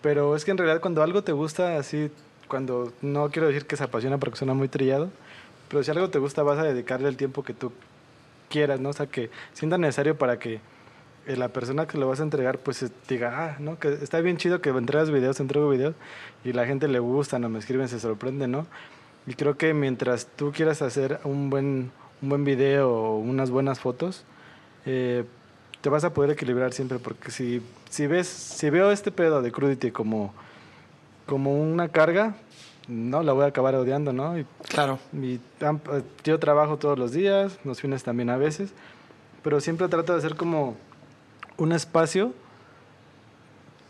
Pero 0.00 0.34
es 0.34 0.44
que 0.44 0.50
en 0.50 0.58
realidad 0.58 0.80
cuando 0.80 1.02
algo 1.02 1.22
te 1.22 1.32
gusta, 1.32 1.76
así, 1.76 2.10
cuando 2.52 2.92
no 3.00 3.30
quiero 3.30 3.48
decir 3.48 3.64
que 3.64 3.78
se 3.78 3.84
apasiona 3.84 4.18
porque 4.18 4.36
suena 4.36 4.52
muy 4.52 4.68
trillado, 4.68 5.08
pero 5.70 5.82
si 5.82 5.90
algo 5.90 6.10
te 6.10 6.18
gusta 6.18 6.42
vas 6.42 6.58
a 6.58 6.64
dedicarle 6.64 7.08
el 7.08 7.16
tiempo 7.16 7.42
que 7.42 7.54
tú 7.54 7.72
quieras, 8.50 8.78
¿no? 8.78 8.90
O 8.90 8.92
sea, 8.92 9.06
que 9.06 9.30
sienta 9.54 9.78
necesario 9.78 10.18
para 10.18 10.38
que 10.38 10.60
eh, 11.26 11.36
la 11.38 11.48
persona 11.48 11.86
que 11.86 11.96
lo 11.96 12.06
vas 12.06 12.20
a 12.20 12.24
entregar, 12.24 12.58
pues 12.58 12.82
eh, 12.82 12.90
diga, 13.08 13.32
ah, 13.42 13.56
¿no? 13.58 13.78
Que 13.78 13.94
está 13.94 14.20
bien 14.20 14.36
chido 14.36 14.60
que 14.60 14.68
entregas 14.68 15.10
videos, 15.10 15.40
entrego 15.40 15.70
videos 15.70 15.94
y 16.44 16.52
la 16.52 16.66
gente 16.66 16.88
le 16.88 16.98
gusta, 16.98 17.38
no 17.38 17.48
me 17.48 17.58
escriben, 17.58 17.88
se 17.88 17.98
sorprende, 17.98 18.46
¿no? 18.48 18.66
Y 19.26 19.32
creo 19.32 19.56
que 19.56 19.72
mientras 19.72 20.26
tú 20.26 20.52
quieras 20.52 20.82
hacer 20.82 21.20
un 21.24 21.48
buen, 21.48 21.90
un 22.20 22.28
buen 22.28 22.44
video 22.44 22.90
o 22.90 23.16
unas 23.16 23.50
buenas 23.50 23.80
fotos, 23.80 24.24
eh, 24.84 25.24
te 25.80 25.88
vas 25.88 26.04
a 26.04 26.12
poder 26.12 26.32
equilibrar 26.32 26.74
siempre, 26.74 26.98
porque 26.98 27.30
si, 27.30 27.62
si 27.88 28.06
ves, 28.06 28.28
si 28.28 28.68
veo 28.68 28.92
este 28.92 29.10
pedo 29.10 29.40
de 29.40 29.50
Crudity 29.50 29.90
como, 29.90 30.34
como 31.32 31.54
una 31.54 31.88
carga, 31.88 32.34
no, 32.88 33.22
la 33.22 33.32
voy 33.32 33.44
a 33.44 33.46
acabar 33.46 33.74
odiando, 33.74 34.12
¿no? 34.12 34.38
Y 34.38 34.44
Claro. 34.68 34.98
y 35.14 35.36
eh, 35.60 36.02
yo 36.24 36.38
trabajo 36.38 36.76
todos 36.76 36.98
los 36.98 37.12
días, 37.12 37.58
los 37.64 37.80
fines 37.80 38.02
también 38.04 38.28
a 38.28 38.36
veces, 38.36 38.74
pero 39.42 39.58
siempre 39.62 39.88
trato 39.88 40.12
de 40.12 40.18
hacer 40.18 40.36
como 40.36 40.76
un 41.56 41.72
espacio, 41.72 42.34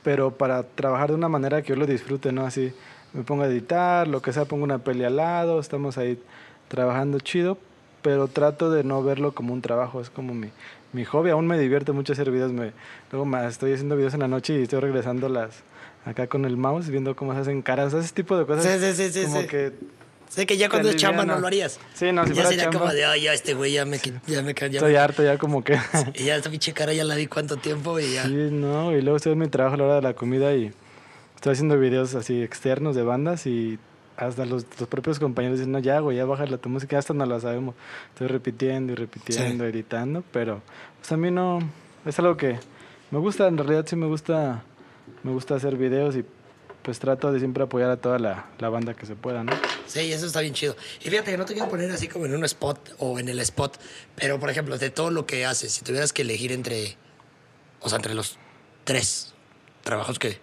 pero 0.04 0.30
para 0.30 0.62
trabajar 0.62 1.08
de 1.08 1.16
una 1.16 1.28
manera 1.28 1.62
que 1.62 1.70
yo 1.70 1.76
lo 1.76 1.84
disfrute, 1.86 2.30
¿no? 2.30 2.46
Así 2.46 2.72
me 3.12 3.24
pongo 3.24 3.42
a 3.42 3.46
editar, 3.46 4.06
lo 4.06 4.22
que 4.22 4.32
sea, 4.32 4.44
pongo 4.44 4.62
una 4.62 4.78
peli 4.78 5.02
al 5.02 5.16
lado, 5.16 5.58
estamos 5.58 5.98
ahí 5.98 6.22
trabajando 6.68 7.18
chido, 7.18 7.58
pero 8.02 8.28
trato 8.28 8.70
de 8.70 8.84
no 8.84 9.02
verlo 9.02 9.32
como 9.32 9.52
un 9.52 9.62
trabajo, 9.62 10.00
es 10.00 10.10
como 10.10 10.32
mi, 10.32 10.50
mi 10.92 11.04
hobby, 11.04 11.30
aún 11.30 11.48
me 11.48 11.58
divierte 11.58 11.90
mucho 11.90 12.12
hacer 12.12 12.30
videos, 12.30 12.52
me, 12.52 12.70
luego 13.10 13.26
me 13.26 13.44
estoy 13.48 13.72
haciendo 13.72 13.96
videos 13.96 14.14
en 14.14 14.20
la 14.20 14.28
noche 14.28 14.56
y 14.60 14.62
estoy 14.62 14.78
regresando 14.78 15.28
las 15.28 15.64
acá 16.04 16.26
con 16.26 16.44
el 16.44 16.56
mouse, 16.56 16.88
viendo 16.88 17.14
cómo 17.16 17.34
se 17.34 17.40
hacen 17.40 17.62
caras, 17.62 17.92
ese 17.94 18.12
tipo 18.12 18.36
de 18.36 18.46
cosas. 18.46 18.64
Sí, 18.64 18.78
sí, 18.78 18.94
sí, 18.94 19.12
sí, 19.12 19.26
como 19.26 19.42
sí. 19.42 19.46
que 19.46 19.72
Sé 20.32 20.46
que 20.46 20.56
ya 20.56 20.70
cuando 20.70 20.88
es 20.88 20.96
chamba 20.96 21.26
no 21.26 21.38
lo 21.38 21.46
harías. 21.46 21.78
Sí, 21.92 22.10
no, 22.10 22.22
si 22.22 22.30
ya 22.30 22.34
fuera 22.36 22.48
sería 22.48 22.64
chamba. 22.64 22.80
como 22.80 22.92
de, 22.94 23.04
ay, 23.04 23.22
ya 23.24 23.34
este 23.34 23.52
güey 23.52 23.72
ya 23.72 23.84
me, 23.84 23.98
ya 24.26 24.40
me, 24.40 24.54
ya 24.54 24.66
Estoy 24.66 24.92
me- 24.94 24.98
harto 24.98 25.22
ya 25.22 25.36
como 25.36 25.62
que... 25.62 25.78
Y 26.14 26.24
ya 26.24 26.36
esta 26.36 26.48
pinche 26.48 26.72
cara 26.72 26.94
ya 26.94 27.04
la 27.04 27.16
vi 27.16 27.26
cuánto 27.26 27.58
tiempo 27.58 28.00
y 28.00 28.14
ya. 28.14 28.22
Sí, 28.24 28.30
no, 28.50 28.96
y 28.96 29.02
luego 29.02 29.18
estoy 29.18 29.32
en 29.32 29.40
mi 29.40 29.48
trabajo 29.48 29.74
a 29.74 29.76
la 29.76 29.84
hora 29.84 29.94
de 29.96 30.00
la 30.02 30.14
comida 30.14 30.54
y 30.54 30.72
estoy 31.34 31.52
haciendo 31.52 31.78
videos 31.78 32.14
así 32.14 32.40
externos 32.42 32.96
de 32.96 33.02
bandas 33.02 33.46
y 33.46 33.78
hasta 34.16 34.46
los, 34.46 34.64
los 34.80 34.88
propios 34.88 35.18
compañeros 35.18 35.58
dicen, 35.58 35.70
no, 35.72 35.80
ya, 35.80 35.98
güey, 35.98 36.16
ya 36.16 36.24
bájala 36.24 36.56
tu 36.56 36.70
música, 36.70 36.96
hasta 36.98 37.12
no 37.12 37.26
la 37.26 37.38
sabemos. 37.38 37.74
Estoy 38.14 38.28
repitiendo 38.28 38.92
y 38.92 38.96
repitiendo, 38.96 39.66
editando, 39.66 40.24
pero 40.32 40.62
pues 41.00 41.12
a 41.12 41.18
mí 41.18 41.30
no, 41.30 41.58
es 42.06 42.18
algo 42.18 42.38
que 42.38 42.58
me 43.10 43.18
gusta, 43.18 43.48
en 43.48 43.58
realidad 43.58 43.84
sí 43.86 43.96
me 43.96 44.06
gusta, 44.06 44.64
me 45.22 45.32
gusta 45.32 45.54
hacer 45.54 45.76
videos 45.76 46.16
y 46.16 46.24
pues 46.82 46.98
trato 46.98 47.30
de 47.32 47.38
siempre 47.38 47.62
apoyar 47.62 47.90
a 47.90 47.96
toda 47.96 48.18
la, 48.18 48.50
la 48.58 48.68
banda 48.68 48.94
que 48.94 49.06
se 49.06 49.14
pueda, 49.14 49.44
¿no? 49.44 49.52
Sí, 49.86 50.12
eso 50.12 50.26
está 50.26 50.40
bien 50.40 50.52
chido. 50.54 50.74
Y 51.04 51.10
fíjate 51.10 51.30
que 51.30 51.36
no 51.38 51.44
te 51.44 51.52
quiero 51.54 51.68
poner 51.68 51.90
así 51.92 52.08
como 52.08 52.26
en 52.26 52.34
un 52.34 52.44
spot 52.44 52.94
o 52.98 53.18
en 53.20 53.28
el 53.28 53.38
spot, 53.40 53.78
pero 54.16 54.40
por 54.40 54.50
ejemplo, 54.50 54.76
de 54.78 54.90
todo 54.90 55.10
lo 55.10 55.24
que 55.26 55.46
haces, 55.46 55.72
si 55.72 55.84
tuvieras 55.84 56.12
que 56.12 56.22
elegir 56.22 56.50
entre, 56.50 56.96
o 57.80 57.88
sea, 57.88 57.96
entre 57.96 58.14
los 58.14 58.38
tres 58.84 59.32
trabajos 59.84 60.18
que, 60.18 60.40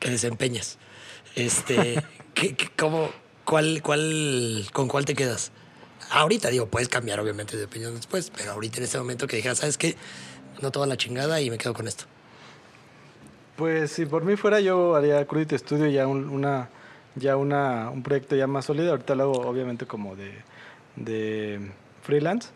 que 0.00 0.10
desempeñas, 0.10 0.78
este, 1.36 2.02
¿qué, 2.34 2.56
qué- 2.56 2.70
cómo, 2.76 3.12
cuál, 3.44 3.80
cuál, 3.82 4.66
¿con 4.72 4.88
cuál 4.88 5.04
te 5.04 5.14
quedas? 5.14 5.52
Ahorita, 6.10 6.48
digo, 6.48 6.66
puedes 6.66 6.88
cambiar 6.88 7.20
obviamente 7.20 7.56
de 7.56 7.64
opinión 7.66 7.94
después, 7.94 8.32
pero 8.36 8.52
ahorita 8.52 8.78
en 8.78 8.84
este 8.84 8.98
momento 8.98 9.26
que 9.28 9.36
dijeras, 9.36 9.58
¿sabes 9.58 9.78
qué? 9.78 9.94
No 10.60 10.72
toda 10.72 10.86
la 10.88 10.96
chingada 10.96 11.40
y 11.40 11.50
me 11.50 11.58
quedo 11.58 11.74
con 11.74 11.86
esto. 11.86 12.04
Pues 13.58 13.90
si 13.92 14.06
por 14.06 14.24
mí 14.24 14.36
fuera 14.36 14.60
yo 14.60 14.94
haría 14.94 15.26
Crudity 15.26 15.58
Studio 15.58 15.88
ya 15.88 16.06
un, 16.06 16.28
una 16.30 16.68
ya 17.16 17.36
una 17.36 17.90
un 17.90 18.02
proyecto 18.04 18.36
ya 18.36 18.46
más 18.46 18.66
sólido. 18.66 18.90
Ahorita 18.92 19.14
lo 19.16 19.24
hago 19.24 19.40
obviamente 19.48 19.86
como 19.86 20.14
de, 20.16 20.32
de 20.96 21.60
freelance. 22.02 22.50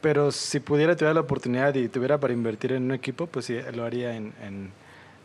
Pero 0.00 0.32
si 0.32 0.58
pudiera 0.60 0.96
tuviera 0.96 1.14
la 1.14 1.20
oportunidad 1.20 1.74
y 1.76 1.88
tuviera 1.88 2.18
para 2.18 2.32
invertir 2.32 2.72
en 2.72 2.84
un 2.84 2.92
equipo, 2.92 3.26
pues 3.28 3.46
sí 3.46 3.56
lo 3.74 3.84
haría 3.84 4.16
en, 4.16 4.32
en- 4.42 4.72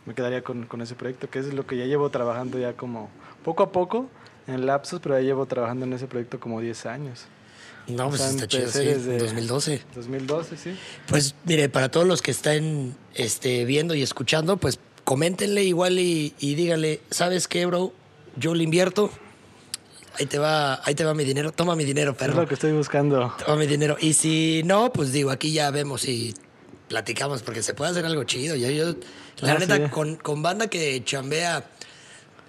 me 0.06 0.14
quedaría 0.14 0.42
con, 0.42 0.64
con 0.66 0.80
ese 0.80 0.94
proyecto, 0.94 1.28
que 1.30 1.38
es 1.40 1.52
lo 1.52 1.66
que 1.66 1.76
ya 1.76 1.84
llevo 1.86 2.08
trabajando 2.10 2.58
ya 2.58 2.72
como 2.74 3.10
poco 3.44 3.62
a 3.64 3.72
poco 3.72 4.08
en 4.46 4.66
lapsos, 4.66 5.00
pero 5.00 5.16
ya 5.18 5.22
llevo 5.24 5.46
trabajando 5.46 5.84
en 5.86 5.92
ese 5.94 6.06
proyecto 6.06 6.40
como 6.40 6.60
10 6.62 6.86
años. 6.86 7.26
No, 7.88 8.06
O 8.06 8.08
pues 8.10 8.20
sea, 8.20 8.30
está 8.30 8.46
chido, 8.46 8.70
sí, 8.70 8.80
desde- 8.84 9.18
2012. 9.18 9.82
2012, 9.94 10.56
sí. 10.56 10.74
Pues 11.06 11.34
mire, 11.44 11.68
para 11.68 11.90
todos 11.90 12.06
los 12.06 12.20
que 12.22 12.30
están 12.30 12.94
este, 13.14 13.64
viendo 13.64 13.94
y 13.94 14.02
escuchando, 14.02 14.56
pues 14.58 14.78
coméntenle 15.04 15.64
igual 15.64 15.98
y, 15.98 16.34
y 16.38 16.54
díganle, 16.54 17.00
¿sabes 17.10 17.48
qué, 17.48 17.64
bro? 17.66 17.92
Yo 18.36 18.54
le 18.54 18.62
invierto. 18.64 19.10
Ahí 20.18 20.26
te 20.26 20.38
va, 20.38 20.80
ahí 20.84 20.94
te 20.94 21.04
va 21.04 21.14
mi 21.14 21.24
dinero. 21.24 21.50
Toma 21.52 21.76
mi 21.76 21.84
dinero, 21.84 22.10
Es 22.12 22.16
perro. 22.18 22.42
lo 22.42 22.48
que 22.48 22.54
estoy 22.54 22.72
buscando. 22.72 23.32
Toma 23.44 23.56
mi 23.56 23.66
dinero. 23.66 23.96
Y 24.00 24.12
si 24.14 24.62
no, 24.64 24.92
pues 24.92 25.12
digo, 25.12 25.30
aquí 25.30 25.52
ya 25.52 25.70
vemos 25.70 26.06
y 26.06 26.34
platicamos, 26.88 27.42
porque 27.42 27.62
se 27.62 27.72
puede 27.72 27.92
hacer 27.92 28.04
algo 28.04 28.24
chido. 28.24 28.54
Yo, 28.56 28.68
yo, 28.70 28.94
la 29.40 29.52
Ah, 29.52 29.58
neta, 29.58 29.76
sí. 29.76 29.82
con, 29.90 30.16
con 30.16 30.42
banda 30.42 30.66
que 30.68 31.02
chambea 31.04 31.70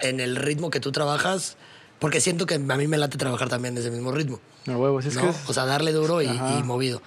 en 0.02 0.20
el 0.20 0.36
ritmo 0.36 0.70
que 0.70 0.80
tú 0.80 0.92
trabajas, 0.92 1.58
porque 2.00 2.22
siento 2.22 2.46
que 2.46 2.56
a 2.56 2.60
mí 2.60 2.88
me 2.88 2.98
late 2.98 3.18
trabajar 3.18 3.50
también 3.50 3.76
en 3.76 3.82
ese 3.82 3.92
mismo 3.92 4.12
ritmo. 4.12 4.40
No 4.66 4.78
huevos, 4.80 5.06
es 5.06 5.16
¿no? 5.16 5.22
que 5.22 5.30
es- 5.30 5.50
O 5.50 5.54
sea, 5.54 5.66
darle 5.66 5.92
duro 5.92 6.22
y, 6.22 6.28
y 6.28 6.64
movido. 6.64 7.02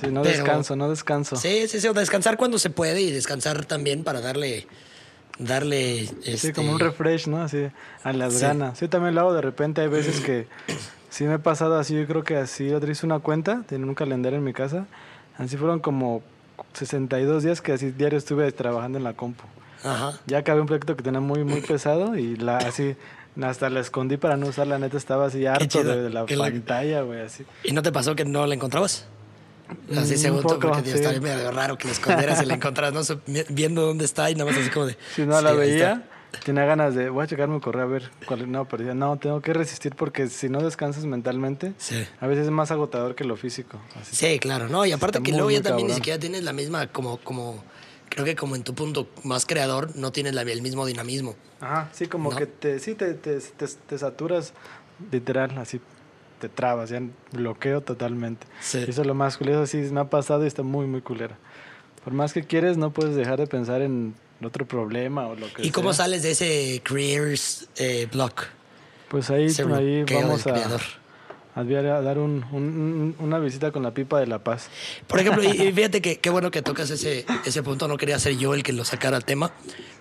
sí, 0.00 0.06
no 0.08 0.22
pero- 0.22 0.36
descanso, 0.36 0.76
no 0.76 0.88
descanso. 0.90 1.36
Sí, 1.36 1.66
sí, 1.68 1.80
sí, 1.80 1.88
o 1.88 1.92
descansar 1.94 2.36
cuando 2.36 2.58
se 2.58 2.70
puede 2.70 3.00
y 3.00 3.10
descansar 3.10 3.64
también 3.64 4.02
para 4.04 4.20
darle, 4.20 4.66
darle, 5.38 6.06
Sí, 6.06 6.14
este, 6.24 6.52
como 6.52 6.72
un 6.72 6.78
refresh, 6.78 7.26
¿no? 7.28 7.42
Así, 7.42 7.68
a 8.02 8.12
las 8.12 8.34
Sí. 8.34 8.40
ganas. 8.40 8.78
Sí, 8.78 8.88
también 8.88 9.14
lo 9.14 9.22
hago 9.22 9.32
de 9.34 9.40
repente. 9.42 9.80
Hay 9.80 9.88
veces 9.88 10.20
que 10.20 10.46
sí 11.10 11.24
me 11.24 11.34
he 11.34 11.38
pasado 11.38 11.78
así. 11.78 11.94
Yo 11.94 12.06
creo 12.06 12.24
que 12.24 12.36
así 12.36 12.70
otra 12.72 12.90
hice 12.90 13.06
una 13.06 13.18
cuenta, 13.20 13.62
tenía 13.66 13.86
un 13.86 13.94
calendario 13.94 14.38
en 14.38 14.44
mi 14.44 14.52
casa. 14.52 14.86
Así 15.38 15.56
fueron 15.56 15.80
como 15.80 16.22
62 16.74 17.42
días 17.42 17.60
que 17.62 17.72
así 17.72 17.90
diario 17.90 18.18
estuve 18.18 18.50
trabajando 18.52 18.98
en 18.98 19.04
la 19.04 19.14
compu. 19.14 19.44
Ajá. 19.82 20.18
Ya 20.26 20.38
acabé 20.38 20.60
un 20.60 20.66
proyecto 20.66 20.94
que 20.96 21.02
tenía 21.02 21.20
muy, 21.20 21.42
muy 21.44 21.60
pesado 21.66 22.16
y 22.16 22.36
la 22.36 22.58
así. 22.58 22.96
Hasta 23.42 23.70
la 23.70 23.80
escondí 23.80 24.16
para 24.16 24.36
no 24.36 24.46
usar, 24.46 24.66
la 24.66 24.78
neta 24.78 24.96
estaba 24.96 25.26
así 25.26 25.46
harto 25.46 25.84
de, 25.84 26.02
de 26.02 26.10
la 26.10 26.26
pantalla, 26.26 27.02
güey, 27.02 27.20
así. 27.20 27.44
¿Y 27.64 27.72
no 27.72 27.82
te 27.82 27.92
pasó 27.92 28.14
que 28.16 28.24
no 28.24 28.46
la 28.46 28.54
encontrabas? 28.54 29.06
Así 29.96 30.14
Mm, 30.14 30.16
según 30.18 30.36
un 30.38 30.42
tú, 30.42 30.48
poco, 30.48 30.68
porque 30.72 30.90
sí. 30.90 30.96
estaría 30.96 31.20
medio 31.20 31.50
raro 31.52 31.78
que 31.78 31.86
la 31.86 31.92
escondieras 31.92 32.42
y 32.42 32.46
la 32.46 32.54
encontraras, 32.54 32.92
no 32.92 33.20
viendo 33.50 33.82
dónde 33.82 34.04
está 34.04 34.28
y 34.30 34.34
nada 34.34 34.50
más 34.50 34.60
así 34.60 34.68
como 34.70 34.86
de... 34.86 34.96
Si 35.14 35.22
no 35.22 35.40
la 35.40 35.50
sí, 35.52 35.56
ahí 35.56 35.56
veía, 35.70 36.08
tenía 36.44 36.64
ganas 36.64 36.96
de, 36.96 37.08
voy 37.08 37.22
a 37.22 37.26
checar 37.28 37.46
mi 37.48 37.60
correo 37.60 37.82
a 37.84 37.86
ver 37.86 38.10
cuál, 38.26 38.50
no, 38.50 38.64
pero 38.66 38.82
decía, 38.82 38.94
no, 38.94 39.16
tengo 39.18 39.40
que 39.40 39.52
resistir 39.52 39.94
porque 39.94 40.26
si 40.28 40.48
no 40.48 40.60
descansas 40.60 41.04
mentalmente, 41.04 41.72
Sí. 41.78 42.04
a 42.20 42.26
veces 42.26 42.46
es 42.46 42.50
más 42.50 42.72
agotador 42.72 43.14
que 43.14 43.22
lo 43.22 43.36
físico. 43.36 43.80
Así. 44.00 44.16
Sí, 44.16 44.38
claro, 44.40 44.68
¿no? 44.68 44.84
Y 44.86 44.90
aparte 44.90 45.18
Está 45.18 45.30
que 45.30 45.36
luego 45.36 45.52
ya 45.52 45.62
también 45.62 45.86
ni 45.86 45.92
cabrón. 45.92 45.96
siquiera 45.96 46.18
tienes 46.18 46.42
la 46.42 46.52
misma, 46.52 46.88
como, 46.88 47.18
como, 47.18 47.62
creo 48.10 48.26
que 48.26 48.36
como 48.36 48.54
en 48.56 48.62
tu 48.62 48.74
punto 48.74 49.08
más 49.24 49.46
creador, 49.46 49.96
no 49.96 50.12
tienes 50.12 50.34
la- 50.34 50.42
el 50.42 50.60
mismo 50.60 50.84
dinamismo. 50.84 51.34
Ajá, 51.60 51.88
sí, 51.92 52.06
como 52.06 52.30
¿No? 52.30 52.36
que 52.36 52.46
te, 52.46 52.78
sí, 52.78 52.94
te, 52.94 53.14
te, 53.14 53.40
te, 53.40 53.66
te 53.66 53.98
saturas 53.98 54.52
literal, 55.10 55.56
así 55.58 55.80
te 56.40 56.48
trabas, 56.50 56.90
ya 56.90 57.00
bloqueo 57.32 57.80
totalmente. 57.80 58.46
Sí. 58.60 58.84
Eso 58.86 59.00
es 59.02 59.06
lo 59.06 59.14
más 59.14 59.36
culero, 59.38 59.66
sí, 59.66 59.78
me 59.92 60.00
ha 60.00 60.10
pasado 60.10 60.44
y 60.44 60.46
está 60.46 60.62
muy, 60.62 60.86
muy 60.86 61.00
culera. 61.00 61.38
Por 62.04 62.12
más 62.12 62.32
que 62.32 62.44
quieres, 62.44 62.76
no 62.76 62.90
puedes 62.92 63.14
dejar 63.14 63.38
de 63.38 63.46
pensar 63.46 63.82
en 63.82 64.14
otro 64.42 64.66
problema 64.66 65.26
o 65.28 65.36
lo 65.36 65.52
que 65.52 65.66
¿Y 65.66 65.70
cómo 65.70 65.92
sales 65.92 66.22
de 66.22 66.30
ese 66.32 66.80
careers 66.82 67.68
eh, 67.76 68.08
block? 68.10 68.44
Pues 69.08 69.28
ahí, 69.30 69.48
ahí 69.74 70.04
vamos 70.04 70.46
a, 70.46 70.52
creador. 70.52 70.80
A 71.54 71.62
ver- 71.62 71.86
a 71.86 72.00
dar 72.00 72.18
un- 72.18 72.44
un- 72.52 72.62
un- 72.62 73.16
una 73.18 73.38
visita 73.38 73.72
con 73.72 73.82
la 73.82 73.92
pipa 73.92 74.20
de 74.20 74.26
la 74.26 74.38
paz. 74.44 74.68
Por 75.06 75.18
ejemplo, 75.20 75.42
y, 75.42 75.48
y 75.48 75.72
fíjate 75.72 76.00
que 76.00 76.18
qué 76.18 76.30
bueno 76.30 76.50
que 76.50 76.62
tocas 76.62 76.90
ese, 76.90 77.26
ese 77.44 77.62
punto. 77.62 77.88
No 77.88 77.96
quería 77.96 78.18
ser 78.18 78.36
yo 78.36 78.54
el 78.54 78.62
que 78.62 78.72
lo 78.72 78.84
sacara 78.84 79.16
al 79.16 79.24
tema, 79.24 79.52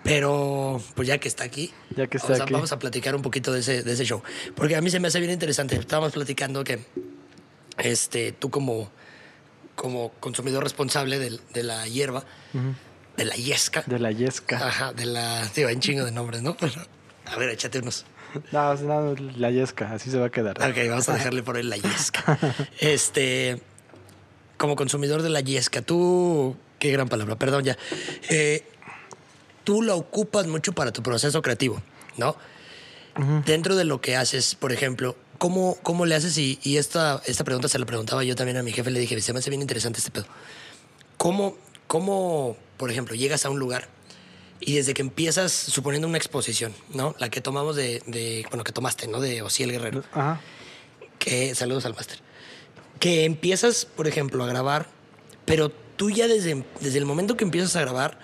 pero 0.04 0.82
pues 0.96 1.08
ya 1.08 1.18
que 1.18 1.28
está 1.28 1.44
aquí, 1.44 1.72
Ya 1.96 2.08
que 2.08 2.18
está 2.18 2.30
vamos, 2.30 2.42
aquí. 2.42 2.54
A, 2.54 2.58
vamos 2.58 2.72
a 2.72 2.80
platicar 2.80 3.16
un 3.16 3.22
poquito 3.22 3.52
de 3.52 3.60
ese, 3.62 3.84
de 3.84 3.94
ese 3.94 4.06
show. 4.06 4.22
Porque 4.56 4.76
a 4.76 4.82
mí 4.82 4.90
se 4.90 5.00
me 5.00 5.08
hace 5.08 5.20
bien 5.20 5.32
interesante. 5.32 5.76
Estábamos 5.76 6.12
platicando 6.14 6.64
que 6.64 6.80
este, 7.78 8.32
tú 8.32 8.50
como, 8.50 8.90
como 9.76 10.12
consumidor 10.20 10.64
responsable 10.64 11.20
del- 11.20 11.42
de, 11.54 11.64
la 11.64 11.88
hierba, 11.88 12.24
de 13.18 13.26
la 13.26 13.36
yesca, 13.36 13.84
De 13.86 14.00
la 14.00 14.12
yesca. 14.12 14.68
ajá, 14.68 14.94
de 14.94 15.06
la... 15.06 15.46
Digo, 15.56 15.70
hay 15.70 15.76
un 15.76 15.82
chingo 15.82 16.06
de 16.06 16.12
nombres, 16.12 16.42
¿no? 16.42 16.56
Pero, 16.60 16.74
a 17.26 17.36
ver, 17.38 17.50
échate 17.50 17.80
unos. 17.80 18.06
No, 18.52 18.74
no, 18.76 19.16
la 19.38 19.52
yesca, 19.52 19.92
así 19.94 20.10
se 20.10 20.20
va 20.20 20.28
a 20.28 20.30
quedar. 20.30 20.58
Ok, 20.58 20.78
vamos 20.90 21.10
a 21.10 21.14
dejarle 21.14 21.44
por 21.44 21.58
ahí 21.58 21.64
la 21.64 21.78
yesca. 21.78 22.38
Este, 22.80 23.62
como 24.58 24.76
consumidor 24.76 25.22
de 25.22 25.30
la 25.30 25.42
yesca, 25.42 25.82
tú, 25.82 26.56
qué 26.80 26.92
gran 26.92 27.10
palabra, 27.10 27.38
perdón 27.38 27.64
ya. 27.64 27.78
Eh, 28.30 28.64
tú 29.64 29.82
la 29.82 29.96
ocupas 29.96 30.48
mucho 30.48 30.74
para 30.74 30.92
tu 30.92 31.04
proceso 31.04 31.42
creativo, 31.42 31.82
¿no? 32.18 32.36
Dentro 33.46 33.76
de 33.76 33.84
lo 33.84 34.00
que 34.00 34.16
haces, 34.16 34.56
por 34.56 34.72
ejemplo, 34.72 35.18
¿cómo, 35.38 35.78
cómo 35.84 36.06
le 36.06 36.16
haces? 36.16 36.38
Y, 36.38 36.58
y 36.64 36.78
esta, 36.78 37.22
esta 37.26 37.44
pregunta 37.44 37.68
se 37.68 37.78
la 37.78 37.86
preguntaba 37.86 38.24
yo 38.24 38.34
también 38.34 38.56
a 38.56 38.64
mi 38.64 38.72
jefe, 38.72 38.92
le 38.92 39.00
dije, 39.02 39.20
se 39.20 39.34
me 39.34 39.40
hace 39.40 39.50
bien 39.50 39.62
interesante 39.62 40.00
este 40.00 40.10
pedo. 40.10 40.26
¿Cómo, 41.18 41.58
cómo, 41.88 42.56
por 42.78 42.92
ejemplo, 42.92 43.16
llegas 43.16 43.46
a 43.46 43.50
un 43.50 43.60
lugar 43.60 43.90
y 44.60 44.76
desde 44.76 44.94
que 44.94 45.02
empiezas, 45.02 45.52
suponiendo 45.52 46.08
una 46.08 46.18
exposición, 46.18 46.74
¿no? 46.94 47.16
La 47.20 47.30
que 47.30 47.42
tomamos 47.42 47.76
de, 47.76 48.02
de 48.06 48.46
bueno, 48.50 48.64
que 48.64 48.72
tomaste, 48.72 49.08
¿no? 49.08 49.20
De 49.20 49.42
Ociel 49.42 49.72
Guerrero 49.72 50.04
Ajá. 50.12 50.42
que 51.18 51.56
saludos 51.56 51.86
al 51.86 51.96
máster. 51.96 52.20
Que 53.00 53.24
empiezas, 53.24 53.86
por 53.86 54.08
ejemplo, 54.08 54.44
a 54.44 54.48
grabar, 54.48 54.90
pero 55.46 55.70
tú 55.70 56.10
ya 56.10 56.28
desde, 56.28 56.64
desde 56.82 56.98
el 56.98 57.06
momento 57.06 57.38
que 57.38 57.46
empiezas 57.46 57.76
a 57.76 57.82
grabar, 57.82 58.20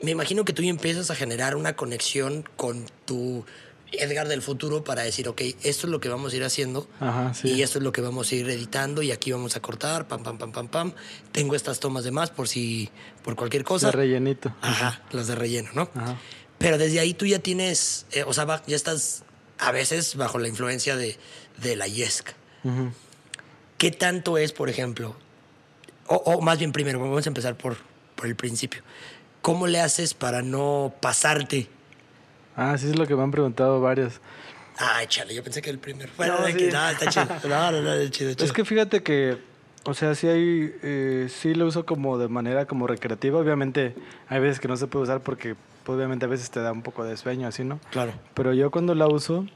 me 0.00 0.10
imagino 0.10 0.44
que 0.44 0.52
tú 0.52 0.62
ya 0.62 0.70
empiezas 0.70 1.10
a 1.10 1.14
generar 1.14 1.56
una 1.56 1.74
conexión 1.74 2.44
con 2.56 2.86
tu 3.04 3.44
Edgar 3.92 4.28
del 4.28 4.42
futuro 4.42 4.82
para 4.84 5.02
decir, 5.02 5.28
ok, 5.28 5.40
esto 5.62 5.86
es 5.86 5.90
lo 5.90 6.00
que 6.00 6.08
vamos 6.08 6.32
a 6.32 6.36
ir 6.36 6.44
haciendo 6.44 6.88
Ajá, 7.00 7.32
sí. 7.34 7.48
y 7.52 7.62
esto 7.62 7.78
es 7.78 7.84
lo 7.84 7.92
que 7.92 8.00
vamos 8.00 8.30
a 8.30 8.34
ir 8.34 8.48
editando 8.50 9.02
y 9.02 9.12
aquí 9.12 9.30
vamos 9.32 9.56
a 9.56 9.60
cortar, 9.60 10.08
pam, 10.08 10.22
pam, 10.22 10.38
pam, 10.38 10.52
pam, 10.52 10.68
pam. 10.68 10.92
Tengo 11.32 11.54
estas 11.54 11.78
tomas 11.80 12.04
de 12.04 12.10
más 12.10 12.30
por 12.30 12.48
si, 12.48 12.90
por 13.22 13.36
cualquier 13.36 13.64
cosa. 13.64 13.86
De 13.86 13.92
rellenito. 13.92 14.54
Ajá, 14.60 15.02
las 15.12 15.28
de 15.28 15.34
relleno, 15.36 15.70
¿no? 15.74 15.90
Ajá. 15.94 16.18
Pero 16.58 16.78
desde 16.78 17.00
ahí 17.00 17.14
tú 17.14 17.26
ya 17.26 17.38
tienes, 17.38 18.06
eh, 18.12 18.24
o 18.26 18.32
sea, 18.32 18.62
ya 18.66 18.76
estás 18.76 19.22
a 19.58 19.72
veces 19.72 20.16
bajo 20.16 20.38
la 20.38 20.48
influencia 20.48 20.96
de, 20.96 21.16
de 21.62 21.76
la 21.76 21.86
yesca. 21.86 22.34
Ujú. 22.64 22.90
¿Qué 23.78 23.90
tanto 23.90 24.38
es, 24.38 24.52
por 24.52 24.68
ejemplo? 24.68 25.16
O, 26.08 26.16
o 26.16 26.40
más 26.40 26.58
bien 26.58 26.72
primero, 26.72 26.98
vamos 26.98 27.26
a 27.26 27.28
empezar 27.28 27.56
por, 27.56 27.76
por 28.14 28.26
el 28.26 28.36
principio. 28.36 28.82
¿Cómo 29.42 29.66
le 29.66 29.80
haces 29.80 30.14
para 30.14 30.42
no 30.42 30.94
pasarte? 31.00 31.68
Ah, 32.56 32.76
sí 32.78 32.88
es 32.88 32.98
lo 32.98 33.06
que 33.06 33.14
me 33.14 33.22
han 33.22 33.30
preguntado 33.30 33.80
varios. 33.80 34.20
Ah, 34.78 35.02
échale, 35.02 35.34
yo 35.34 35.42
pensé 35.42 35.62
que 35.62 35.70
el 35.70 35.78
primero. 35.78 36.10
Bueno, 36.16 36.38
No, 36.40 36.46
sí. 36.46 36.54
que, 36.54 36.70
no, 36.72 36.88
está 36.88 37.06
chido. 37.10 37.26
No, 37.48 37.70
no, 37.72 37.82
no, 37.82 37.92
es 37.92 38.10
chido, 38.10 38.32
chido. 38.32 38.44
Es 38.44 38.52
que 38.52 38.64
fíjate 38.64 39.02
que, 39.02 39.38
o 39.84 39.94
sea, 39.94 40.14
sí 40.14 40.26
hay, 40.26 40.74
eh, 40.82 41.28
sí 41.30 41.54
lo 41.54 41.66
uso 41.66 41.86
como 41.86 42.18
de 42.18 42.28
manera 42.28 42.66
como 42.66 42.86
recreativa. 42.86 43.38
Obviamente 43.38 43.94
hay 44.28 44.40
veces 44.40 44.58
que 44.60 44.68
no 44.68 44.76
se 44.76 44.86
puede 44.86 45.04
usar 45.04 45.20
porque, 45.20 45.54
pues, 45.84 45.96
obviamente 45.96 46.24
a 46.26 46.28
veces 46.28 46.50
te 46.50 46.60
da 46.60 46.72
un 46.72 46.82
poco 46.82 47.04
de 47.04 47.16
sueño, 47.16 47.46
así, 47.48 47.62
¿no? 47.64 47.78
Claro. 47.90 48.12
Pero 48.34 48.52
yo 48.52 48.70
cuando 48.70 48.94
la 48.94 49.06
uso, 49.06 49.46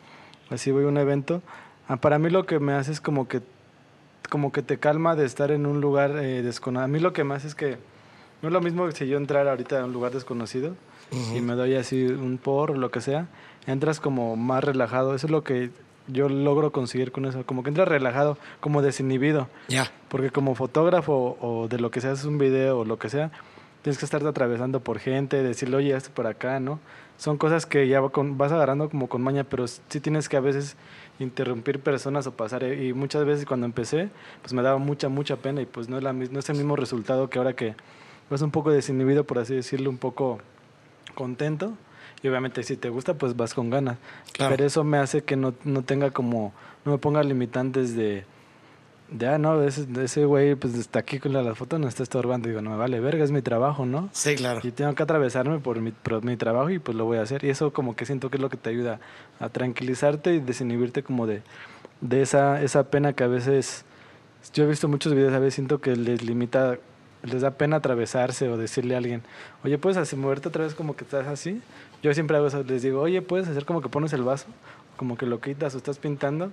así 0.50 0.70
voy 0.70 0.84
a 0.84 0.88
un 0.88 0.98
evento, 0.98 1.42
Ah, 1.88 1.96
para 1.96 2.20
mí 2.20 2.30
lo 2.30 2.46
que 2.46 2.60
me 2.60 2.72
hace 2.74 2.92
es 2.92 3.00
como 3.00 3.26
que, 3.26 3.40
como 4.28 4.52
que 4.52 4.62
te 4.62 4.78
calma 4.78 5.16
de 5.16 5.24
estar 5.26 5.50
en 5.50 5.66
un 5.66 5.80
lugar 5.80 6.12
eh, 6.12 6.40
desconocido. 6.42 6.84
A 6.84 6.86
mí 6.86 7.00
lo 7.00 7.12
que 7.12 7.24
me 7.24 7.34
hace 7.34 7.48
es 7.48 7.56
que 7.56 7.78
no 8.42 8.48
es 8.48 8.52
lo 8.52 8.60
mismo 8.60 8.86
que 8.86 8.92
si 8.92 9.08
yo 9.08 9.16
entrar 9.16 9.48
ahorita 9.48 9.80
a 9.80 9.84
un 9.86 9.92
lugar 9.92 10.12
desconocido 10.12 10.76
y 11.34 11.40
me 11.40 11.54
doy 11.54 11.74
así 11.74 12.06
un 12.06 12.38
por 12.38 12.70
o 12.70 12.74
lo 12.74 12.90
que 12.90 13.00
sea, 13.00 13.28
entras 13.66 14.00
como 14.00 14.36
más 14.36 14.62
relajado. 14.64 15.14
Eso 15.14 15.26
es 15.26 15.30
lo 15.30 15.42
que 15.42 15.70
yo 16.08 16.28
logro 16.28 16.72
conseguir 16.72 17.12
con 17.12 17.24
eso. 17.24 17.44
Como 17.44 17.62
que 17.62 17.68
entras 17.68 17.88
relajado, 17.88 18.38
como 18.60 18.82
desinhibido. 18.82 19.48
Ya. 19.68 19.90
Porque 20.08 20.30
como 20.30 20.54
fotógrafo 20.54 21.36
o 21.40 21.68
de 21.68 21.78
lo 21.78 21.90
que 21.90 22.00
sea, 22.00 22.12
haces 22.12 22.24
un 22.24 22.38
video 22.38 22.80
o 22.80 22.84
lo 22.84 22.98
que 22.98 23.08
sea, 23.08 23.30
tienes 23.82 23.98
que 23.98 24.04
estarte 24.04 24.28
atravesando 24.28 24.80
por 24.80 24.98
gente, 24.98 25.42
decirle, 25.42 25.76
oye, 25.76 25.96
esto 25.96 26.10
por 26.14 26.26
acá, 26.26 26.60
¿no? 26.60 26.78
Son 27.16 27.36
cosas 27.36 27.66
que 27.66 27.86
ya 27.86 28.00
vas 28.00 28.52
agarrando 28.52 28.88
como 28.88 29.08
con 29.08 29.20
maña, 29.20 29.44
pero 29.44 29.66
sí 29.66 30.00
tienes 30.00 30.28
que 30.28 30.38
a 30.38 30.40
veces 30.40 30.76
interrumpir 31.18 31.80
personas 31.80 32.26
o 32.26 32.32
pasar. 32.32 32.64
Eh, 32.64 32.86
y 32.86 32.92
muchas 32.94 33.24
veces 33.24 33.44
cuando 33.44 33.66
empecé, 33.66 34.08
pues 34.40 34.54
me 34.54 34.62
daba 34.62 34.78
mucha, 34.78 35.08
mucha 35.08 35.36
pena 35.36 35.60
y 35.60 35.66
pues 35.66 35.88
no 35.88 35.98
es, 35.98 36.02
la, 36.02 36.12
no 36.12 36.38
es 36.38 36.48
el 36.48 36.56
mismo 36.56 36.76
resultado 36.76 37.28
que 37.28 37.38
ahora 37.38 37.54
que 37.54 37.74
vas 38.30 38.40
un 38.42 38.50
poco 38.50 38.70
desinhibido, 38.70 39.24
por 39.24 39.38
así 39.38 39.54
decirlo, 39.54 39.90
un 39.90 39.98
poco 39.98 40.38
contento. 41.14 41.74
Y 42.22 42.28
obviamente 42.28 42.62
si 42.62 42.76
te 42.76 42.90
gusta, 42.90 43.14
pues 43.14 43.36
vas 43.36 43.54
con 43.54 43.70
ganas. 43.70 43.98
Pero 44.36 44.64
eso 44.64 44.84
me 44.84 44.98
hace 44.98 45.22
que 45.22 45.36
no, 45.36 45.54
no 45.64 45.82
tenga 45.82 46.10
como, 46.10 46.52
no 46.84 46.92
me 46.92 46.98
ponga 46.98 47.22
limitantes 47.22 47.96
de 47.96 48.24
ya 49.12 49.38
no, 49.38 49.62
ese, 49.62 49.86
ese 50.02 50.24
güey 50.24 50.54
pues 50.54 50.74
está 50.74 51.00
aquí 51.00 51.18
con 51.18 51.32
la, 51.32 51.54
foto, 51.54 51.78
no 51.78 51.88
está 51.88 52.02
estorbando. 52.02 52.48
Digo, 52.48 52.62
no 52.62 52.70
me 52.70 52.76
vale 52.76 53.00
verga, 53.00 53.24
es 53.24 53.32
mi 53.32 53.42
trabajo, 53.42 53.84
¿no? 53.84 54.08
Sí, 54.12 54.36
claro. 54.36 54.60
Y 54.62 54.70
tengo 54.70 54.94
que 54.94 55.02
atravesarme 55.02 55.58
por 55.58 55.80
mi, 55.80 55.90
por 55.90 56.24
mi 56.24 56.36
trabajo 56.36 56.70
y 56.70 56.78
pues 56.78 56.96
lo 56.96 57.04
voy 57.04 57.18
a 57.18 57.22
hacer. 57.22 57.44
Y 57.44 57.50
eso 57.50 57.72
como 57.72 57.96
que 57.96 58.06
siento 58.06 58.30
que 58.30 58.36
es 58.36 58.40
lo 58.40 58.48
que 58.48 58.56
te 58.56 58.70
ayuda 58.70 59.00
a 59.40 59.48
tranquilizarte 59.48 60.34
y 60.34 60.40
desinhibirte 60.40 61.02
como 61.02 61.26
de, 61.26 61.42
de 62.00 62.22
esa, 62.22 62.62
esa 62.62 62.84
pena 62.90 63.12
que 63.12 63.24
a 63.24 63.28
veces... 63.28 63.84
Yo 64.54 64.64
he 64.64 64.66
visto 64.66 64.88
muchos 64.88 65.12
videos, 65.12 65.34
a 65.34 65.38
veces 65.38 65.54
siento 65.54 65.80
que 65.82 65.94
les 65.96 66.22
limita, 66.22 66.78
les 67.22 67.42
da 67.42 67.52
pena 67.52 67.76
atravesarse 67.76 68.48
o 68.48 68.56
decirle 68.56 68.94
a 68.94 68.98
alguien, 68.98 69.22
oye, 69.64 69.78
¿puedes 69.78 69.96
hacer, 69.96 70.18
moverte 70.18 70.48
otra 70.48 70.64
vez 70.64 70.74
como 70.74 70.96
que 70.96 71.04
estás 71.04 71.26
así? 71.26 71.60
Yo 72.02 72.12
siempre 72.14 72.36
hago 72.36 72.46
eso, 72.46 72.62
les 72.62 72.82
digo, 72.82 73.00
oye, 73.00 73.22
¿puedes 73.22 73.48
hacer 73.48 73.64
como 73.64 73.82
que 73.82 73.88
pones 73.88 74.12
el 74.12 74.22
vaso? 74.22 74.46
Como 74.96 75.16
que 75.16 75.26
lo 75.26 75.40
quitas 75.40 75.74
o 75.74 75.78
estás 75.78 75.98
pintando. 75.98 76.52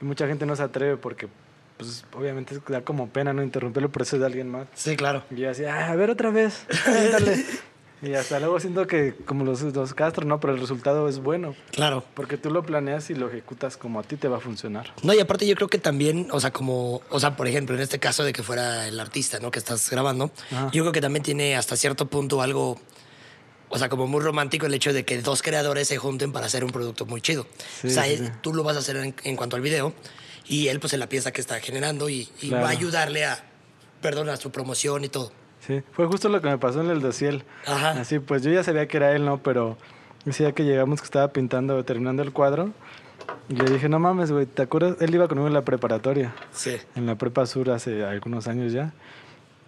Y 0.00 0.04
mucha 0.04 0.26
gente 0.26 0.46
no 0.46 0.56
se 0.56 0.62
atreve 0.62 0.96
porque 0.96 1.28
pues 1.76 2.04
obviamente 2.16 2.58
da 2.68 2.82
como 2.82 3.08
pena 3.08 3.32
no 3.32 3.42
interrumpir 3.42 3.82
el 3.82 3.90
proceso 3.90 4.18
de 4.18 4.26
alguien 4.26 4.50
más. 4.50 4.66
Sí, 4.74 4.96
claro. 4.96 5.24
Y 5.30 5.36
yo 5.36 5.48
decía, 5.48 5.90
a 5.90 5.96
ver 5.96 6.10
otra 6.10 6.30
vez, 6.30 6.66
y 8.02 8.14
hasta 8.14 8.38
luego 8.40 8.60
siento 8.60 8.86
que 8.86 9.14
como 9.24 9.44
los, 9.44 9.62
los 9.62 9.94
Castro, 9.94 10.26
no, 10.26 10.40
pero 10.40 10.54
el 10.54 10.60
resultado 10.60 11.08
es 11.08 11.18
bueno. 11.18 11.54
Claro. 11.70 12.04
Porque 12.14 12.36
tú 12.36 12.50
lo 12.50 12.62
planeas 12.62 13.10
y 13.10 13.14
lo 13.14 13.28
ejecutas 13.28 13.76
como 13.76 14.00
a 14.00 14.02
ti 14.02 14.16
te 14.16 14.28
va 14.28 14.38
a 14.38 14.40
funcionar. 14.40 14.92
No, 15.02 15.14
y 15.14 15.20
aparte 15.20 15.46
yo 15.46 15.54
creo 15.54 15.68
que 15.68 15.78
también, 15.78 16.28
o 16.30 16.40
sea, 16.40 16.52
como, 16.52 17.00
o 17.08 17.20
sea, 17.20 17.36
por 17.36 17.46
ejemplo, 17.46 17.74
en 17.74 17.82
este 17.82 17.98
caso 17.98 18.24
de 18.24 18.32
que 18.32 18.42
fuera 18.42 18.86
el 18.88 19.00
artista, 19.00 19.38
¿no? 19.40 19.50
Que 19.50 19.58
estás 19.58 19.88
grabando, 19.90 20.30
yo 20.72 20.82
creo 20.82 20.92
que 20.92 21.00
también 21.00 21.22
tiene 21.22 21.56
hasta 21.56 21.76
cierto 21.76 22.06
punto 22.06 22.42
algo 22.42 22.78
o 23.70 23.78
sea, 23.78 23.88
como 23.88 24.06
muy 24.06 24.20
romántico 24.20 24.66
el 24.66 24.74
hecho 24.74 24.92
de 24.92 25.04
que 25.04 25.20
dos 25.20 25.42
creadores 25.42 25.88
se 25.88 25.96
junten 25.96 26.30
para 26.30 26.46
hacer 26.46 26.64
un 26.64 26.70
producto 26.70 27.06
muy 27.06 27.20
chido. 27.20 27.44
o 27.82 27.88
sea, 27.88 28.04
tú 28.40 28.54
lo 28.54 28.62
vas 28.62 28.76
a 28.76 28.78
hacer 28.80 28.96
en, 28.96 29.14
en, 29.24 29.34
cuanto 29.34 29.56
al 29.56 29.62
video, 29.62 29.92
y 30.46 30.68
él 30.68 30.80
pues 30.80 30.92
en 30.92 31.00
la 31.00 31.08
pieza 31.08 31.32
que 31.32 31.40
está 31.40 31.60
generando 31.60 32.08
y, 32.08 32.28
va 32.52 32.68
a 32.68 32.70
ayudarle 32.70 33.24
a, 33.24 33.44
perdón, 34.00 34.28
a 34.28 34.36
su 34.36 34.50
promoción 34.50 35.04
y 35.04 35.08
todo. 35.08 35.32
Sí, 35.66 35.82
fue 35.92 36.06
justo 36.06 36.28
lo 36.28 36.40
que 36.40 36.48
me 36.48 36.58
pasó 36.58 36.82
en 36.82 36.90
el 36.90 37.00
dosiel. 37.00 37.44
Ajá. 37.66 37.92
Así, 37.92 38.18
pues 38.18 38.42
yo 38.42 38.50
ya 38.50 38.62
sabía 38.62 38.86
que 38.86 38.98
era 38.98 39.12
él, 39.12 39.24
¿no? 39.24 39.38
Pero 39.38 39.78
decía 40.24 40.52
que 40.52 40.64
llegamos 40.64 41.00
que 41.00 41.06
estaba 41.06 41.28
pintando, 41.28 41.82
terminando 41.84 42.22
el 42.22 42.32
cuadro. 42.32 42.70
Y 43.48 43.54
le 43.54 43.70
dije, 43.70 43.88
no 43.88 43.98
mames, 43.98 44.30
güey, 44.30 44.46
¿te 44.46 44.62
acuerdas? 44.62 44.96
Él 45.00 45.14
iba 45.14 45.26
conmigo 45.28 45.46
en 45.46 45.54
la 45.54 45.64
preparatoria. 45.64 46.34
Sí. 46.52 46.76
En 46.94 47.06
la 47.06 47.16
prepa 47.16 47.46
sur 47.46 47.70
hace 47.70 48.04
algunos 48.04 48.46
años 48.46 48.72
ya. 48.72 48.92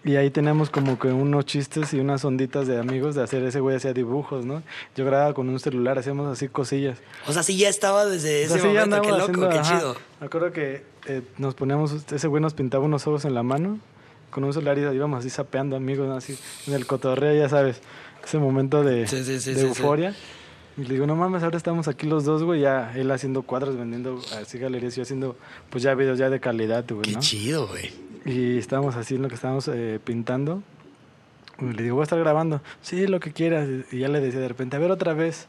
Y 0.04 0.16
ahí 0.16 0.30
teníamos 0.30 0.70
como 0.70 0.98
que 0.98 1.09
unos 1.09 1.46
chistes 1.46 1.92
y 1.92 1.98
unas 1.98 2.24
onditas 2.24 2.68
de 2.68 2.78
amigos 2.78 3.14
de 3.14 3.22
hacer 3.22 3.42
ese 3.42 3.59
güey 3.61 3.76
hacía 3.76 3.92
dibujos, 3.92 4.44
¿no? 4.44 4.62
Yo 4.94 5.04
grababa 5.04 5.35
con 5.35 5.48
un 5.48 5.59
celular, 5.59 5.98
hacíamos 5.98 6.30
así 6.30 6.48
cosillas. 6.48 6.98
O 7.26 7.32
sea, 7.32 7.42
sí 7.42 7.56
ya 7.56 7.68
estaba 7.68 8.04
desde 8.04 8.44
ese 8.44 8.62
momento, 8.62 9.02
qué 9.02 9.11
loco, 9.11 9.48
qué 9.48 9.61
chido. 9.62 9.96
Me 10.20 10.26
acuerdo 10.26 10.52
que 10.52 10.85
eh, 11.06 11.22
nos 11.38 11.54
poníamos, 11.54 11.92
ese 12.12 12.28
güey 12.28 12.40
nos 12.40 12.54
pintaba 12.54 12.85
unos 12.85 13.06
ojos 13.06 13.24
en 13.24 13.35
la 13.35 13.42
mano 13.42 13.80
con 14.30 14.44
un 14.44 14.52
celular 14.52 14.78
y 14.78 14.82
íbamos 14.82 15.20
así 15.20 15.30
sapeando 15.30 15.76
amigos, 15.76 16.08
así 16.16 16.38
en 16.66 16.74
el 16.74 16.86
cotorreo, 16.86 17.34
ya 17.34 17.48
sabes, 17.48 17.80
ese 18.24 18.38
momento 18.38 18.82
de, 18.82 19.06
de 19.06 19.60
euforia. 19.62 20.14
Y 20.76 20.82
le 20.82 20.94
digo, 20.94 21.06
no 21.06 21.16
mames, 21.16 21.42
ahora 21.42 21.56
estamos 21.56 21.88
aquí 21.88 22.06
los 22.06 22.24
dos, 22.24 22.42
güey, 22.42 22.60
ya 22.60 22.92
él 22.94 23.10
haciendo 23.10 23.42
cuadros, 23.42 23.76
vendiendo 23.76 24.20
así 24.38 24.58
galerías, 24.58 24.94
yo 24.94 25.02
haciendo 25.02 25.36
pues 25.70 25.82
ya 25.82 25.94
videos 25.94 26.18
ya 26.18 26.28
de 26.28 26.38
calidad, 26.38 26.84
güey, 26.88 27.02
Qué 27.02 27.16
chido, 27.16 27.66
güey. 27.66 27.90
Y 28.26 28.58
estábamos 28.58 28.96
así 28.96 29.14
en 29.14 29.22
lo 29.22 29.28
que 29.28 29.36
estábamos 29.36 29.68
eh, 29.68 30.00
pintando. 30.04 30.62
Y 31.60 31.72
le 31.72 31.82
digo, 31.84 31.94
voy 31.94 32.02
a 32.02 32.04
estar 32.04 32.18
grabando. 32.18 32.60
Sí, 32.82 33.06
lo 33.06 33.20
que 33.20 33.32
quieras. 33.32 33.68
Y 33.90 34.00
ya 34.00 34.08
le 34.08 34.20
decía 34.20 34.40
de 34.40 34.48
repente, 34.48 34.76
a 34.76 34.80
ver 34.80 34.90
otra 34.90 35.14
vez. 35.14 35.46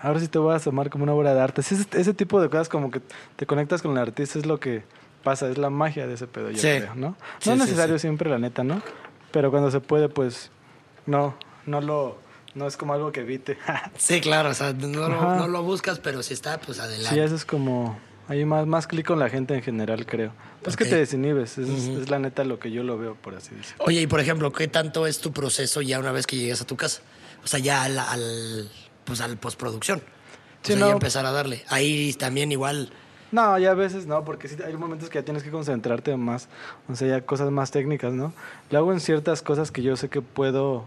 Ahora 0.00 0.18
sí 0.18 0.26
te 0.26 0.38
voy 0.38 0.54
a 0.54 0.58
tomar 0.58 0.90
como 0.90 1.04
una 1.04 1.12
obra 1.12 1.34
de 1.34 1.40
arte. 1.40 1.60
Ese, 1.60 1.86
ese 1.92 2.14
tipo 2.14 2.40
de 2.40 2.48
cosas 2.48 2.68
como 2.68 2.90
que 2.90 3.00
te 3.36 3.46
conectas 3.46 3.82
con 3.82 3.92
el 3.92 3.98
artista 3.98 4.38
es 4.38 4.46
lo 4.46 4.58
que 4.58 4.82
pasa, 5.26 5.48
es 5.48 5.58
la 5.58 5.70
magia 5.70 6.06
de 6.06 6.14
ese 6.14 6.28
pedo, 6.28 6.52
yo 6.52 6.60
creo, 6.60 6.94
¿no? 6.94 7.16
no 7.44 7.52
es 7.52 7.58
necesario 7.58 7.98
siempre, 7.98 8.30
la 8.30 8.38
neta, 8.38 8.62
¿no? 8.62 8.80
Pero 9.32 9.50
cuando 9.50 9.72
se 9.72 9.80
puede, 9.80 10.08
pues, 10.08 10.52
no, 11.04 11.34
no 11.66 11.80
lo, 11.80 12.16
no 12.54 12.68
es 12.68 12.76
como 12.76 12.94
algo 12.94 13.10
que 13.10 13.22
evite. 13.22 13.58
sí, 13.96 14.20
claro, 14.20 14.50
o 14.50 14.54
sea, 14.54 14.72
no, 14.72 15.08
no, 15.08 15.48
lo 15.48 15.64
buscas, 15.64 15.98
pero 15.98 16.22
si 16.22 16.32
está, 16.32 16.60
pues 16.60 16.78
adelante. 16.78 17.12
Sí, 17.12 17.18
eso 17.18 17.34
es 17.34 17.44
como, 17.44 17.98
hay 18.28 18.44
más, 18.44 18.68
más 18.68 18.86
clic 18.86 19.04
con 19.04 19.18
la 19.18 19.28
gente 19.28 19.54
en 19.54 19.62
general, 19.62 20.06
creo. 20.06 20.30
Es 20.64 20.76
que 20.76 20.84
te 20.84 20.94
desinhibes, 20.94 21.58
es, 21.58 22.08
la 22.08 22.20
neta 22.20 22.44
lo 22.44 22.60
que 22.60 22.70
yo 22.70 22.84
lo 22.84 22.96
veo, 22.96 23.16
por 23.16 23.34
así 23.34 23.52
decirlo. 23.52 23.84
Oye, 23.84 24.02
y 24.02 24.06
por 24.06 24.20
ejemplo, 24.20 24.52
¿qué 24.52 24.68
tanto 24.68 25.08
es 25.08 25.18
tu 25.18 25.32
proceso 25.32 25.82
ya 25.82 25.98
una 25.98 26.12
vez 26.12 26.24
que 26.28 26.36
llegas 26.36 26.60
a 26.60 26.66
tu 26.68 26.76
casa? 26.76 27.02
O 27.42 27.48
sea, 27.48 27.58
ya 27.58 27.82
al, 27.82 27.98
al 27.98 28.70
pues 29.04 29.20
al 29.20 29.36
postproducción. 29.38 29.98
O 30.62 30.66
sea, 30.66 30.76
ya 30.76 30.90
empezar 30.90 31.26
a 31.26 31.32
darle. 31.32 31.64
Ahí 31.66 32.12
también 32.14 32.52
igual... 32.52 32.92
No, 33.36 33.58
ya 33.58 33.72
a 33.72 33.74
veces 33.74 34.06
no, 34.06 34.24
porque 34.24 34.48
sí, 34.48 34.56
hay 34.64 34.74
momentos 34.78 35.10
que 35.10 35.18
ya 35.18 35.22
tienes 35.22 35.42
que 35.42 35.50
concentrarte 35.50 36.16
más, 36.16 36.48
o 36.88 36.96
sea, 36.96 37.06
ya 37.06 37.20
cosas 37.20 37.50
más 37.50 37.70
técnicas, 37.70 38.14
¿no? 38.14 38.32
Lo 38.70 38.78
hago 38.78 38.94
en 38.94 39.00
ciertas 39.00 39.42
cosas 39.42 39.70
que 39.70 39.82
yo 39.82 39.94
sé 39.94 40.08
que 40.08 40.22
puedo 40.22 40.84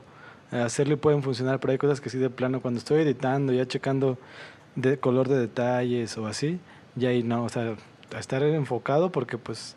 hacerlo 0.50 0.96
y 0.96 0.98
pueden 0.98 1.22
funcionar, 1.22 1.60
pero 1.60 1.74
hay 1.74 1.78
cosas 1.78 2.02
que 2.02 2.10
sí 2.10 2.18
de 2.18 2.32
plano, 2.32 2.60
cuando 2.60 2.80
estoy 2.80 3.02
editando, 3.02 3.54
ya 3.54 3.68
checando 3.68 4.18
de 4.76 4.98
color 4.98 5.28
de 5.28 5.38
detalles 5.38 6.18
o 6.18 6.26
así, 6.26 6.60
ya 6.96 7.10
ahí 7.10 7.22
no, 7.22 7.44
o 7.44 7.50
sea, 7.50 7.76
estar 8.18 8.42
enfocado 8.42 9.12
porque 9.12 9.38
pues 9.38 9.76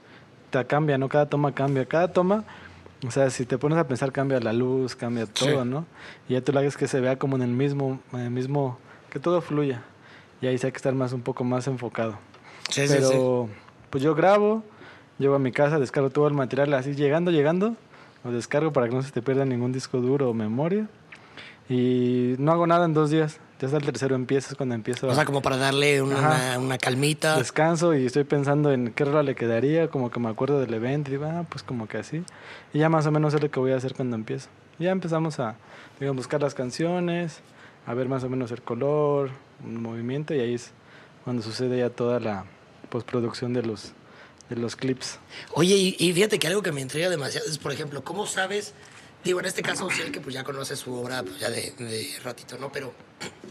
te 0.48 0.64
cambia, 0.64 0.96
¿no? 0.96 1.10
Cada 1.10 1.26
toma 1.26 1.52
cambia, 1.52 1.84
cada 1.84 2.10
toma, 2.10 2.42
o 3.06 3.10
sea, 3.10 3.28
si 3.28 3.44
te 3.44 3.58
pones 3.58 3.76
a 3.76 3.86
pensar 3.86 4.12
cambia 4.12 4.40
la 4.40 4.54
luz, 4.54 4.96
cambia 4.96 5.26
todo, 5.26 5.66
¿no? 5.66 5.84
Y 6.26 6.32
ya 6.32 6.40
tú 6.40 6.54
lo 6.54 6.60
hagas 6.60 6.78
que 6.78 6.88
se 6.88 7.00
vea 7.00 7.18
como 7.18 7.36
en 7.36 7.42
el 7.42 7.50
mismo, 7.50 8.00
en 8.14 8.20
el 8.20 8.30
mismo, 8.30 8.78
que 9.10 9.18
todo 9.18 9.42
fluya. 9.42 9.82
Y 10.40 10.46
ahí 10.46 10.56
sí 10.56 10.64
hay 10.64 10.72
que 10.72 10.78
estar 10.78 10.94
más, 10.94 11.12
un 11.12 11.20
poco 11.20 11.44
más 11.44 11.66
enfocado. 11.66 12.16
Sí, 12.72 12.84
Pero 12.88 13.48
pues 13.90 14.02
yo 14.02 14.14
grabo, 14.14 14.64
llevo 15.18 15.34
a 15.34 15.38
mi 15.38 15.52
casa, 15.52 15.78
descargo 15.78 16.10
todo 16.10 16.26
el 16.26 16.34
material 16.34 16.72
así 16.74 16.94
llegando, 16.94 17.30
llegando, 17.30 17.76
lo 18.24 18.32
descargo 18.32 18.72
para 18.72 18.88
que 18.88 18.94
no 18.94 19.02
se 19.02 19.12
te 19.12 19.20
pierda 19.20 19.44
ningún 19.44 19.72
disco 19.72 19.98
duro 20.00 20.30
o 20.30 20.34
memoria. 20.34 20.88
Y 21.68 22.34
no 22.38 22.52
hago 22.52 22.66
nada 22.66 22.84
en 22.84 22.94
dos 22.94 23.10
días. 23.10 23.38
Ya 23.60 23.66
hasta 23.66 23.78
el 23.78 23.84
tercero 23.84 24.16
empiezas 24.16 24.56
cuando 24.56 24.74
empiezo. 24.74 25.06
O 25.06 25.14
sea, 25.14 25.24
como 25.24 25.40
para 25.40 25.56
darle 25.56 26.02
una, 26.02 26.58
una, 26.58 26.78
calmita. 26.78 27.36
Descanso 27.38 27.94
y 27.94 28.06
estoy 28.06 28.24
pensando 28.24 28.72
en 28.72 28.92
qué 28.92 29.04
rola 29.04 29.22
le 29.22 29.36
quedaría, 29.36 29.86
como 29.86 30.10
que 30.10 30.18
me 30.18 30.28
acuerdo 30.28 30.58
del 30.58 30.74
evento 30.74 31.10
y 31.10 31.12
digo, 31.12 31.26
ah, 31.26 31.44
pues 31.48 31.62
como 31.62 31.86
que 31.86 31.98
así. 31.98 32.24
Y 32.72 32.80
ya 32.80 32.88
más 32.88 33.06
o 33.06 33.12
menos 33.12 33.32
sé 33.32 33.38
lo 33.38 33.50
que 33.50 33.60
voy 33.60 33.70
a 33.70 33.76
hacer 33.76 33.94
cuando 33.94 34.16
empiezo. 34.16 34.48
ya 34.80 34.90
empezamos 34.90 35.38
a, 35.38 35.54
digamos, 36.00 36.16
buscar 36.16 36.40
las 36.40 36.54
canciones, 36.54 37.40
a 37.86 37.94
ver 37.94 38.08
más 38.08 38.24
o 38.24 38.28
menos 38.28 38.50
el 38.50 38.62
color, 38.62 39.30
un 39.64 39.80
movimiento 39.80 40.34
y 40.34 40.40
ahí 40.40 40.54
es 40.54 40.72
cuando 41.22 41.42
sucede 41.42 41.78
ya 41.78 41.90
toda 41.90 42.18
la 42.18 42.44
postproducción 42.92 43.54
de 43.54 43.62
los, 43.62 43.92
de 44.50 44.56
los 44.56 44.76
clips. 44.76 45.18
Oye, 45.54 45.74
y, 45.74 45.96
y 45.98 46.12
fíjate 46.12 46.38
que 46.38 46.46
algo 46.46 46.62
que 46.62 46.72
me 46.72 46.82
intriga 46.82 47.08
demasiado 47.08 47.48
es, 47.48 47.56
por 47.56 47.72
ejemplo, 47.72 48.04
¿cómo 48.04 48.26
sabes? 48.26 48.74
Digo, 49.24 49.40
en 49.40 49.46
este 49.46 49.62
caso, 49.62 49.88
el 49.88 50.12
que 50.12 50.20
pues 50.20 50.34
ya 50.34 50.44
conoce 50.44 50.76
su 50.76 50.92
obra 50.94 51.22
pues, 51.22 51.38
ya 51.38 51.48
de, 51.48 52.14
ratito, 52.22 52.58
¿no? 52.58 52.70
Pero 52.70 52.92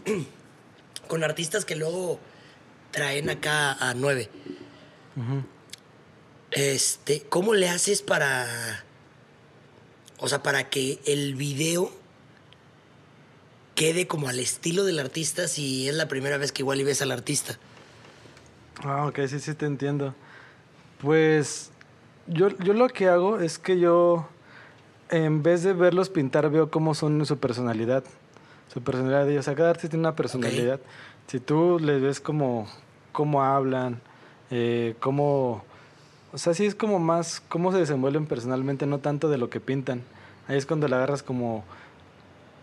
con 1.08 1.24
artistas 1.24 1.64
que 1.64 1.74
luego 1.74 2.20
traen 2.92 3.30
acá 3.30 3.72
a 3.72 3.94
nueve. 3.94 4.30
Este, 6.52 7.22
¿cómo 7.22 7.54
le 7.54 7.68
haces 7.68 8.02
para. 8.02 8.84
O 10.18 10.28
sea, 10.28 10.42
para 10.42 10.70
que 10.70 11.00
el 11.04 11.34
video 11.34 11.92
quede 13.74 14.06
como 14.06 14.28
al 14.28 14.38
estilo 14.38 14.84
del 14.84 15.00
artista 15.00 15.48
si 15.48 15.88
es 15.88 15.94
la 15.94 16.06
primera 16.06 16.36
vez 16.36 16.52
que 16.52 16.62
igual 16.62 16.80
y 16.80 16.84
ves 16.84 17.02
al 17.02 17.10
artista? 17.10 17.58
Ah, 18.84 19.06
ok, 19.06 19.20
sí, 19.26 19.38
sí 19.38 19.54
te 19.54 19.66
entiendo. 19.66 20.14
Pues 21.00 21.70
yo, 22.26 22.48
yo 22.58 22.72
lo 22.72 22.88
que 22.88 23.08
hago 23.08 23.38
es 23.38 23.58
que 23.58 23.78
yo 23.78 24.26
en 25.12 25.42
vez 25.42 25.62
de 25.62 25.74
verlos 25.74 26.08
pintar, 26.08 26.50
veo 26.50 26.70
cómo 26.70 26.94
son 26.94 27.24
su 27.26 27.38
personalidad. 27.38 28.02
Su 28.72 28.82
personalidad 28.82 29.26
de 29.26 29.32
ellos. 29.32 29.44
O 29.44 29.46
sea, 29.46 29.54
cada 29.54 29.70
artista 29.70 29.90
tiene 29.90 30.00
una 30.00 30.16
personalidad. 30.16 30.80
Si 31.26 31.38
tú 31.38 31.78
les 31.78 32.00
ves 32.00 32.18
cómo, 32.18 32.66
cómo 33.12 33.42
hablan, 33.42 34.00
eh, 34.50 34.96
cómo, 35.00 35.62
o 36.32 36.38
sea, 36.38 36.54
sí 36.54 36.64
es 36.64 36.74
como 36.74 36.98
más 36.98 37.42
cómo 37.48 37.72
se 37.72 37.78
desenvuelven 37.78 38.26
personalmente, 38.26 38.86
no 38.86 38.98
tanto 38.98 39.28
de 39.28 39.36
lo 39.36 39.50
que 39.50 39.60
pintan. 39.60 40.02
Ahí 40.48 40.56
es 40.56 40.64
cuando 40.64 40.88
le 40.88 40.96
agarras 40.96 41.22
como, 41.22 41.62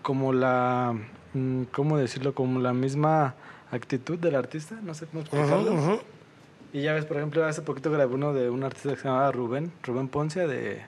como 0.02 0.34
la, 0.34 0.96
mm, 1.36 1.64
¿cómo 1.72 1.98
decirlo? 1.98 2.34
Como 2.34 2.60
la 2.60 2.74
misma 2.74 3.36
actitud 3.72 4.18
del 4.18 4.36
artista, 4.36 4.76
no 4.82 4.94
sé 4.94 5.06
cómo 5.08 5.22
explicarlo. 5.22 6.02
Y 6.72 6.82
ya 6.82 6.94
ves, 6.94 7.06
por 7.06 7.18
ejemplo, 7.18 7.44
hace 7.46 7.62
poquito 7.62 7.90
grabé 7.92 8.14
uno 8.14 8.34
de 8.34 8.50
un 8.50 8.64
artista 8.64 8.90
que 8.92 8.98
se 8.98 9.08
llamaba 9.08 9.32
Rubén, 9.32 9.72
Rubén 9.84 10.08
Poncia, 10.08 10.48
de, 10.48 10.82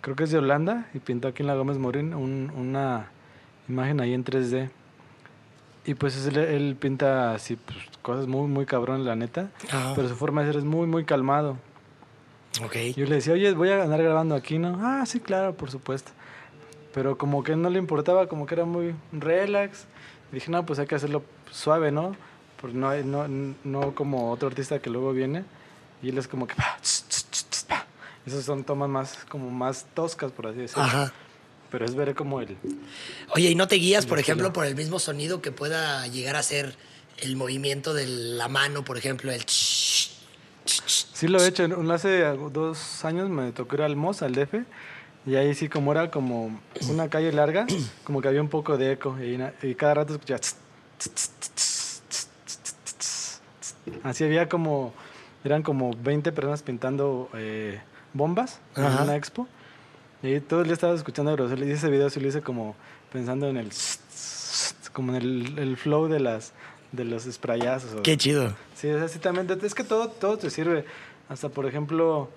creo 0.00 0.16
que 0.16 0.24
es 0.24 0.30
de 0.30 0.38
Holanda, 0.38 0.88
y 0.92 0.98
pintó 0.98 1.28
aquí 1.28 1.42
en 1.42 1.46
la 1.46 1.54
Gómez 1.54 1.78
Morín 1.78 2.14
un, 2.14 2.52
una 2.56 3.10
imagen 3.68 4.00
ahí 4.00 4.12
en 4.12 4.24
3D. 4.24 4.70
Y 5.86 5.94
pues 5.94 6.26
él, 6.26 6.38
él 6.38 6.76
pinta 6.76 7.34
así, 7.34 7.56
pues, 7.56 7.78
cosas 8.02 8.26
muy, 8.26 8.48
muy 8.48 8.66
cabrón, 8.66 9.04
la 9.04 9.14
neta. 9.14 9.50
Ajá. 9.70 9.92
Pero 9.94 10.08
su 10.08 10.16
forma 10.16 10.42
de 10.42 10.48
ser 10.48 10.56
es 10.58 10.64
muy, 10.64 10.86
muy 10.86 11.04
calmado. 11.04 11.58
Ok. 12.62 12.76
Yo 12.96 13.06
le 13.06 13.16
decía, 13.16 13.34
oye, 13.34 13.52
voy 13.52 13.70
a 13.70 13.82
andar 13.82 14.02
grabando 14.02 14.34
aquí, 14.34 14.58
¿no? 14.58 14.78
Ah, 14.80 15.04
sí, 15.06 15.20
claro, 15.20 15.54
por 15.54 15.70
supuesto. 15.70 16.12
Pero 16.92 17.18
como 17.18 17.42
que 17.42 17.56
no 17.56 17.68
le 17.70 17.78
importaba, 17.78 18.28
como 18.28 18.46
que 18.46 18.54
era 18.54 18.64
muy 18.64 18.94
relax. 19.12 19.86
Dije, 20.34 20.50
no, 20.50 20.66
pues 20.66 20.78
hay 20.78 20.86
que 20.86 20.94
hacerlo 20.94 21.22
suave, 21.50 21.90
¿no? 21.90 22.16
Porque 22.60 22.76
no, 22.76 22.94
no, 23.02 23.54
no 23.64 23.94
como 23.94 24.30
otro 24.30 24.48
artista 24.48 24.80
que 24.80 24.90
luego 24.90 25.12
viene 25.12 25.44
y 26.02 26.10
él 26.10 26.18
es 26.18 26.28
como 26.28 26.46
que... 26.46 26.54
Esas 28.26 28.44
son 28.44 28.64
tomas 28.64 28.88
más, 28.88 29.18
como 29.28 29.50
más 29.50 29.86
toscas, 29.94 30.32
por 30.32 30.46
así 30.46 30.60
decirlo. 30.60 30.84
Ajá. 30.84 31.12
Pero 31.70 31.84
es 31.84 31.94
ver 31.94 32.14
como 32.14 32.40
el... 32.40 32.56
Oye, 33.34 33.50
¿y 33.50 33.54
no 33.54 33.68
te 33.68 33.76
guías, 33.76 34.06
por 34.06 34.18
ejemplo, 34.18 34.52
por 34.52 34.66
el 34.66 34.76
mismo 34.76 34.98
sonido 34.98 35.42
que 35.42 35.50
pueda 35.50 36.06
llegar 36.06 36.36
a 36.36 36.42
ser 36.42 36.76
el 37.18 37.36
movimiento 37.36 37.94
de 37.94 38.06
la 38.06 38.48
mano, 38.48 38.84
por 38.84 38.96
ejemplo, 38.96 39.32
el... 39.32 39.42
Sí 39.46 41.28
lo 41.28 41.42
he 41.42 41.48
hecho. 41.48 41.64
Hace 41.92 42.22
dos 42.50 43.04
años 43.04 43.28
me 43.28 43.52
tocó 43.52 43.76
ir 43.76 43.82
al 43.82 43.96
MOS, 43.96 44.22
al 44.22 44.34
DF. 44.34 44.54
Y 45.26 45.36
ahí 45.36 45.54
sí, 45.54 45.68
como 45.68 45.92
era 45.92 46.10
como 46.10 46.60
una 46.90 47.08
calle 47.08 47.32
larga, 47.32 47.66
como 48.04 48.20
que 48.20 48.28
había 48.28 48.42
un 48.42 48.48
poco 48.48 48.76
de 48.76 48.92
eco. 48.92 49.16
Y, 49.20 49.40
y 49.66 49.74
cada 49.74 49.94
rato 49.94 50.14
escuchaba... 50.14 50.40
Tss, 50.40 50.60
tss, 50.98 52.02
tss, 52.06 53.40
Así 54.02 54.24
había 54.24 54.48
como... 54.48 54.92
Eran 55.44 55.62
como 55.62 55.92
20 55.94 56.32
personas 56.32 56.62
pintando 56.62 57.28
eh, 57.34 57.80
bombas 58.14 58.60
Ajá. 58.74 58.96
en 58.96 59.02
una 59.02 59.16
expo. 59.16 59.46
Y 60.22 60.40
todo 60.40 60.60
el 60.60 60.66
día 60.66 60.74
estaba 60.74 60.94
escuchando 60.94 61.30
a 61.30 61.34
Grosso. 61.34 61.54
Y 61.62 61.70
ese 61.70 61.90
video 61.90 62.08
sí 62.08 62.20
lo 62.20 62.28
hice 62.28 62.42
como 62.42 62.74
pensando 63.12 63.48
en 63.48 63.56
el... 63.56 63.70
Como 64.92 65.14
en 65.14 65.22
el, 65.22 65.58
el 65.58 65.76
flow 65.76 66.08
de 66.08 66.20
las 66.20 66.52
de 66.92 67.04
los 67.04 67.24
sprayazos. 67.24 68.00
Qué 68.02 68.16
chido. 68.16 68.54
Sí, 68.76 68.88
o 68.88 68.98
sea, 68.98 69.08
sí, 69.08 69.18
también. 69.18 69.48
Es 69.62 69.74
que 69.74 69.84
todo, 69.84 70.08
todo 70.08 70.38
te 70.38 70.50
sirve. 70.50 70.84
Hasta, 71.28 71.48
por 71.48 71.66
ejemplo 71.66 72.30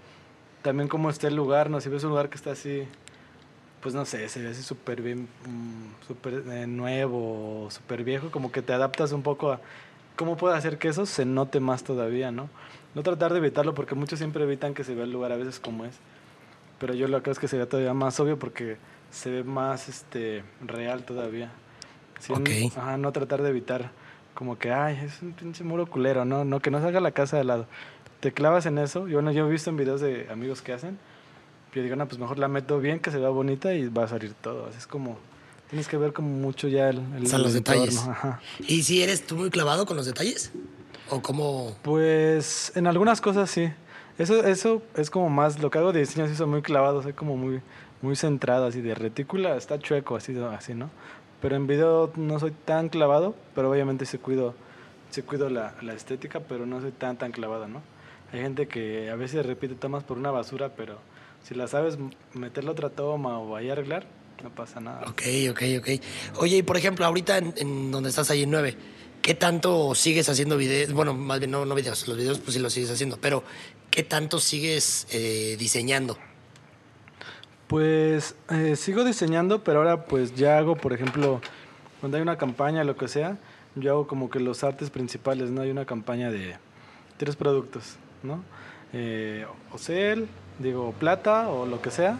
también 0.68 0.90
cómo 0.90 1.10
está 1.10 1.30
el 1.30 1.36
lugar, 1.38 1.70
¿no? 1.70 1.80
Si 1.80 1.88
ves 1.88 2.04
un 2.04 2.10
lugar 2.10 2.28
que 2.28 2.36
está 2.36 2.52
así, 2.52 2.84
pues 3.82 3.96
no 3.96 4.04
sé, 4.04 4.28
se 4.28 4.42
ve 4.42 4.50
así 4.50 4.62
súper 4.62 5.02
bien, 5.02 5.30
mm, 5.46 6.06
súper 6.06 6.44
eh, 6.46 6.68
nuevo, 6.68 7.70
súper 7.72 8.04
viejo, 8.04 8.32
como 8.32 8.52
que 8.52 8.62
te 8.62 8.74
adaptas 8.74 9.14
un 9.14 9.24
poco 9.24 9.54
a 9.54 9.62
cómo 10.18 10.36
puede 10.36 10.58
hacer 10.58 10.78
que 10.78 10.90
eso 10.90 11.06
se 11.06 11.24
note 11.24 11.62
más 11.62 11.86
todavía, 11.86 12.32
¿no? 12.32 12.50
No 12.96 13.02
tratar 13.02 13.32
de 13.32 13.40
evitarlo 13.40 13.74
porque 13.74 13.96
muchos 13.96 14.20
siempre 14.20 14.44
evitan 14.44 14.74
que 14.74 14.84
se 14.84 14.94
vea 14.94 15.06
el 15.06 15.12
lugar 15.14 15.32
a 15.32 15.38
veces 15.38 15.62
como 15.62 15.86
es. 15.86 15.96
Pero 16.80 16.94
yo 16.94 17.08
lo 17.08 17.20
que 17.20 17.24
creo 17.24 17.32
es 17.32 17.40
que 17.40 17.48
se 17.48 17.56
vea 17.56 17.70
todavía 17.70 17.94
más 17.94 18.20
obvio 18.20 18.38
porque 18.38 18.76
se 19.10 19.32
ve 19.32 19.46
más 19.46 19.88
este 19.88 20.44
real 20.60 21.06
todavía. 21.06 21.50
Sí, 22.20 22.34
Ok. 22.34 22.78
Ajá, 22.78 22.98
no 22.98 23.14
tratar 23.14 23.42
de 23.42 23.52
evitar 23.52 23.92
como 24.34 24.60
que, 24.60 24.72
ay, 24.72 25.00
es 25.02 25.22
un 25.22 25.32
pinche 25.32 25.64
muro 25.64 25.88
culero, 25.88 26.26
no, 26.26 26.44
no, 26.44 26.60
que 26.60 26.72
no 26.72 26.82
salga 26.82 27.00
la 27.00 27.12
casa 27.12 27.38
de 27.38 27.46
lado. 27.46 27.68
Te 28.20 28.32
clavas 28.32 28.66
en 28.66 28.78
eso. 28.78 29.08
Yo, 29.08 29.16
bueno, 29.16 29.32
yo 29.32 29.48
he 29.48 29.52
visto 29.52 29.70
en 29.70 29.78
videos 29.78 30.02
de 30.02 30.28
amigos 30.32 30.62
que 30.62 30.74
hacen. 30.74 30.98
Yo 31.74 31.84
digo, 31.84 31.96
no, 31.96 32.08
pues 32.08 32.20
mejor 32.20 32.40
la 32.40 32.48
meto 32.48 32.80
bien, 32.80 33.00
que 33.00 33.12
se 33.12 33.20
vea 33.20 33.30
bonita 33.30 33.74
y 33.74 33.88
va 33.88 34.06
a 34.06 34.08
salir 34.08 34.34
todo. 34.34 34.68
Así 34.68 34.78
es 34.80 34.88
como, 34.88 35.18
tienes 35.70 35.88
que 35.88 35.98
ver 35.98 36.14
como 36.14 36.30
mucho 36.30 36.68
ya 36.68 36.90
el, 36.90 36.98
el 37.16 37.26
O 37.26 37.28
sea, 37.28 37.40
los 37.40 37.54
detalles. 37.54 37.98
ajá. 38.00 38.42
¿Y 38.60 38.84
si 38.84 39.04
eres 39.04 39.26
tú 39.28 39.36
muy 39.36 39.50
clavado 39.50 39.86
con 39.86 39.96
los 39.98 40.06
detalles? 40.06 40.52
¿O 41.10 41.22
cómo...? 41.22 41.76
Pues 41.84 42.72
en 42.76 42.88
algunas 42.88 43.22
cosas 43.22 43.50
sí. 43.50 43.70
Eso, 44.18 44.44
eso 44.46 44.82
es 44.96 45.12
como 45.12 45.30
más, 45.30 45.60
lo 45.60 45.70
que 45.70 45.78
hago 45.78 45.94
de 45.94 46.00
diseño 46.00 46.28
sí 46.28 46.36
soy 46.36 46.48
muy 46.48 46.64
clavado, 46.64 47.04
soy 47.04 47.14
como 47.14 47.38
muy, 47.38 47.62
muy 48.02 48.16
centrado, 48.16 48.66
así 48.66 48.82
de 48.82 48.96
retícula, 48.96 49.56
está 49.56 49.78
chueco, 49.78 50.16
así, 50.16 50.36
así, 50.58 50.74
¿no? 50.74 50.90
Pero 51.40 51.56
en 51.56 51.68
video 51.68 52.12
no 52.16 52.40
soy 52.40 52.52
tan 52.66 52.90
clavado, 52.90 53.36
pero 53.54 53.70
obviamente 53.70 54.08
sí 54.08 54.18
cuido, 54.18 54.56
sí 55.12 55.22
cuido 55.22 55.52
la, 55.52 55.76
la 55.84 55.94
estética, 55.94 56.40
pero 56.40 56.66
no 56.66 56.82
soy 56.82 56.92
tan, 56.92 57.18
tan 57.18 57.32
clavado, 57.32 57.68
¿no? 57.68 57.84
Hay 58.32 58.42
gente 58.42 58.68
que 58.68 59.10
a 59.10 59.16
veces 59.16 59.46
repite 59.46 59.76
tomas 59.76 60.04
por 60.04 60.18
una 60.18 60.32
basura, 60.32 60.74
pero 60.76 61.00
si 61.44 61.56
la 61.56 61.68
sabes 61.68 61.98
meterle 62.34 62.72
otra 62.72 62.90
toma 62.90 63.40
o 63.40 63.56
ahí 63.56 63.70
arreglar, 63.70 64.06
no 64.44 64.50
pasa 64.50 64.80
nada. 64.80 65.02
Ok, 65.08 65.22
ok, 65.52 65.62
ok. 65.80 65.90
Oye, 66.40 66.58
y 66.58 66.64
por 66.64 66.78
ejemplo, 66.78 67.06
ahorita 67.06 67.38
en, 67.38 67.54
en 67.58 67.92
donde 67.92 68.10
estás 68.10 68.30
ahí 68.30 68.44
en 68.44 68.52
9, 68.52 68.76
¿qué 69.22 69.34
tanto 69.34 69.96
sigues 69.96 70.30
haciendo 70.30 70.58
videos? 70.58 70.94
Bueno, 70.94 71.14
más 71.14 71.40
bien 71.40 71.52
no, 71.52 71.66
no 71.66 71.76
videos, 71.76 72.08
los 72.08 72.18
videos 72.18 72.40
pues 72.40 72.54
sí 72.54 72.60
los 72.60 72.74
sigues 72.74 72.92
haciendo, 72.92 73.18
pero 73.18 73.44
¿qué 73.92 74.04
tanto 74.04 74.40
sigues 74.40 75.08
eh, 75.12 75.56
diseñando? 75.58 76.18
Pues 77.68 78.36
eh, 78.50 78.76
sigo 78.78 79.04
diseñando, 79.04 79.64
pero 79.64 79.80
ahora 79.80 80.06
pues 80.06 80.36
ya 80.36 80.58
hago, 80.58 80.76
por 80.76 80.94
ejemplo, 80.94 81.42
cuando 82.00 82.18
hay 82.18 82.24
una 82.24 82.38
campaña, 82.38 82.84
lo 82.84 82.96
que 82.96 83.08
sea, 83.08 83.38
yo 83.76 83.92
hago 83.92 84.08
como 84.08 84.30
que 84.30 84.40
los 84.40 84.64
artes 84.64 84.90
principales, 84.90 85.50
¿no? 85.50 85.62
Hay 85.62 85.72
una 85.72 85.86
campaña 85.86 86.32
de 86.32 86.56
tres 87.18 87.36
productos, 87.36 87.98
¿no? 88.24 88.44
Eh, 88.94 89.46
Ocel, 89.72 90.28
digo, 90.60 90.94
plata 91.00 91.50
o 91.50 91.66
lo 91.66 91.82
que 91.82 91.92
sea. 91.92 92.20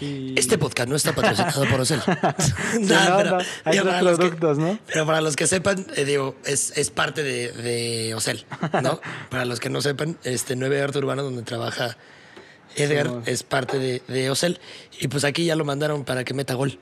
Y... 0.00 0.36
Este 0.36 0.58
podcast 0.58 0.88
no 0.88 0.96
está 0.96 1.14
patrocinado 1.14 1.64
por 1.70 1.80
Ocel. 1.80 2.00
No, 2.80 3.38
hay 3.64 3.78
que- 3.78 3.84
productos, 3.84 4.58
¿no? 4.58 4.78
Pero 4.86 5.06
para 5.06 5.20
los 5.20 5.36
que 5.36 5.46
sepan, 5.46 5.86
eh, 5.96 6.04
digo, 6.04 6.34
es, 6.44 6.76
es 6.76 6.90
parte 6.90 7.22
de, 7.22 7.52
de 7.52 8.14
Ocel, 8.14 8.44
¿no? 8.82 9.00
para 9.30 9.44
los 9.44 9.60
que 9.60 9.70
no 9.70 9.80
sepan, 9.82 10.18
este 10.24 10.56
9 10.56 10.82
Arte 10.82 10.98
Urbano, 10.98 11.22
donde 11.22 11.42
trabaja 11.42 11.96
Edgar, 12.76 13.22
es 13.26 13.42
parte 13.42 13.78
de, 13.78 14.02
de 14.08 14.30
Ocel. 14.30 14.60
Y 15.00 15.08
pues 15.08 15.24
aquí 15.24 15.44
ya 15.44 15.56
lo 15.56 15.64
mandaron 15.64 16.04
para 16.04 16.24
que 16.24 16.34
meta 16.34 16.54
gol. 16.54 16.78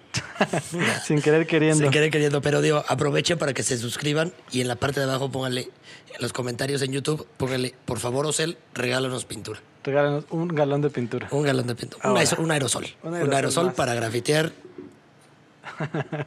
Sin 1.06 1.20
querer 1.22 1.46
queriendo. 1.46 1.82
Sin 1.82 1.90
querer 1.90 2.10
queriendo, 2.10 2.40
pero 2.42 2.60
digo, 2.60 2.84
aprovechen 2.88 3.38
para 3.38 3.52
que 3.54 3.62
se 3.62 3.78
suscriban 3.78 4.32
y 4.50 4.60
en 4.60 4.68
la 4.68 4.76
parte 4.76 5.00
de 5.00 5.04
abajo 5.04 5.30
pónganle, 5.30 5.62
en 5.62 6.20
los 6.22 6.32
comentarios 6.32 6.82
en 6.82 6.92
YouTube, 6.92 7.26
pónganle, 7.36 7.74
por 7.84 7.98
favor, 7.98 8.26
Ocel, 8.26 8.58
regálanos 8.74 9.24
pintura. 9.24 9.60
Regálanos 9.84 10.24
un 10.30 10.48
galón 10.48 10.80
de 10.82 10.90
pintura. 10.90 11.28
Un 11.30 11.42
galón 11.42 11.66
de 11.66 11.74
pintura. 11.74 12.02
Un, 12.04 12.10
Ahora. 12.10 12.20
aerosol, 12.52 12.86
un 13.02 13.32
aerosol. 13.34 13.66
Un 13.66 13.72
para 13.72 13.94
grafitear. 13.94 14.52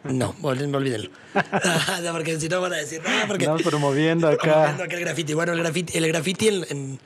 No, 0.06 0.34
ol- 0.42 0.70
no 0.72 0.78
olvídenlo. 0.78 1.10
Porque 2.14 2.40
si 2.40 2.48
no 2.48 2.62
van 2.62 2.74
a 2.74 2.78
decir, 2.78 3.02
no, 3.04 3.28
porque. 3.28 3.44
Estamos 3.44 3.64
promoviendo 3.64 4.28
acá. 4.28 4.38
promoviendo 4.42 4.84
aquel 4.84 5.00
graffiti. 5.02 5.34
Bueno, 5.34 5.52
el 5.54 5.60
graffiti, 5.60 5.98
el 5.98 6.08
graffiti 6.08 6.48
en, 6.48 6.66
en- 6.70 7.00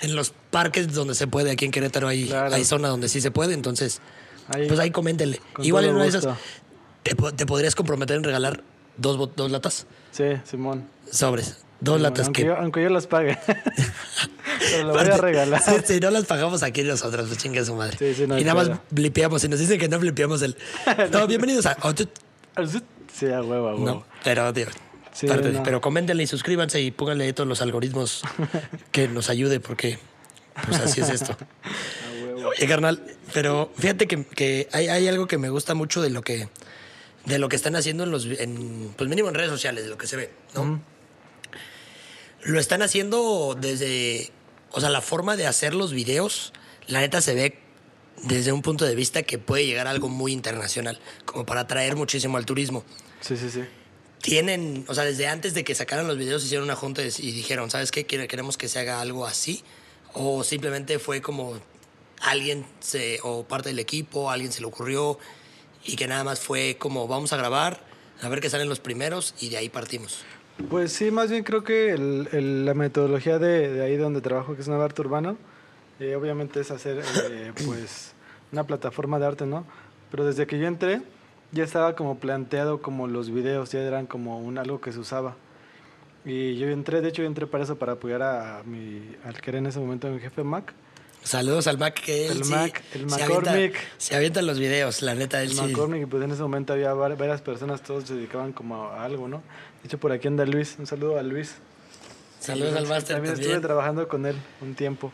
en 0.00 0.14
los 0.16 0.32
parques 0.50 0.92
donde 0.92 1.14
se 1.14 1.26
puede, 1.26 1.50
aquí 1.50 1.64
en 1.64 1.70
Querétaro 1.70 2.08
hay, 2.08 2.26
Claro. 2.26 2.54
hay 2.54 2.64
zona 2.64 2.88
donde 2.88 3.08
sí 3.08 3.20
se 3.20 3.30
puede, 3.30 3.54
entonces, 3.54 4.00
Ahí, 4.48 4.66
pues 4.66 4.80
ahí 4.80 4.90
coméntenle. 4.90 5.40
Igual 5.60 5.84
en 5.84 5.94
una 5.94 6.02
de 6.04 6.08
esas, 6.08 6.26
te, 7.02 7.14
te 7.14 7.46
podrías 7.46 7.74
comprometer 7.74 8.16
en 8.16 8.24
regalar 8.24 8.62
dos, 8.96 9.30
dos 9.36 9.50
latas 9.50 9.86
Sí, 10.10 10.24
Simón. 10.44 10.84
sobres. 11.10 11.58
Dos 11.80 11.94
Simón, 11.96 12.02
latas 12.02 12.26
aunque 12.26 12.42
que. 12.42 12.48
Yo, 12.48 12.56
aunque 12.56 12.82
yo 12.82 12.88
las 12.90 13.06
pague. 13.06 13.38
Pero 14.70 14.86
lo 14.86 14.92
voy 14.92 15.00
a 15.08 15.16
regalar. 15.16 15.60
Si, 15.62 15.94
si 15.94 16.00
no 16.00 16.10
las 16.10 16.24
pagamos 16.26 16.62
aquí 16.62 16.82
nosotros, 16.82 17.26
pues 17.26 17.38
chingue 17.38 17.64
su 17.64 17.74
madre. 17.74 17.96
Sí, 17.98 18.14
sí, 18.14 18.26
no 18.26 18.38
y 18.38 18.44
nada 18.44 18.54
más 18.54 18.78
blipeamos. 18.90 19.42
Si 19.42 19.48
nos 19.48 19.58
dicen 19.58 19.78
que 19.80 19.88
no 19.88 19.98
blipeamos 19.98 20.42
el. 20.42 20.56
No, 21.12 21.26
bienvenidos 21.26 21.66
a. 21.66 21.76
Sí, 23.12 23.26
a 23.26 23.42
huevo, 23.42 23.68
a 23.68 23.74
huevo. 23.74 23.84
No, 23.84 24.04
pero, 24.24 24.52
tío, 24.52 24.66
Sí, 25.12 25.26
no. 25.26 25.62
pero 25.62 25.80
coméntenle 25.80 26.22
y 26.22 26.26
suscríbanse 26.26 26.80
y 26.80 26.90
pónganle 26.90 27.32
todos 27.32 27.48
los 27.48 27.60
algoritmos 27.60 28.22
que 28.92 29.08
nos 29.08 29.28
ayude 29.28 29.60
porque 29.60 29.98
pues 30.66 30.80
así 30.80 31.00
es 31.00 31.10
esto. 31.10 31.36
Oye, 32.46 32.66
carnal, 32.66 33.02
pero 33.32 33.70
fíjate 33.76 34.06
que, 34.06 34.24
que 34.24 34.68
hay, 34.72 34.88
hay 34.88 35.06
algo 35.08 35.26
que 35.26 35.38
me 35.38 35.48
gusta 35.50 35.74
mucho 35.74 36.02
de 36.02 36.10
lo 36.10 36.22
que 36.22 36.48
de 37.26 37.38
lo 37.38 37.48
que 37.48 37.56
están 37.56 37.76
haciendo 37.76 38.04
en 38.04 38.10
los 38.10 38.26
en, 38.26 38.92
pues 38.96 39.08
mínimo 39.08 39.28
en 39.28 39.34
redes 39.34 39.50
sociales, 39.50 39.84
de 39.84 39.90
lo 39.90 39.98
que 39.98 40.06
se 40.06 40.16
ve, 40.16 40.30
¿no? 40.54 40.82
Lo 42.42 42.58
están 42.58 42.82
haciendo 42.82 43.56
desde 43.58 44.32
o 44.72 44.80
sea, 44.80 44.90
la 44.90 45.00
forma 45.00 45.36
de 45.36 45.46
hacer 45.46 45.74
los 45.74 45.92
videos, 45.92 46.52
la 46.86 47.00
neta 47.00 47.20
se 47.20 47.34
ve 47.34 47.58
desde 48.22 48.52
un 48.52 48.62
punto 48.62 48.84
de 48.84 48.94
vista 48.94 49.22
que 49.22 49.38
puede 49.38 49.66
llegar 49.66 49.86
a 49.86 49.90
algo 49.90 50.08
muy 50.08 50.32
internacional, 50.32 50.98
como 51.24 51.44
para 51.46 51.62
atraer 51.62 51.96
muchísimo 51.96 52.36
al 52.38 52.46
turismo 52.46 52.84
Sí, 53.20 53.36
sí, 53.36 53.50
sí. 53.50 53.62
Tienen, 54.22 54.84
o 54.88 54.94
sea, 54.94 55.04
desde 55.04 55.26
antes 55.26 55.52
de 55.52 55.64
que 55.64 55.74
sacaran 55.74 56.06
los 56.08 56.16
videos 56.16 56.42
hicieron 56.44 56.64
una 56.64 56.76
junta 56.76 57.02
y 57.02 57.32
dijeron, 57.32 57.70
¿sabes 57.70 57.90
qué? 57.90 58.06
Quere- 58.06 58.26
Queremos 58.28 58.56
que 58.56 58.68
se 58.68 58.78
haga 58.78 59.00
algo 59.00 59.26
así. 59.26 59.62
O 60.14 60.44
simplemente 60.44 60.98
fue 60.98 61.20
como 61.20 61.58
alguien 62.20 62.64
se, 62.80 63.18
o 63.22 63.44
parte 63.44 63.70
del 63.70 63.78
equipo, 63.80 64.30
alguien 64.30 64.52
se 64.52 64.60
le 64.60 64.66
ocurrió 64.66 65.18
y 65.84 65.96
que 65.96 66.06
nada 66.06 66.22
más 66.24 66.40
fue 66.40 66.76
como 66.78 67.08
vamos 67.08 67.32
a 67.32 67.36
grabar, 67.36 67.84
a 68.22 68.28
ver 68.28 68.40
qué 68.40 68.48
salen 68.48 68.68
los 68.68 68.78
primeros 68.78 69.34
y 69.40 69.48
de 69.48 69.56
ahí 69.56 69.68
partimos. 69.68 70.22
Pues 70.70 70.92
sí, 70.92 71.10
más 71.10 71.30
bien 71.30 71.42
creo 71.44 71.64
que 71.64 71.90
el, 71.90 72.28
el- 72.32 72.64
la 72.64 72.74
metodología 72.74 73.38
de, 73.38 73.72
de 73.72 73.84
ahí 73.84 73.96
donde 73.96 74.20
trabajo, 74.20 74.54
que 74.54 74.60
es 74.62 74.68
Nuevo 74.68 74.84
Arte 74.84 75.00
Urbano, 75.00 75.36
eh, 75.98 76.14
obviamente 76.14 76.60
es 76.60 76.70
hacer 76.70 77.02
eh, 77.30 77.52
pues 77.66 78.12
una 78.52 78.64
plataforma 78.64 79.18
de 79.18 79.26
arte, 79.26 79.46
¿no? 79.46 79.66
Pero 80.10 80.24
desde 80.26 80.46
que 80.46 80.58
yo 80.58 80.66
entré, 80.68 81.00
ya 81.52 81.64
estaba 81.64 81.94
como 81.94 82.18
planteado 82.18 82.80
como 82.82 83.06
los 83.06 83.30
videos, 83.30 83.70
ya 83.72 83.80
eran 83.80 84.06
como 84.06 84.38
un 84.40 84.58
algo 84.58 84.80
que 84.80 84.92
se 84.92 84.98
usaba. 84.98 85.36
Y 86.24 86.56
yo 86.56 86.68
entré, 86.68 87.00
de 87.00 87.08
hecho 87.08 87.22
yo 87.22 87.28
entré 87.28 87.46
para 87.46 87.64
eso, 87.64 87.76
para 87.76 87.92
apoyar 87.92 88.22
a 88.22 88.62
mi, 88.64 89.02
al 89.24 89.40
que 89.40 89.50
era 89.50 89.58
en 89.58 89.66
ese 89.66 89.78
momento 89.80 90.08
mi 90.08 90.20
jefe 90.20 90.42
Mac. 90.44 90.72
Saludos 91.24 91.66
al 91.68 91.78
Mac, 91.78 91.94
que 91.94 92.26
él 92.26 92.38
El 92.38 92.44
sí 92.44 92.50
Mac, 92.50 92.82
el 92.94 93.06
McCormick. 93.06 93.76
se 93.96 94.16
avientan 94.16 94.44
los 94.46 94.58
videos, 94.58 95.02
la 95.02 95.14
neta, 95.14 95.40
él 95.42 95.50
El 95.50 95.56
sí. 95.56 95.62
McCormick, 95.62 96.02
y 96.02 96.06
pues 96.06 96.22
en 96.24 96.32
ese 96.32 96.42
momento 96.42 96.72
había 96.72 96.92
var- 96.94 97.16
varias 97.16 97.40
personas, 97.42 97.80
todos 97.82 98.04
se 98.04 98.14
dedicaban 98.14 98.52
como 98.52 98.86
a 98.86 99.04
algo, 99.04 99.28
¿no? 99.28 99.38
De 99.82 99.86
hecho 99.86 99.98
por 99.98 100.10
aquí 100.12 100.26
anda 100.28 100.44
Luis, 100.46 100.76
un 100.78 100.86
saludo 100.86 101.18
a 101.18 101.22
Luis. 101.22 101.54
Saludos 102.40 102.74
al 102.74 102.88
Master 102.88 103.16
También 103.16 103.34
también. 103.34 103.50
estuve 103.52 103.66
trabajando 103.66 104.08
con 104.08 104.26
él 104.26 104.34
un 104.60 104.74
tiempo. 104.74 105.12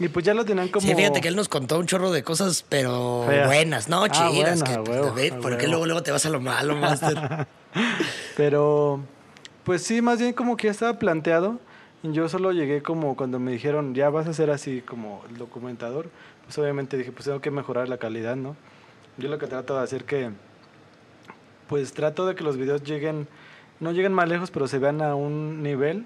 Y 0.00 0.08
pues 0.08 0.24
ya 0.24 0.34
lo 0.34 0.44
tenían 0.44 0.68
como... 0.68 0.86
Sí, 0.86 0.92
fíjate 0.94 1.20
que 1.20 1.28
él 1.28 1.36
nos 1.36 1.48
contó 1.48 1.78
un 1.78 1.86
chorro 1.86 2.10
de 2.10 2.24
cosas, 2.24 2.64
pero 2.68 3.24
buenas, 3.46 3.88
no 3.88 4.02
Ah, 4.04 4.08
chidas. 4.08 4.32
buenas, 4.34 4.62
que, 4.64 4.74
pues, 4.78 4.88
huevo, 4.88 5.40
¿Por 5.40 5.56
qué 5.56 5.68
luego, 5.68 5.86
luego 5.86 6.02
te 6.02 6.10
vas 6.10 6.26
a 6.26 6.30
lo 6.30 6.40
malo, 6.40 6.74
Master? 6.76 7.46
Pero, 8.36 9.00
pues 9.64 9.82
sí, 9.84 10.02
más 10.02 10.18
bien 10.18 10.32
como 10.32 10.56
que 10.56 10.66
ya 10.66 10.70
estaba 10.72 10.98
planteado. 10.98 11.58
Y 12.02 12.12
Yo 12.12 12.28
solo 12.28 12.52
llegué 12.52 12.82
como 12.82 13.16
cuando 13.16 13.38
me 13.38 13.52
dijeron, 13.52 13.94
ya 13.94 14.10
vas 14.10 14.26
a 14.26 14.32
ser 14.34 14.50
así 14.50 14.82
como 14.82 15.22
el 15.30 15.38
documentador. 15.38 16.08
Pues 16.44 16.58
obviamente 16.58 16.98
dije, 16.98 17.12
pues 17.12 17.24
tengo 17.24 17.40
que 17.40 17.50
mejorar 17.50 17.88
la 17.88 17.96
calidad, 17.98 18.36
¿no? 18.36 18.56
Yo 19.16 19.28
lo 19.28 19.38
que 19.38 19.46
trato 19.46 19.76
de 19.76 19.82
hacer 19.84 20.04
que, 20.04 20.30
pues 21.68 21.92
trato 21.94 22.26
de 22.26 22.34
que 22.34 22.44
los 22.44 22.56
videos 22.56 22.82
lleguen, 22.82 23.26
no 23.80 23.92
lleguen 23.92 24.12
más 24.12 24.28
lejos, 24.28 24.50
pero 24.50 24.68
se 24.68 24.78
vean 24.78 25.00
a 25.00 25.14
un 25.14 25.62
nivel, 25.62 26.04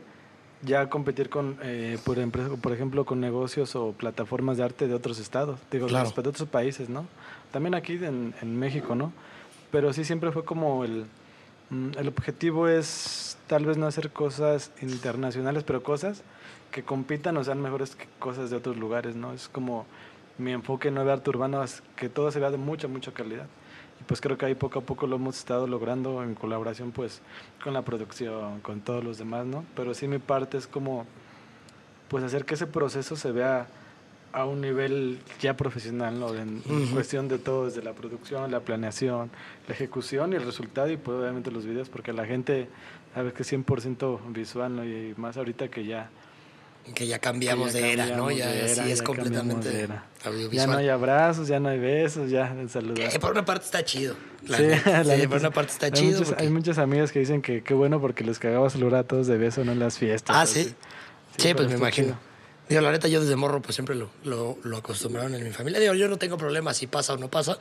ya 0.63 0.89
competir 0.89 1.31
con, 1.31 1.57
eh, 1.63 1.99
por, 2.05 2.19
empresa, 2.19 2.51
por 2.61 2.73
ejemplo, 2.73 3.05
con 3.05 3.21
negocios 3.21 3.77
o 3.77 3.93
plataformas 3.93 4.57
de 4.57 4.65
arte 4.65 4.89
de 4.89 4.95
otros 4.95 5.19
estados, 5.19 5.59
digo, 5.71 5.87
Claro. 5.87 6.11
de 6.11 6.29
otros 6.29 6.49
países, 6.49 6.89
¿no? 6.89 7.07
También 7.53 7.75
aquí 7.75 7.95
en, 7.95 8.35
en 8.43 8.59
México, 8.59 8.95
¿no? 8.95 9.13
Pero 9.71 9.93
sí 9.93 10.05
siempre 10.05 10.33
fue 10.33 10.45
como 10.45 10.85
el, 10.85 11.07
mm, 11.71 11.91
el 11.99 12.09
objetivo 12.09 12.69
es 12.69 13.37
tal 13.47 13.67
vez 13.67 13.77
no 13.77 13.87
hacer 13.87 14.11
cosas 14.11 14.73
internacionales, 14.83 15.63
pero 15.65 15.83
cosas 15.83 16.23
que 16.71 16.83
compitan 16.83 17.37
o 17.37 17.45
sean 17.45 17.63
mejores 17.63 17.95
que 17.97 18.07
cosas 18.19 18.51
de 18.51 18.57
otros 18.57 18.77
lugares, 18.77 19.15
¿no? 19.17 19.33
Es 19.33 19.49
como 19.49 19.87
mi 20.39 20.53
enfoque 20.53 20.89
en 20.89 20.95
Nueva 20.95 21.15
Arte 21.15 21.31
Urbano, 21.31 21.63
es 21.63 21.83
que 21.97 22.09
todo 22.09 22.31
se 22.31 22.41
vea 22.41 22.51
de 22.51 22.59
mucha, 22.59 22.89
mucha 22.89 23.13
calidad. 23.13 23.47
Pues 24.09 24.21
creo 24.21 24.37
que 24.37 24.47
ahí 24.47 24.55
poco 24.55 24.81
a 24.81 24.83
poco 24.83 25.07
lo 25.07 25.17
hemos 25.17 25.39
estado 25.39 25.67
logrando 25.67 26.25
en 26.25 26.35
colaboración 26.35 26.91
pues 26.91 27.21
con 27.63 27.75
la 27.75 27.83
producción, 27.83 28.59
con 28.61 28.81
todos 28.81 29.05
los 29.05 29.19
demás, 29.19 29.47
¿no? 29.47 29.65
Pero 29.77 29.95
sí 29.95 30.09
mi 30.09 30.19
parte 30.19 30.57
es 30.57 30.67
como 30.67 31.07
pues 32.09 32.25
hacer 32.25 32.45
que 32.45 32.55
ese 32.55 32.67
proceso 32.67 33.17
se 33.17 33.31
vea 33.33 33.69
a 34.33 34.45
un 34.45 34.61
nivel 34.61 35.21
ya 35.41 35.57
profesional, 35.57 36.19
¿no? 36.19 36.35
En, 36.35 36.63
cuestión 36.93 37.29
de 37.29 37.39
todo, 37.39 37.67
desde 37.67 37.83
la 37.83 37.93
producción, 37.93 38.51
la 38.51 38.61
planeación, 38.61 39.31
la 39.67 39.75
ejecución 39.75 40.33
y 40.33 40.37
el 40.37 40.45
resultado 40.45 40.91
y 40.91 40.97
pues 40.97 41.19
obviamente 41.19 41.51
los 41.51 41.65
videos, 41.65 41.89
porque 41.89 42.13
la 42.13 42.27
gente 42.27 42.69
sabe 43.15 43.33
que 43.33 43.43
es 43.43 43.53
100% 43.53 44.33
visual, 44.33 44.77
¿no? 44.77 44.85
Y 44.85 45.15
más 45.17 45.37
ahorita 45.37 45.69
que 45.69 45.85
ya, 45.85 46.11
que 46.95 47.07
ya 47.07 47.19
cambiamos 47.19 47.73
que 47.73 47.81
ya 47.81 47.87
de 47.87 47.93
era, 47.93 48.07
¿no? 48.17 48.31
Ya, 48.31 48.47
de 48.51 48.71
era, 48.73 48.85
sí, 48.85 48.91
es 48.93 48.99
ya 48.99 49.05
completamente 49.05 49.69
de 49.71 49.81
era. 49.83 50.07
ya 50.53 50.67
no 50.67 50.77
hay 50.79 50.89
abrazos, 50.89 51.49
ya 51.49 51.61
no 51.61 51.69
hay 51.69 51.79
besos, 51.79 52.31
ya 52.31 52.55
saludar. 52.69 53.15
Eh, 53.15 53.19
por 53.19 53.33
una 53.33 53.45
parte 53.45 53.65
está 53.65 53.85
chido. 53.85 54.15
La 54.47 54.57
Sí, 54.59 54.65
la 54.87 55.29
por 55.29 55.39
una 55.39 55.51
parte 55.51 55.73
está 55.73 55.87
hay 55.87 55.93
chido. 55.93 56.23
Porque- 56.23 56.43
Hay 56.43 56.51
muchas 56.51 56.79
amigas 56.79 57.13
que 57.13 57.19
dicen 57.21 57.43
que 57.43 57.63
qué 57.63 57.75
bueno 57.75 58.01
porque 58.01 58.25
les 58.25 58.39
cagaba 58.39 58.69
saludar 58.71 59.01
a 59.01 59.05
todos 59.05 59.27
de 59.27 59.37
beso 59.39 59.65
¿no? 59.65 59.73
en 59.73 59.79
las 59.79 59.99
fiestas. 59.99 60.37
Ah, 60.37 60.47
sí. 60.47 60.75
Sí, 61.37 61.55
pues 61.55 61.69
me 61.69 61.75
imagino. 61.77 62.09
chido. 62.09 62.29
Digo, 62.69 62.83
la 62.83 62.93
neta, 62.93 63.09
yo 63.09 63.23
desde 63.23 63.35
morro, 63.35 63.63
pues 63.63 63.75
siempre 63.77 63.95
lo, 63.95 64.11
lo, 64.25 64.59
lo 64.63 64.77
acostumbraron 64.77 65.35
en 65.35 65.43
mi 65.43 65.53
familia. 65.53 65.81
Digo, 65.81 65.95
yo 65.95 66.07
no 66.07 66.19
tengo 66.19 66.37
problema 66.37 66.75
si 66.75 66.87
pasa 66.87 67.15
o 67.15 67.17
no 67.17 67.31
pasa, 67.31 67.59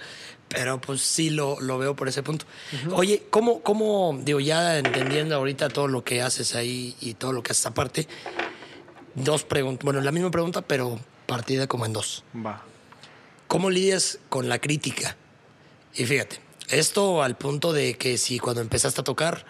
pero 0.49 0.82
pues 0.82 0.99
sí 0.99 1.30
lo, 1.30 1.61
lo 1.61 1.78
veo 1.78 1.95
por 1.95 2.09
ese 2.09 2.23
punto. 2.23 2.45
Oye, 2.91 3.23
¿cómo, 3.30 3.61
¿cómo, 3.61 4.19
digo, 4.25 4.41
ya 4.41 4.78
entendiendo 4.78 5.34
ahorita 5.36 5.69
todo 5.69 5.88
lo 5.88 6.03
que 6.03 6.21
haces 6.21 6.55
ahí 6.55 6.93
y 6.99 7.13
todo 7.13 7.32
lo 7.32 7.41
que 7.41 7.53
haces 7.53 7.65
aparte, 7.67 8.05
dos 9.18 9.43
preguntas, 9.43 9.84
bueno, 9.84 9.99
la 10.01 10.11
misma 10.11 10.32
pregunta, 10.32 10.61
pero 10.61 10.99
partida 11.26 11.68
como 11.68 11.86
en 11.86 11.93
dos. 11.93 12.24
Va. 12.36 12.63
¿Cómo 13.47 13.70
lidias 13.70 14.20
con 14.30 14.47
la 14.49 14.59
crítica? 14.59 15.18
Y 15.95 16.05
fíjate, 16.05 16.39
esto 16.70 17.24
al 17.24 17.38
punto 17.38 17.74
de 17.74 17.95
que 17.97 18.18
si 18.18 18.39
cuando 18.39 18.61
empezaste 18.61 19.01
a 19.01 19.03
tocar, 19.03 19.45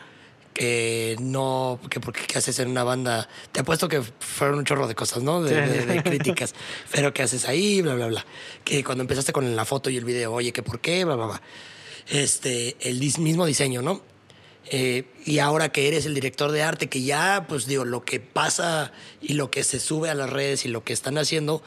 que 0.54 1.16
no, 1.20 1.80
que 1.90 2.00
porque 2.00 2.22
qué 2.28 2.40
haces 2.40 2.58
en 2.60 2.70
una 2.70 2.84
banda, 2.84 3.30
te 3.52 3.60
apuesto 3.60 3.88
que 3.88 4.02
fueron 4.02 4.58
un 4.60 4.66
chorro 4.66 4.88
de 4.88 4.96
cosas, 4.96 5.22
¿no? 5.22 5.44
De, 5.44 5.50
Sí. 5.50 5.56
de- 5.56 5.86
de 5.86 6.04
críticas. 6.04 6.56
Pero 6.92 7.14
qué 7.14 7.24
haces 7.24 7.48
ahí, 7.48 7.82
bla, 7.82 7.94
bla, 7.96 8.08
bla. 8.08 8.26
Que 8.64 8.84
cuando 8.84 9.04
empezaste 9.04 9.32
con 9.34 9.56
la 9.56 9.66
foto 9.66 9.90
y 9.92 9.98
el 9.98 10.06
video, 10.06 10.34
oye, 10.34 10.52
que 10.54 10.64
por 10.64 10.80
qué, 10.80 11.06
bla, 11.06 11.16
bla, 11.16 11.26
bla. 11.28 11.42
Este, 12.08 12.76
el 12.80 13.00
mismo 13.20 13.46
diseño, 13.46 13.82
¿no? 13.82 14.02
Eh, 14.72 15.06
y 15.26 15.40
ahora 15.40 15.70
que 15.70 15.88
eres 15.88 16.06
el 16.06 16.14
director 16.14 16.52
de 16.52 16.62
arte, 16.64 16.88
que 16.90 17.02
ya, 17.02 17.46
pues 17.48 17.66
digo, 17.68 17.86
lo 17.86 18.04
que 18.04 18.20
pasa 18.20 18.92
y 19.22 19.34
lo 19.34 19.50
que 19.50 19.64
se 19.64 19.80
sube 19.80 20.10
a 20.10 20.14
las 20.14 20.30
redes 20.30 20.66
y 20.66 20.70
lo 20.70 20.84
que 20.84 20.94
están 20.94 21.18
haciendo, 21.18 21.62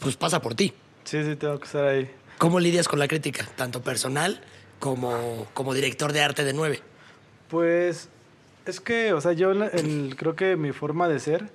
pues 0.00 0.16
pasa 0.16 0.40
por 0.40 0.54
ti. 0.54 0.72
Sí, 1.04 1.24
sí, 1.24 1.36
tengo 1.36 1.58
que 1.58 1.64
estar 1.66 1.84
ahí. 1.84 2.10
¿Cómo 2.38 2.60
lidias 2.60 2.86
con 2.86 2.98
la 2.98 3.08
crítica, 3.08 3.48
tanto 3.56 3.82
personal 3.82 4.40
como, 4.78 5.46
como 5.54 5.74
director 5.74 6.12
de 6.12 6.22
arte 6.22 6.44
de 6.44 6.52
nueve? 6.52 6.80
Pues 7.48 8.08
es 8.66 8.80
que, 8.80 9.12
o 9.12 9.20
sea, 9.20 9.32
yo 9.32 9.50
el- 9.52 10.14
creo 10.16 10.36
que 10.36 10.54
mi 10.56 10.72
forma 10.72 11.08
de 11.08 11.18
ser 11.18 11.48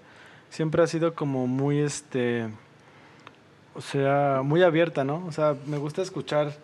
siempre 0.50 0.84
ha 0.84 0.88
sido 0.88 1.14
como 1.16 1.48
muy, 1.48 1.80
este, 1.80 2.48
o 3.76 3.82
sea, 3.82 4.42
muy 4.44 4.62
abierta, 4.64 5.04
¿no? 5.04 5.26
O 5.26 5.32
sea, 5.32 5.56
me 5.66 5.78
gusta 5.78 6.02
escuchar, 6.02 6.58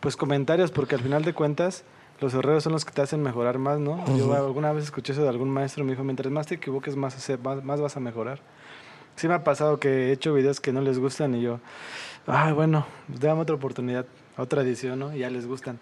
pues, 0.00 0.16
comentarios 0.16 0.70
porque 0.70 0.94
al 0.94 1.00
final 1.02 1.24
de 1.24 1.32
cuentas 1.34 1.82
los 2.20 2.32
errores 2.34 2.62
son 2.62 2.72
los 2.72 2.84
que 2.84 2.92
te 2.92 3.02
hacen 3.02 3.22
mejorar 3.22 3.58
más, 3.58 3.78
¿no? 3.80 4.16
Yo 4.16 4.32
alguna 4.34 4.72
vez 4.72 4.84
escuché 4.84 5.12
eso 5.12 5.22
de 5.22 5.28
algún 5.28 5.50
maestro, 5.50 5.84
me 5.84 5.90
dijo, 5.92 6.04
mientras 6.04 6.30
más 6.32 6.46
te 6.46 6.54
equivoques, 6.56 6.96
más, 6.96 7.16
hace- 7.16 7.36
más, 7.38 7.62
más 7.64 7.80
vas 7.80 7.96
a 7.96 8.00
mejorar. 8.00 8.40
Sí 9.16 9.28
me 9.28 9.34
ha 9.34 9.44
pasado 9.44 9.78
que 9.78 10.08
he 10.08 10.12
hecho 10.12 10.32
videos 10.34 10.60
que 10.60 10.72
no 10.72 10.80
les 10.80 10.98
gustan 10.98 11.34
y 11.34 11.42
yo, 11.42 11.60
ay, 12.26 12.52
bueno, 12.52 12.86
dame 13.08 13.40
otra 13.42 13.54
oportunidad, 13.54 14.06
otra 14.36 14.62
edición, 14.62 14.98
¿no? 14.98 15.14
Y 15.14 15.20
ya 15.20 15.30
les 15.30 15.46
gustan. 15.46 15.78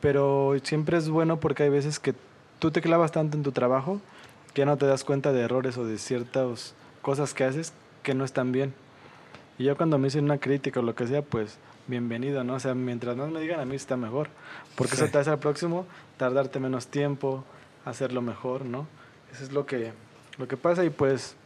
Pero 0.00 0.54
siempre 0.62 0.96
es 0.98 1.08
bueno 1.08 1.38
porque 1.38 1.62
hay 1.64 1.68
veces 1.68 1.98
que 2.00 2.14
tú 2.58 2.70
te 2.70 2.80
clavas 2.80 3.12
tanto 3.12 3.36
en 3.36 3.42
tu 3.42 3.52
trabajo 3.52 4.00
que 4.54 4.60
ya 4.62 4.66
no 4.66 4.76
te 4.76 4.86
das 4.86 5.04
cuenta 5.04 5.32
de 5.32 5.40
errores 5.42 5.76
o 5.78 5.84
de 5.84 5.98
ciertas 5.98 6.74
cosas 7.02 7.34
que 7.34 7.44
haces 7.44 7.72
que 8.02 8.14
no 8.14 8.24
están 8.24 8.50
bien. 8.52 8.74
Y 9.58 9.64
yo 9.64 9.76
cuando 9.76 9.98
me 9.98 10.06
dicen 10.08 10.24
una 10.24 10.38
crítica 10.38 10.80
o 10.80 10.82
lo 10.82 10.94
que 10.94 11.06
sea, 11.06 11.22
pues 11.22 11.58
bienvenido, 11.86 12.44
¿no? 12.44 12.54
O 12.54 12.60
sea, 12.60 12.74
mientras 12.74 13.16
más 13.16 13.30
me 13.30 13.40
digan 13.40 13.60
a 13.60 13.64
mí 13.64 13.76
está 13.76 13.96
mejor. 13.96 14.28
Porque 14.76 14.94
eso 14.94 15.06
Sí. 15.06 15.12
te 15.12 15.18
hace 15.18 15.30
al 15.30 15.38
próximo 15.38 15.86
tardarte 16.16 16.60
menos 16.60 16.86
tiempo, 16.86 17.44
hacerlo 17.84 18.22
mejor, 18.22 18.64
¿no? 18.64 18.86
Eso 19.32 19.44
es 19.44 19.52
lo 19.52 19.66
que, 19.66 19.92
lo 20.38 20.46
que 20.48 20.56
pasa 20.56 20.84
y 20.84 20.90
pues 20.90 21.36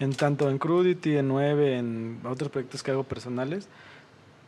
en 0.00 0.14
tanto 0.14 0.50
en 0.50 0.58
Crudity, 0.58 1.16
en 1.16 1.28
9, 1.28 1.78
en 1.78 2.20
otros 2.24 2.50
proyectos 2.50 2.82
que 2.82 2.90
hago 2.90 3.04
personales, 3.04 3.68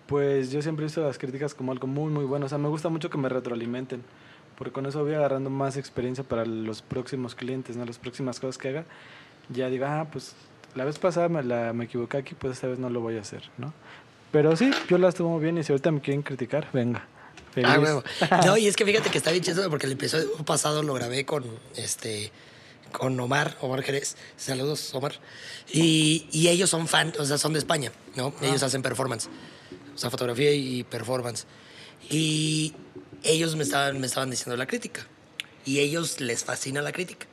pues 0.06 0.50
yo 0.50 0.60
siempre 0.60 0.84
he 0.84 0.86
visto 0.86 1.02
las 1.02 1.16
críticas 1.18 1.54
como 1.54 1.72
algo 1.72 1.86
muy, 1.86 2.12
muy 2.12 2.24
bueno. 2.24 2.46
O 2.46 2.48
sea, 2.48 2.58
me 2.58 2.68
gusta 2.68 2.88
mucho 2.88 3.08
que 3.08 3.16
me 3.18 3.28
retroalimenten, 3.28 4.02
porque 4.58 4.72
con 4.72 4.84
eso 4.86 5.02
voy 5.02 5.14
agarrando 5.14 5.48
más 5.50 5.76
experiencia 5.76 6.24
para 6.24 6.44
los 6.44 6.82
próximos 6.82 7.34
clientes, 7.34 7.76
¿no? 7.76 7.84
Las 7.86 7.98
próximas 7.98 8.38
cosas 8.40 8.58
que 8.58 8.68
haga. 8.68 8.84
Ya 9.48 9.68
digo, 9.68 9.86
ah, 9.86 10.06
pues 10.12 10.34
la 10.74 10.84
vez 10.84 10.98
pasada 10.98 11.28
me, 11.28 11.42
la, 11.42 11.72
me 11.72 11.84
equivoqué 11.84 12.16
aquí, 12.18 12.34
pues 12.34 12.54
esta 12.54 12.66
vez 12.66 12.78
no 12.78 12.90
lo 12.90 13.00
voy 13.00 13.16
a 13.16 13.20
hacer, 13.20 13.42
¿no? 13.58 13.72
Pero 14.34 14.56
sí, 14.56 14.72
yo 14.88 14.98
las 14.98 15.14
tomo 15.14 15.38
bien 15.38 15.58
y 15.58 15.62
si 15.62 15.70
ahorita 15.70 15.92
me 15.92 16.00
quieren 16.00 16.22
criticar, 16.22 16.68
venga. 16.72 17.06
Feliz. 17.52 17.70
Ah, 17.72 17.78
huevo. 17.78 18.02
No, 18.44 18.56
y 18.56 18.66
es 18.66 18.74
que 18.74 18.84
fíjate 18.84 19.08
que 19.08 19.18
está 19.18 19.30
bien 19.30 19.44
chido 19.44 19.70
porque 19.70 19.86
el 19.86 19.92
episodio 19.92 20.28
pasado 20.44 20.82
lo 20.82 20.92
grabé 20.92 21.24
con 21.24 21.44
este 21.76 22.32
con 22.90 23.18
Omar, 23.20 23.56
Omar 23.60 23.84
Jerez. 23.84 24.16
Saludos, 24.36 24.92
Omar. 24.92 25.20
Y, 25.72 26.26
y 26.32 26.48
ellos 26.48 26.68
son 26.68 26.88
fan, 26.88 27.12
o 27.16 27.24
sea, 27.24 27.38
son 27.38 27.52
de 27.52 27.60
España, 27.60 27.92
¿no? 28.16 28.34
Ellos 28.42 28.60
hacen 28.64 28.82
performance. 28.82 29.28
O 29.94 29.98
sea, 29.98 30.10
fotografía 30.10 30.52
y 30.52 30.82
performance. 30.82 31.46
Y 32.10 32.74
ellos 33.22 33.54
me 33.54 33.62
estaban, 33.62 34.00
me 34.00 34.08
estaban 34.08 34.30
diciendo 34.30 34.56
la 34.56 34.66
crítica. 34.66 35.06
Y 35.64 35.78
ellos 35.78 36.20
les 36.20 36.42
fascina 36.42 36.82
la 36.82 36.90
crítica. 36.90 37.28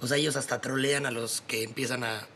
O 0.00 0.06
sea, 0.06 0.16
ellos 0.16 0.36
hasta 0.36 0.58
trolean 0.62 1.04
a 1.04 1.10
los 1.10 1.42
que 1.42 1.64
empiezan 1.64 2.02
a, 2.02 2.26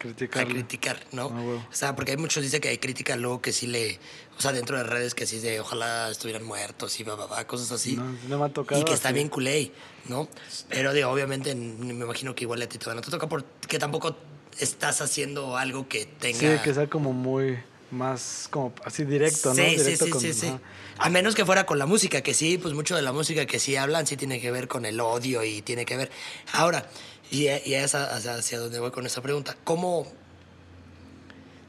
a 0.00 0.02
Criticarlo. 0.02 0.54
criticar, 0.54 0.98
¿no? 1.12 1.30
Ah. 1.32 1.66
O 1.70 1.74
sea, 1.74 1.94
porque 1.94 2.12
hay 2.12 2.16
muchos 2.16 2.42
dicen 2.42 2.60
que 2.60 2.68
hay 2.68 2.78
crítica 2.78 3.16
luego 3.16 3.42
que 3.42 3.52
sí 3.52 3.66
le, 3.66 3.98
o 4.38 4.40
sea, 4.40 4.52
dentro 4.52 4.76
de 4.78 4.84
redes 4.84 5.14
que 5.14 5.26
sí 5.26 5.38
de 5.40 5.60
ojalá 5.60 6.08
estuvieran 6.10 6.42
muertos 6.44 6.98
y 6.98 7.04
bla, 7.04 7.16
cosas 7.46 7.70
así. 7.72 7.96
No, 7.96 8.04
no 8.28 8.38
me 8.38 8.46
ha 8.46 8.48
tocado 8.48 8.80
y 8.80 8.84
que 8.84 8.94
está 8.94 9.12
bien 9.12 9.28
culé, 9.28 9.72
¿no? 10.08 10.28
Pero 10.70 10.92
digo, 10.94 11.10
obviamente 11.10 11.54
me 11.54 11.92
imagino 11.92 12.34
que 12.34 12.44
igual 12.44 12.62
a 12.62 12.66
ti 12.68 12.78
todavía 12.78 13.00
no 13.00 13.04
te 13.04 13.10
toca 13.10 13.28
porque 13.28 13.78
tampoco 13.78 14.16
estás 14.58 15.00
haciendo 15.02 15.56
algo 15.58 15.86
que 15.88 16.06
tenga... 16.06 16.38
Sí, 16.38 16.62
que 16.64 16.74
sea 16.74 16.86
como 16.88 17.12
muy 17.12 17.58
más 17.90 18.46
como 18.50 18.72
así 18.84 19.04
directo, 19.04 19.48
¿no? 19.48 19.54
Sí, 19.56 19.70
sí, 19.70 19.76
Directo 19.82 20.04
sí, 20.06 20.10
con- 20.12 20.20
sí, 20.20 20.32
sí. 20.32 20.46
ajá. 20.46 20.60
A 20.98 21.08
menos 21.10 21.34
que 21.34 21.44
fuera 21.44 21.66
con 21.66 21.78
la 21.78 21.86
música, 21.86 22.20
que 22.22 22.34
sí, 22.34 22.56
pues 22.58 22.72
mucho 22.74 22.94
de 22.94 23.02
la 23.02 23.12
música 23.12 23.46
que 23.46 23.58
sí 23.58 23.74
hablan 23.74 24.06
sí 24.06 24.16
tiene 24.16 24.40
que 24.40 24.50
ver 24.52 24.68
con 24.68 24.84
el 24.84 25.00
odio 25.00 25.42
y 25.42 25.60
tiene 25.62 25.84
que 25.84 25.96
ver. 25.96 26.10
Ahora, 26.52 26.88
y, 27.30 27.44
y 27.48 27.74
es 27.74 27.94
a- 27.94 28.14
hacia, 28.16 28.34
hacia 28.34 28.58
donde 28.58 28.78
voy 28.80 28.90
con 28.90 29.06
esta 29.06 29.20
pregunta, 29.22 29.56
¿cómo... 29.64 30.06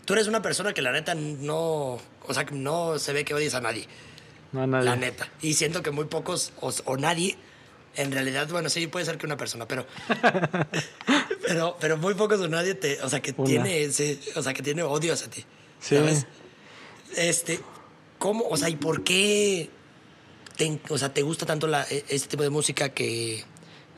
Tú 0.05 0.13
eres 0.13 0.27
una 0.27 0.41
persona 0.41 0.73
que 0.73 0.81
la 0.81 0.91
neta 0.91 1.13
no... 1.15 1.99
O 2.27 2.33
sea, 2.33 2.43
no 2.51 2.97
se 2.99 3.13
ve 3.13 3.23
que 3.23 3.33
odies 3.33 3.53
a 3.53 3.61
nadie, 3.61 3.87
No, 4.51 4.65
nadie. 4.67 4.85
la 4.85 4.95
neta. 4.95 5.29
Y 5.41 5.53
siento 5.53 5.81
que 5.83 5.91
muy 5.91 6.05
pocos, 6.05 6.53
o, 6.59 6.73
o 6.85 6.97
nadie, 6.97 7.37
en 7.95 8.11
realidad, 8.11 8.47
bueno, 8.49 8.69
sí, 8.69 8.87
puede 8.87 9.05
ser 9.05 9.17
que 9.17 9.25
una 9.25 9.37
persona, 9.37 9.67
pero... 9.67 9.85
pero, 11.47 11.77
pero 11.79 11.97
muy 11.97 12.13
pocos 12.15 12.39
o 12.41 12.47
nadie 12.47 12.73
te... 12.75 13.01
O 13.01 13.09
sea, 13.09 13.21
que 13.21 13.33
Una. 13.37 13.45
tiene 13.47 13.83
ese... 13.83 14.19
O 14.35 14.41
sea, 14.43 14.53
que 14.53 14.63
tiene 14.63 14.83
odio 14.83 15.13
hacia 15.13 15.29
ti. 15.29 15.45
Sí. 15.79 15.95
¿Sabes? 15.97 16.25
Este, 17.15 17.59
¿cómo? 18.19 18.45
O 18.49 18.57
sea, 18.57 18.69
¿y 18.69 18.75
por 18.75 19.03
qué 19.03 19.69
te, 20.57 20.79
o 20.89 20.97
sea, 20.97 21.13
te 21.13 21.21
gusta 21.23 21.45
tanto 21.45 21.67
la, 21.67 21.83
e- 21.89 22.05
este 22.09 22.29
tipo 22.29 22.43
de 22.43 22.49
música 22.49 22.89
que, 22.89 23.43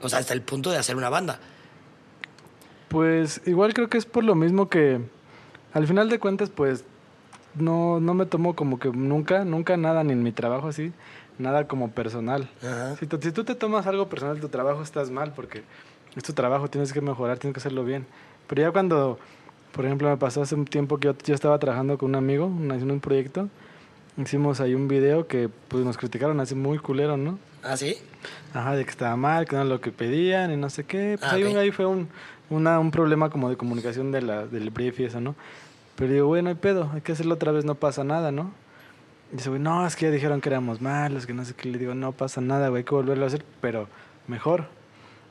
o 0.02 0.10
sea, 0.10 0.20
hasta 0.20 0.34
el 0.34 0.42
punto 0.42 0.72
de 0.72 0.78
hacer 0.78 0.96
una 0.96 1.10
banda? 1.10 1.40
Pues 2.94 3.42
igual 3.48 3.74
creo 3.74 3.90
que 3.90 3.98
es 3.98 4.06
por 4.06 4.24
lo 4.24 4.36
mismo 4.36 4.70
que 4.70 5.00
al 5.74 5.88
final 5.88 6.10
de 6.10 6.20
cuentas 6.20 6.52
pues 6.52 6.86
no, 7.56 8.00
no 8.00 8.14
me 8.14 8.28
tomo 8.28 8.56
como 8.56 8.78
que 8.78 8.90
nunca, 8.90 9.44
nunca 9.46 9.76
nada, 9.78 10.04
ni 10.04 10.14
en 10.14 10.22
mi 10.22 10.32
trabajo 10.32 10.68
así, 10.68 10.92
nada 11.40 11.68
como 11.68 11.90
personal. 11.90 12.48
Ajá. 12.62 12.96
Si, 12.98 13.08
tú- 13.08 13.18
si 13.20 13.32
tú 13.32 13.44
te 13.44 13.56
tomas 13.56 13.88
algo 13.88 14.08
personal 14.10 14.36
de 14.36 14.42
tu 14.42 14.50
trabajo 14.50 14.84
estás 14.84 15.10
mal 15.10 15.34
porque 15.36 15.64
es 16.16 16.22
tu 16.24 16.34
trabajo, 16.34 16.68
tienes 16.70 16.94
que 16.94 17.02
mejorar, 17.02 17.40
tienes 17.40 17.56
que 17.56 17.60
hacerlo 17.62 17.84
bien. 17.84 18.06
Pero 18.48 18.62
ya 18.62 18.72
cuando, 18.72 19.18
por 19.72 19.86
ejemplo, 19.86 20.08
me 20.08 20.18
pasó 20.18 20.44
hace 20.44 20.54
un 20.54 20.66
tiempo 20.66 21.00
que 21.00 21.08
yo, 21.08 21.16
yo 21.26 21.34
estaba 21.34 21.58
trabajando 21.58 21.98
con 21.98 22.10
un 22.10 22.16
amigo, 22.16 22.46
haciendo 22.70 22.94
un 22.94 23.00
proyecto, 23.00 23.50
hicimos 24.18 24.60
ahí 24.62 24.76
un 24.76 24.88
video 24.88 25.26
que 25.26 25.50
pues 25.68 25.84
nos 25.84 25.98
criticaron 25.98 26.40
así 26.40 26.54
muy 26.54 26.78
culero, 26.78 27.18
¿no? 27.18 27.40
¿Ah, 27.64 27.78
sí? 27.78 27.98
Ajá, 28.54 28.76
de 28.76 28.84
que 28.84 28.92
estaba 28.92 29.16
mal, 29.16 29.46
que 29.46 29.56
no 29.56 29.62
era 29.62 29.70
lo 29.70 29.82
que 29.82 29.92
pedían 29.92 30.52
y 30.52 30.58
no 30.58 30.70
sé 30.70 30.84
qué. 30.84 31.18
Pues 31.20 31.32
Ah, 31.32 31.36
ahí, 31.60 31.72
fue 31.72 31.86
un, 31.86 32.10
una- 32.50 32.80
un 32.80 32.92
problema 32.92 33.30
como 33.30 33.50
de 33.50 33.56
comunicación 33.58 34.12
de 34.12 34.22
la, 34.22 34.46
del 34.46 34.70
brief 34.70 35.00
y 35.00 35.06
eso, 35.06 35.20
¿no? 35.22 35.36
Pero 35.96 36.12
digo, 36.14 36.28
bueno, 36.28 36.50
hay 36.50 36.56
pedo, 36.56 36.90
hay 36.94 37.02
que 37.02 37.12
hacerlo 37.14 37.36
otra 37.36 37.52
vez, 37.52 37.66
no 37.66 37.76
pasa 37.76 38.04
nada, 38.04 38.32
¿no? 38.32 38.52
Y 39.32 39.38
dice, 39.38 39.50
güey, 39.50 39.62
no, 39.62 39.86
es 39.88 39.96
que 39.96 40.06
ya 40.06 40.12
dijeron 40.12 40.42
que 40.42 40.50
éramos 40.50 40.82
malos, 40.82 41.26
que 41.26 41.34
no 41.34 41.46
sé 41.46 41.54
qué. 41.56 41.70
Le 41.70 41.78
digo, 41.78 41.96
no 41.96 42.12
pasa 42.12 42.42
nada, 42.42 42.70
güey, 42.70 42.82
hay 42.82 42.84
que 42.84 42.94
volverlo 42.96 43.24
a 43.24 43.28
hacer, 43.28 43.44
pero 43.62 43.88
mejor. 44.28 44.66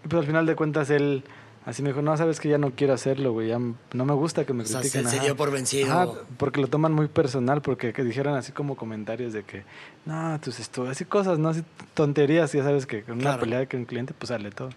Y 0.04 0.08
pues 0.08 0.20
al 0.20 0.26
final 0.26 0.46
de 0.46 0.56
cuentas 0.56 0.90
él 0.90 1.22
así 1.66 1.82
me 1.82 1.90
dijo, 1.90 2.02
no, 2.02 2.16
sabes 2.16 2.40
que 2.40 2.48
ya 2.48 2.58
no 2.58 2.70
quiero 2.72 2.92
hacerlo, 2.94 3.32
güey, 3.32 3.48
ya 3.48 3.58
no 3.58 4.04
me 4.04 4.12
gusta 4.14 4.44
que 4.44 4.52
me 4.52 4.62
O 4.62 4.66
sea, 4.66 4.80
critiquen. 4.80 5.04
se- 5.04 5.10
se 5.10 5.16
ajá". 5.16 5.24
dio 5.26 5.36
por 5.36 5.50
vencido. 5.50 5.92
Ajá, 5.92 6.08
porque 6.38 6.60
lo 6.60 6.66
toman 6.68 6.92
muy 6.92 7.08
personal, 7.08 7.62
porque 7.62 7.92
que 7.92 8.02
dijeron 8.04 8.34
así 8.34 8.52
como 8.52 8.76
comentarios 8.76 9.32
de 9.32 9.44
que, 9.44 9.62
no, 10.06 10.38
tus 10.40 10.58
estudios, 10.60 10.92
así 10.92 11.04
cosas, 11.04 11.38
¿no? 11.38 11.50
Así 11.50 11.62
tonterías, 11.94 12.52
ya 12.52 12.62
sabes 12.64 12.86
que 12.86 13.02
con 13.02 13.14
una 13.14 13.22
Claro. 13.22 13.40
pelea 13.40 13.66
con 13.66 13.80
un 13.80 13.86
cliente, 13.86 14.14
pues 14.16 14.28
sale 14.28 14.50
todo. 14.50 14.70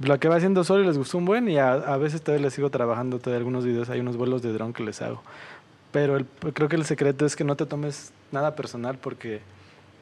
Lo 0.00 0.18
que 0.18 0.28
va 0.28 0.36
haciendo 0.36 0.64
solo 0.64 0.84
les 0.84 0.96
gustó 0.96 1.18
un 1.18 1.26
buen 1.26 1.48
y 1.48 1.58
a, 1.58 1.72
a 1.72 1.96
veces 1.98 2.22
todavía 2.22 2.46
les 2.46 2.54
sigo 2.54 2.70
trabajando 2.70 3.18
todavía 3.18 3.38
algunos 3.38 3.66
videos, 3.66 3.90
hay 3.90 4.00
unos 4.00 4.16
vuelos 4.16 4.40
de 4.40 4.52
dron 4.52 4.72
que 4.72 4.82
les 4.82 5.02
hago. 5.02 5.22
Pero 5.92 6.16
el- 6.16 6.24
creo 6.54 6.68
que 6.70 6.76
el 6.76 6.84
secreto 6.86 7.26
es 7.26 7.36
que 7.36 7.44
no 7.44 7.56
te 7.56 7.66
tomes 7.66 8.12
nada 8.32 8.54
personal 8.56 8.96
porque 8.96 9.40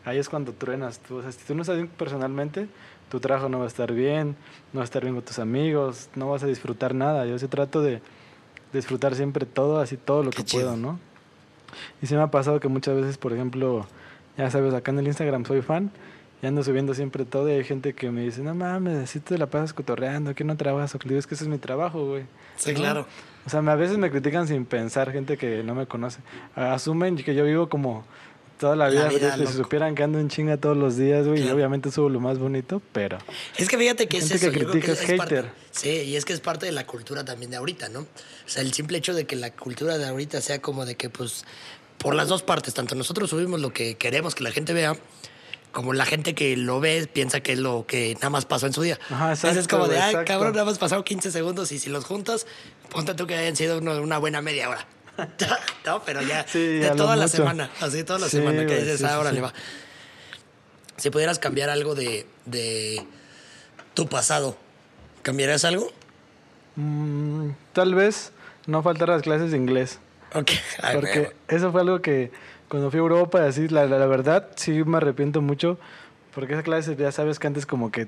ahí 0.05 0.19
es 0.19 0.29
cuando 0.29 0.53
truenas. 0.53 1.01
Tú, 1.01 1.17
o 1.17 1.23
sea, 1.23 1.33
si 1.33 1.45
tú 1.45 1.55
no 1.57 1.63
estás 1.63 1.77
bien 1.77 1.89
personalmente, 1.89 2.69
tu 3.11 3.21
trabajo 3.21 3.49
no 3.49 3.59
va 3.59 3.65
a 3.65 3.69
estar 3.69 3.93
bien, 3.93 4.37
no 4.73 4.79
va 4.79 4.83
a 4.83 4.85
estar 4.85 5.03
bien 5.03 5.15
con 5.15 5.25
tus 5.25 5.39
amigos, 5.39 6.09
no 6.15 6.31
vas 6.31 6.43
a 6.43 6.47
disfrutar 6.47 6.95
nada. 6.95 7.27
Yo 7.27 7.39
sí 7.39 7.49
trato 7.49 7.83
de 7.83 8.01
disfrutar 8.73 9.15
siempre 9.15 9.47
todo, 9.47 9.81
así 9.81 9.97
todo 9.97 10.23
lo 10.23 10.31
Qué 10.31 10.39
que 10.39 10.45
chido. 10.45 10.65
puedo, 10.65 10.77
¿no? 10.77 10.99
Y 12.03 12.07
se 12.07 12.17
me 12.17 12.23
ha 12.23 12.31
pasado 12.31 12.61
que 12.61 12.69
muchas 12.69 12.97
veces, 12.97 13.19
por 13.19 13.33
ejemplo, 13.33 13.87
ya 14.37 14.51
sabes, 14.51 14.75
acá 14.75 14.91
en 14.91 15.01
el 15.01 15.07
Instagram 15.07 15.45
soy 15.45 15.63
fan 15.63 15.91
y 16.43 16.47
ando 16.47 16.63
subiendo 16.63 16.95
siempre 16.95 17.25
todo 17.25 17.49
y 17.49 17.53
hay 17.53 17.65
gente 17.65 17.95
que 17.95 18.11
me 18.11 18.23
dice, 18.23 18.43
no 18.43 18.55
mames, 18.55 18.97
así 19.05 19.21
te 19.21 19.37
la 19.39 19.47
pasas 19.47 19.73
cotorreando, 19.73 20.35
que 20.35 20.45
no 20.45 20.57
trabajas, 20.57 20.95
o 20.95 20.99
que 20.99 21.09
digo, 21.09 21.19
es 21.19 21.27
que 21.27 21.35
ese 21.35 21.45
es 21.45 21.51
mi 21.51 21.59
trabajo, 21.59 22.07
güey. 22.07 22.25
Sí, 22.57 22.73
¿no? 22.73 22.79
claro. 22.79 23.07
O 23.47 23.51
sea, 23.51 23.61
a 23.61 23.75
veces 23.77 23.99
me 23.99 24.11
critican 24.11 24.47
sin 24.47 24.65
pensar, 24.65 25.11
gente 25.11 25.37
que 25.37 25.63
no 25.63 25.75
me 25.75 25.87
conoce. 25.87 26.21
Asumen 26.55 27.17
que 27.17 27.35
yo 27.35 27.45
vivo 27.45 27.69
como 27.69 28.05
toda 28.59 28.77
la 28.77 28.91
La 28.91 29.09
vida, 29.09 29.35
vida, 29.37 29.47
si 29.47 29.57
supieran 29.57 29.95
que 29.95 30.03
ando 30.03 30.19
en 30.19 30.29
chinga 30.29 30.57
todos 30.57 30.77
los 30.77 30.97
días, 30.97 31.27
güey, 31.27 31.39
y 31.39 31.43
Claro. 31.43 31.57
obviamente 31.57 31.91
subo 31.91 32.09
lo 32.09 32.21
más 32.21 32.39
bonito, 32.39 32.83
pero... 32.93 33.19
Es 33.57 33.69
que 33.69 33.79
fíjate 33.79 34.07
que 34.09 34.19
es 34.19 34.31
eso. 34.31 34.51
que 34.51 34.65
critica 34.65 34.93
es 34.93 34.99
parte- 35.17 35.37
hater. 35.37 35.51
sí, 35.71 35.89
y 35.91 36.17
es 36.17 36.25
que 36.25 36.33
es 36.33 36.41
parte 36.41 36.67
de 36.67 36.73
la 36.73 36.87
cultura 36.87 37.25
también 37.25 37.51
de 37.51 37.57
ahorita, 37.57 37.89
¿no? 37.89 38.01
O 38.01 38.07
sea, 38.47 38.63
el 38.63 38.73
simple 38.73 38.99
hecho 38.99 39.15
de 39.15 39.27
que 39.27 39.37
la 39.37 39.51
cultura 39.53 39.97
de 39.99 40.07
ahorita 40.07 40.41
sea 40.41 40.61
como 40.61 40.85
de 40.85 40.97
que, 40.97 41.09
pues, 41.11 41.45
por 41.99 42.15
las 42.15 42.29
dos 42.29 42.43
partes, 42.43 42.75
tanto 42.75 42.95
nosotros 42.95 43.31
subimos 43.31 43.61
lo 43.61 43.73
que 43.73 43.97
queremos 43.97 44.35
que 44.35 44.45
la 44.45 44.51
gente 44.53 44.73
vea, 44.73 44.97
como 45.73 45.93
la 45.93 46.05
gente 46.07 46.35
que 46.35 46.57
lo 46.57 46.81
ve 46.81 47.09
piensa 47.13 47.41
que 47.41 47.53
es 47.53 47.59
lo 47.59 47.85
que 47.87 48.15
nada 48.15 48.31
más 48.31 48.47
pasó 48.47 48.67
en 48.67 48.73
su 48.73 48.83
día. 48.83 48.99
Ajá, 49.11 49.33
Entonces 49.33 49.45
es 49.51 49.57
exacto, 49.57 49.77
como 49.79 49.89
de, 49.89 49.97
exacto. 49.99 50.25
cabrón, 50.27 50.53
nada 50.53 50.65
más 50.65 50.79
pasaron 50.79 51.05
15 51.05 51.31
segundos 51.31 51.71
y 51.73 51.79
si 51.79 51.91
los 51.91 52.05
juntas, 52.05 52.47
ponte 52.91 53.15
tú 53.15 53.27
que 53.27 53.35
hayan 53.37 53.55
sido 53.55 53.79
una 53.79 54.19
buena 54.19 54.41
media 54.43 54.69
hora. 54.71 54.87
no, 55.87 56.03
pero 56.05 56.23
ya, 56.23 56.47
Sí, 56.47 56.59
de 56.79 56.91
toda 56.93 57.17
la 57.17 57.25
mucho. 57.25 57.37
semana, 57.37 57.71
así 57.81 58.05
toda 58.05 58.19
la 58.21 58.29
Sí, 58.29 58.37
semana, 58.39 58.67
que 58.67 58.77
dices, 58.79 59.03
ah, 59.05 59.19
órale, 59.19 59.37
sí. 59.39 59.43
va. 59.43 59.53
Si 60.97 61.11
pudieras 61.11 61.39
cambiar 61.39 61.71
algo 61.71 61.95
de, 61.95 62.27
de 62.45 63.05
tu 63.95 64.09
pasado, 64.09 64.57
¿cambiarías 65.23 65.65
algo? 65.65 65.91
mm, 66.77 67.51
tal 67.73 67.95
vez 67.95 68.33
no 68.67 68.83
faltar 68.83 69.09
las 69.09 69.23
clases 69.23 69.51
de 69.51 69.57
inglés. 69.57 69.99
Ok. 70.35 70.51
Ay, 70.83 70.95
Porque 70.97 71.33
eso 71.49 71.73
fue 71.73 71.81
algo 71.83 72.01
que 72.03 72.31
cuando 72.69 72.91
fui 72.91 72.99
a 72.99 73.03
Europa, 73.03 73.45
así, 73.45 73.69
la, 73.69 73.87
la, 73.87 73.99
la 73.99 74.07
verdad, 74.07 74.49
sí 74.57 74.85
me 74.85 74.99
arrepiento 74.99 75.41
mucho. 75.41 75.79
Porque 76.35 76.53
esa 76.55 76.63
clase, 76.63 76.95
ya 76.97 77.11
sabes 77.11 77.39
que 77.39 77.47
antes 77.47 77.65
como 77.67 77.91
que, 77.91 78.07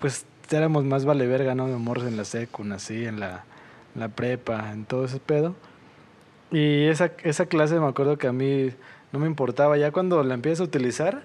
pues, 0.00 0.24
éramos 0.50 0.84
más 0.84 1.04
vale 1.04 1.26
verga, 1.26 1.54
¿no? 1.54 1.66
De 1.68 1.76
morros 1.76 2.04
en 2.04 2.16
la 2.16 2.24
secu, 2.24 2.64
así, 2.72 3.04
en 3.06 3.20
la, 3.20 3.44
en 3.94 4.00
la 4.00 4.08
prepa, 4.08 4.72
en 4.72 4.84
todo 4.86 5.04
ese 5.04 5.18
pedo. 5.20 5.54
Y 6.52 6.84
esa, 6.86 7.12
esa 7.24 7.46
clase 7.46 7.80
me 7.80 7.86
acuerdo 7.88 8.18
que 8.18 8.26
a 8.28 8.32
mí 8.32 8.70
no 9.10 9.18
me 9.18 9.26
importaba. 9.26 9.76
Ya 9.78 9.90
cuando 9.90 10.22
la 10.22 10.34
empiezas 10.34 10.60
a 10.60 10.64
utilizar, 10.64 11.22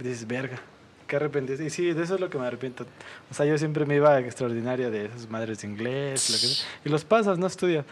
dices, 0.00 0.26
verga, 0.26 0.58
qué 1.06 1.16
arrepentido. 1.16 1.62
Y 1.62 1.70
sí, 1.70 1.92
de 1.92 2.02
eso 2.02 2.14
es 2.14 2.20
lo 2.20 2.30
que 2.30 2.38
me 2.38 2.46
arrepiento. 2.46 2.86
O 3.30 3.34
sea, 3.34 3.44
yo 3.46 3.58
siempre 3.58 3.84
me 3.84 3.96
iba 3.96 4.14
a 4.14 4.20
extraordinaria 4.20 4.90
de 4.90 5.06
esas 5.06 5.28
madres 5.28 5.60
de 5.60 5.68
inglés, 5.68 6.30
lo 6.30 6.36
que 6.36 6.46
sea. 6.46 6.66
Y 6.84 6.88
los 6.88 7.04
pasas, 7.04 7.38
no 7.38 7.46
estudias. 7.46 7.84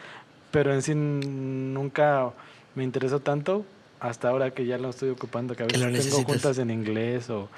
Pero 0.51 0.73
en 0.73 0.83
sí 0.83 0.95
nunca 0.95 2.31
me 2.75 2.85
interesó 2.85 3.21
tanto 3.21 3.65
hasta 4.01 4.29
ahora 4.31 4.51
que 4.51 4.65
ya 4.65 4.79
lo 4.79 4.89
estoy 4.89 5.11
ocupando, 5.11 5.55
que 5.55 5.63
a 5.63 5.67
veces 5.67 5.81
tengo 5.81 5.93
necesitas. 5.93 6.25
juntas 6.25 6.59
en 6.59 6.71
inglés 6.71 7.29
o 7.29 7.49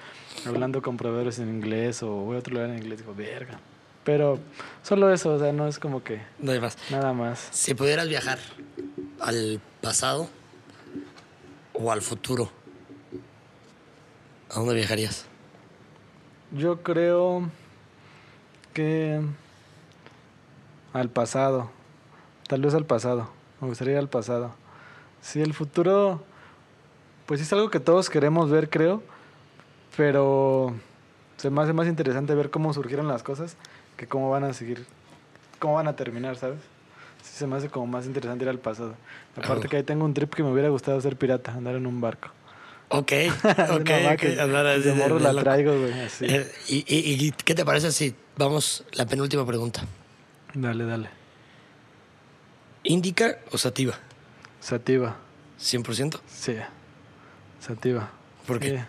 hablando 0.45 0.83
con 0.83 0.97
proveedores 0.97 1.39
en 1.39 1.49
inglés 1.49 2.03
o 2.03 2.09
voy 2.09 2.37
a 2.37 2.41
otro 2.41 2.55
lugar 2.55 2.71
en 2.71 2.79
inglés, 2.79 2.99
digo, 2.99 3.15
verga. 3.15 3.61
Pero 4.05 4.41
solo 4.83 5.13
eso, 5.13 5.35
o 5.35 5.39
sea, 5.39 5.53
no 5.53 5.69
es 5.69 5.79
como 5.79 6.03
que 6.03 6.21
No 6.41 6.51
hay 6.51 6.61
más. 6.61 6.77
nada 6.91 7.13
más. 7.13 7.49
Si 7.53 7.75
pudieras 7.75 8.09
viajar 8.09 8.41
al 9.23 9.61
pasado 9.81 10.29
o 11.75 11.93
al 11.93 12.03
futuro, 12.03 12.51
¿a 14.51 14.59
dónde 14.59 14.75
viajarías? 14.75 15.27
Yo 16.51 16.83
creo 16.83 17.49
que 18.75 19.21
al 20.93 21.09
pasado, 21.09 21.71
tal 22.49 22.63
vez 22.63 22.75
al 22.75 22.85
pasado, 22.85 23.31
me 23.61 23.69
gustaría 23.69 23.95
ir 23.95 23.99
al 23.99 24.09
pasado. 24.09 24.55
Sí, 25.21 25.41
el 25.41 25.55
futuro, 25.55 26.23
pues 27.27 27.41
es 27.41 27.53
algo 27.53 27.71
que 27.71 27.81
todos 27.81 28.11
queremos 28.11 28.51
ver, 28.51 28.69
creo, 28.69 29.03
pero 29.97 30.75
se 31.37 31.49
me 31.49 31.63
hace 31.63 31.73
más 31.73 31.87
interesante 31.87 32.35
ver 32.35 32.51
cómo 32.51 32.75
surgieron 32.75 33.07
las 33.07 33.23
cosas 33.23 33.57
que 33.97 34.09
cómo 34.09 34.31
van 34.31 34.45
a 34.45 34.53
seguir, 34.53 34.85
cómo 35.61 35.75
van 35.75 35.87
a 35.87 35.95
terminar, 35.95 36.37
¿sabes? 36.37 36.72
Sí, 37.23 37.31
se 37.39 37.47
me 37.47 37.57
hace 37.57 37.69
como 37.69 37.87
más 37.87 38.05
interesante 38.07 38.45
ir 38.45 38.49
al 38.51 38.59
pasado. 38.59 38.95
Aparte 39.37 39.67
Ah. 39.67 39.71
que 39.71 39.77
ahí 39.79 39.83
tengo 39.85 40.05
un 40.05 40.13
trip 40.13 40.35
que 40.35 40.43
me 40.43 40.51
hubiera 40.53 40.69
gustado 40.69 41.01
ser 41.01 41.17
pirata, 41.17 41.53
andar 41.53 41.75
en 41.77 41.87
un 41.87 42.01
barco. 42.01 42.29
Ok, 42.89 43.13
ok, 43.71 43.91
va 44.05 44.13
ok. 44.13 44.17
que 44.21 44.41
andar 44.41 44.67
así 44.67 44.83
de 44.83 44.93
morro 44.95 45.19
de 45.19 45.33
la 45.33 45.41
traigo, 45.41 45.73
güey. 45.79 45.93
Eh, 46.21 46.53
y, 46.69 46.77
y- 46.87 47.27
y 47.29 47.31
qué 47.33 47.55
te 47.55 47.65
parece 47.65 47.91
si 47.93 48.15
vamos 48.37 48.85
la 48.93 49.07
penúltima 49.07 49.47
pregunta? 49.47 49.83
Dale, 50.53 50.85
dale. 50.85 51.09
¿Indica 52.85 53.39
o 53.53 53.57
sativa? 53.59 53.95
Sativa. 54.61 55.17
100%. 55.61 56.21
Sí. 56.29 56.57
Sativa. 57.61 58.11
¿Por 58.47 58.59
qué? 58.59 58.83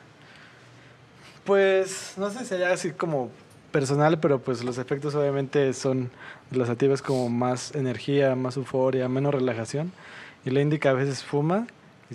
Pues 1.46 2.14
no 2.18 2.30
sé 2.32 2.46
si 2.46 2.56
haya 2.56 2.72
así 2.74 2.92
como 2.92 3.30
personal, 3.74 4.20
pero 4.22 4.40
pues 4.40 4.64
los 4.64 4.78
efectos 4.78 5.14
obviamente 5.16 5.74
son 5.74 6.10
de 6.52 6.58
la 6.58 6.66
sativa 6.66 6.94
es 6.94 7.02
como 7.02 7.28
más 7.28 7.76
energía, 7.76 8.36
más 8.36 8.56
euforia, 8.56 9.10
menos 9.10 9.34
relajación. 9.34 9.92
Y 10.46 10.52
la 10.52 10.62
indica 10.62 10.92
a 10.92 10.94
veces 10.94 11.24
fuma, 11.26 11.68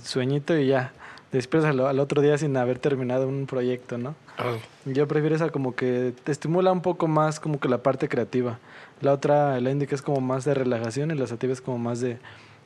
sueñito 0.03 0.57
y 0.57 0.69
ya. 0.69 0.93
Despiertas 1.33 1.71
al, 1.73 1.81
al 1.81 1.99
otro 2.01 2.23
día 2.23 2.39
sin 2.39 2.57
haber 2.57 2.79
terminado 2.79 3.29
un 3.29 3.47
proyecto, 3.47 3.99
¿no? 3.99 4.15
Oh, 4.39 4.57
Yo 4.87 5.07
prefiero 5.07 5.37
esa 5.37 5.51
como 5.51 5.75
que 5.75 6.15
te 6.25 6.33
estimula 6.33 6.73
un 6.73 6.81
poco 6.81 7.07
más 7.09 7.39
como 7.41 7.61
que 7.61 7.69
la 7.69 7.83
parte 7.83 8.09
creativa. 8.09 8.59
La 9.03 9.13
otra, 9.13 9.61
la 9.61 9.71
indica 9.71 9.95
es 9.95 10.01
como 10.01 10.21
más 10.23 10.45
de 10.47 10.55
relajación 10.55 11.11
y 11.11 11.15
la 11.15 11.27
sativa 11.27 11.53
es 11.53 11.61
como 11.61 11.77
más 11.79 12.01
de 12.01 12.17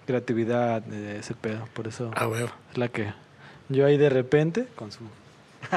creatividad, 0.06 0.82
de 0.82 1.18
ese 1.18 1.34
pedo. 1.34 1.66
Por 1.74 1.88
eso 1.88 2.10
Ah, 2.14 2.28
huevo. 2.28 2.50
es 2.70 2.78
la 2.78 2.88
que 2.88 3.12
yo 3.68 3.86
ahí 3.86 3.96
de 3.96 4.10
repente 4.10 4.66
consumo. 4.76 5.10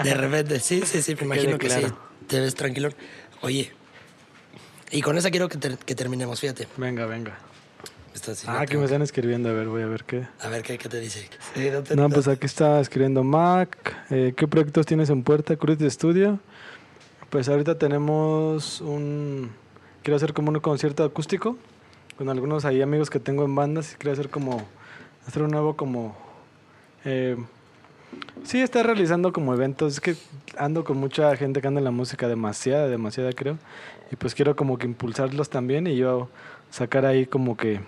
De 0.03 0.13
repente, 0.13 0.59
sí, 0.59 0.81
sí, 0.85 1.01
sí, 1.01 1.13
me 1.13 1.17
Que 1.19 1.25
imagino 1.25 1.57
que 1.57 1.69
sí. 1.69 1.85
Te 2.27 2.39
ves 2.39 2.55
tranquilo. 2.55 2.89
Oye, 3.41 3.71
y 4.91 5.01
con 5.01 5.17
esa 5.17 5.29
quiero 5.31 5.47
que, 5.49 5.57
ter- 5.57 5.77
que 5.77 5.95
terminemos, 5.95 6.39
fíjate. 6.39 6.67
Venga, 6.77 7.05
venga. 7.05 7.37
Ah, 8.47 8.65
tengo. 8.65 8.79
me 8.79 8.85
están 8.85 9.01
escribiendo, 9.01 9.49
a 9.49 9.51
ver, 9.51 9.67
voy 9.67 9.81
a 9.83 9.87
ver 9.87 10.05
qué. 10.05 10.25
A 10.39 10.47
ver, 10.47 10.63
¿qué, 10.63 10.77
qué 10.77 10.87
te 10.87 10.99
dice? 11.01 11.29
Sí, 11.53 11.69
no 11.69 11.83
te- 11.83 11.95
No, 11.95 12.09
pues 12.09 12.27
aquí 12.29 12.45
está 12.45 12.79
escribiendo 12.79 13.23
Mac. 13.23 13.77
Eh, 14.09 14.33
¿Qué 14.35 14.47
proyectos 14.47 14.85
tienes 14.85 15.09
en 15.09 15.21
puerta? 15.21 15.55
Cruz 15.57 15.77
de 15.77 15.87
estudio. 15.87 16.39
Pues 17.29 17.49
ahorita 17.49 17.77
tenemos 17.77 18.79
un... 18.81 19.51
Quiero 20.01 20.15
hacer 20.15 20.33
como 20.33 20.49
un 20.51 20.59
concierto 20.59 21.03
acústico 21.03 21.57
con 22.17 22.29
algunos 22.29 22.63
ahí 22.63 22.81
amigos 22.81 23.09
que 23.09 23.19
tengo 23.19 23.43
en 23.43 23.53
bandas. 23.53 23.93
y 23.93 23.95
Quiero 23.97 24.13
hacer 24.13 24.29
como... 24.29 24.65
Hacer 25.27 25.43
un 25.43 25.51
nuevo 25.51 25.75
como... 25.75 26.15
eh, 27.03 27.35
sí, 28.43 28.61
está 28.61 28.83
realizando 28.83 29.33
como 29.33 29.53
eventos. 29.53 29.93
Es 29.93 29.99
que 29.99 30.15
ando 30.57 30.83
con 30.83 30.97
mucha 30.97 31.35
gente 31.35 31.61
que 31.61 31.67
anda 31.67 31.79
en 31.79 31.85
la 31.85 31.91
música, 31.91 32.27
demasiada, 32.27 32.87
demasiada 32.87 33.31
creo. 33.33 33.57
Y 34.11 34.15
pues 34.15 34.35
quiero 34.35 34.55
como 34.55 34.77
que 34.77 34.85
impulsarlos 34.85 35.49
también 35.49 35.87
y 35.87 35.97
yo 35.97 36.29
sacar 36.69 37.05
ahí 37.05 37.25
como 37.25 37.57
que 37.57 37.79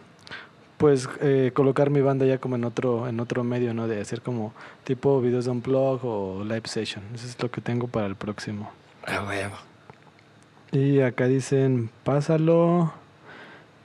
pues 0.77 1.09
eh, 1.21 1.51
colocar 1.53 1.89
mi 1.89 2.01
banda 2.01 2.25
ya 2.25 2.37
como 2.37 2.55
en 2.55 2.63
otro 2.63 3.07
en 3.07 3.19
otro 3.19 3.43
medio, 3.43 3.73
¿no? 3.73 3.87
De 3.87 3.99
hacer 3.99 4.21
como 4.21 4.53
tipo 4.83 5.21
videos 5.21 5.45
de 5.45 5.51
unplug 5.51 6.05
o 6.05 6.43
live 6.43 6.63
session. 6.65 7.03
Eso 7.13 7.27
es 7.27 7.41
lo 7.41 7.49
que 7.49 7.61
tengo 7.61 7.87
para 7.87 8.05
el 8.05 8.15
próximo. 8.15 8.71
Ah, 9.05 9.23
huevo. 9.27 9.55
Y 10.71 10.99
acá 11.01 11.27
dicen, 11.27 11.89
pásalo. 12.03 12.93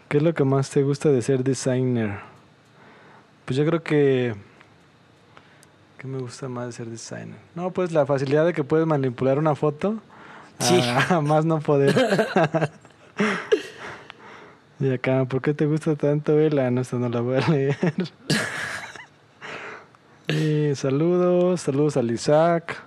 ¿Qué 0.09 0.19
es 0.19 0.23
lo 0.23 0.35
que 0.35 0.45
más 0.45 0.69
te 0.69 0.83
gusta 0.83 1.11
de 1.11 1.23
ser 1.23 1.43
designer? 1.43 2.19
Pues 3.47 3.57
yo 3.57 3.65
creo 3.65 3.83
que... 3.83 4.35
¿Qué 6.03 6.09
me 6.09 6.19
gusta 6.19 6.49
más 6.49 6.67
de 6.67 6.73
ser 6.73 6.87
designer? 6.89 7.39
No, 7.55 7.71
pues 7.71 7.93
la 7.93 8.05
facilidad 8.05 8.45
de 8.45 8.53
que 8.53 8.65
puedes 8.65 8.89
manipular 8.89 9.39
una 9.39 9.55
foto. 9.55 10.03
Sí. 10.59 10.81
A, 10.81 11.15
a 11.15 11.21
más 11.23 11.45
no 11.45 11.61
poder. 11.61 11.95
y 14.81 14.93
acá, 14.93 15.25
¿por 15.27 15.41
qué 15.41 15.55
te 15.55 15.65
gusta 15.65 15.95
tanto 15.95 16.35
Vela? 16.35 16.69
No, 16.73 16.81
esta 16.81 16.97
no 16.97 17.09
la 17.09 17.21
voy 17.21 17.37
a 17.37 17.49
leer. 17.49 17.77
y 20.27 20.75
saludos, 20.75 21.61
saludos 21.61 21.97
al 21.97 22.11
Isaac, 22.11 22.83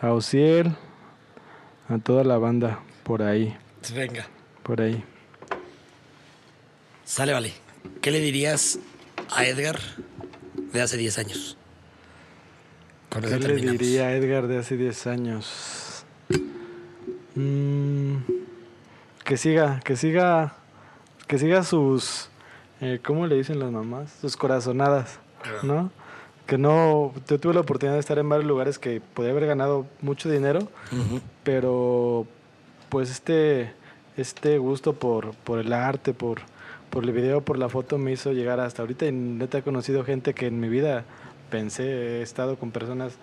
a 0.00 0.14
Ociel, 0.14 0.74
a 1.90 1.98
toda 1.98 2.24
la 2.24 2.38
banda 2.38 2.80
por 3.02 3.22
ahí, 3.22 3.54
Venga. 3.94 4.26
por 4.62 4.80
ahí. 4.80 5.04
Sale, 7.04 7.34
vale. 7.34 7.52
¿Qué 8.00 8.10
le 8.10 8.20
dirías 8.20 8.78
a 9.30 9.44
Edgar 9.44 9.78
de 10.72 10.80
hace 10.80 10.96
10 10.96 11.18
años? 11.18 11.58
Con 13.10 13.22
¿Qué 13.22 13.38
le 13.38 13.56
diría 13.56 14.06
a 14.06 14.14
Edgar 14.14 14.46
de 14.46 14.58
hace 14.58 14.76
10 14.76 15.06
años? 15.08 16.04
Mm, 17.34 18.18
que 19.24 19.36
siga, 19.36 19.80
que 19.80 19.96
siga, 19.96 20.54
que 21.26 21.36
siga 21.38 21.64
sus, 21.64 22.28
eh, 22.80 23.00
¿cómo 23.04 23.26
le 23.26 23.34
dicen 23.34 23.58
las 23.58 23.72
mamás? 23.72 24.12
Sus 24.20 24.36
corazonadas, 24.36 25.18
¿no? 25.64 25.90
Que 26.46 26.56
no, 26.56 27.12
yo 27.28 27.40
tuve 27.40 27.54
la 27.54 27.60
oportunidad 27.60 27.94
de 27.94 28.00
estar 28.00 28.18
en 28.18 28.28
varios 28.28 28.46
lugares 28.46 28.78
que 28.78 29.00
podía 29.00 29.32
haber 29.32 29.46
ganado 29.46 29.86
mucho 30.02 30.30
dinero, 30.30 30.60
Ujú. 30.92 31.20
pero 31.42 32.28
pues 32.90 33.10
este, 33.10 33.72
este 34.16 34.58
gusto 34.58 34.92
por, 34.92 35.34
por 35.34 35.58
el 35.58 35.72
arte, 35.72 36.14
por, 36.14 36.42
por 36.90 37.02
el 37.02 37.10
video, 37.10 37.40
por 37.40 37.58
la 37.58 37.68
foto 37.68 37.98
me 37.98 38.12
hizo 38.12 38.32
llegar 38.32 38.60
hasta 38.60 38.82
ahorita 38.82 39.06
y 39.06 39.12
neta 39.12 39.58
he 39.58 39.62
conocido 39.62 40.04
gente 40.04 40.32
que 40.32 40.46
en 40.46 40.60
mi 40.60 40.68
vida 40.68 41.04
pensé, 41.50 41.84
he 41.84 42.22
estado 42.22 42.58
con 42.58 42.70
personas 42.70 43.14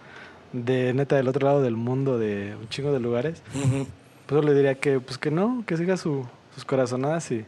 de 0.54 0.94
neta 0.94 1.16
del 1.16 1.28
otro 1.28 1.48
lado 1.48 1.62
del 1.62 1.76
mundo, 1.76 2.20
de 2.20 2.56
un 2.60 2.70
chingo 2.70 2.92
de 2.92 3.00
lugares. 3.00 3.42
Pues 3.54 4.42
yo 4.42 4.42
le 4.42 4.54
diría 4.54 4.76
que 4.76 5.00
pues 5.00 5.18
que 5.18 5.32
no, 5.32 5.64
que 5.66 5.78
siga 5.78 5.98
su, 5.98 6.26
sus 6.54 6.66
corazonadas 6.66 7.32
y 7.32 7.46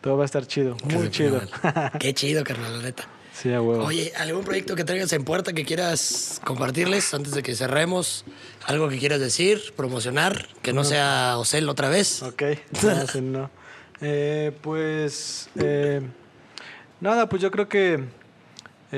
todo 0.00 0.16
va 0.16 0.24
a 0.24 0.26
estar 0.26 0.46
chido, 0.46 0.76
muy 0.84 1.10
chido. 1.10 1.40
Qué 1.98 2.12
chido, 2.14 2.44
carnal, 2.44 2.78
la 2.78 2.82
neta. 2.82 3.04
Sí, 3.32 3.52
a 3.52 3.60
huevo. 3.60 3.84
Oye, 3.84 4.12
¿algún 4.16 4.44
proyecto 4.44 4.74
que 4.76 4.84
traigas 4.84 5.12
en 5.12 5.22
puerta 5.22 5.52
que 5.52 5.66
quieras 5.66 6.40
compartirles 6.42 7.12
antes 7.12 7.32
de 7.32 7.42
que 7.42 7.54
cerremos? 7.54 8.24
¿Algo 8.64 8.88
que 8.88 8.98
quieras 8.98 9.20
decir, 9.20 9.74
promocionar? 9.76 10.48
Que 10.62 10.72
no 10.72 10.84
sea 10.84 11.36
Ocel 11.36 11.68
otra 11.68 11.90
vez. 11.90 12.22
Ok, 12.22 12.42
no. 13.22 13.50
Eh, 14.00 14.52
pues 14.62 15.50
eh, 15.56 16.00
nada, 17.00 17.28
pues 17.28 17.42
yo 17.42 17.50
creo 17.50 17.68
que 17.68 18.04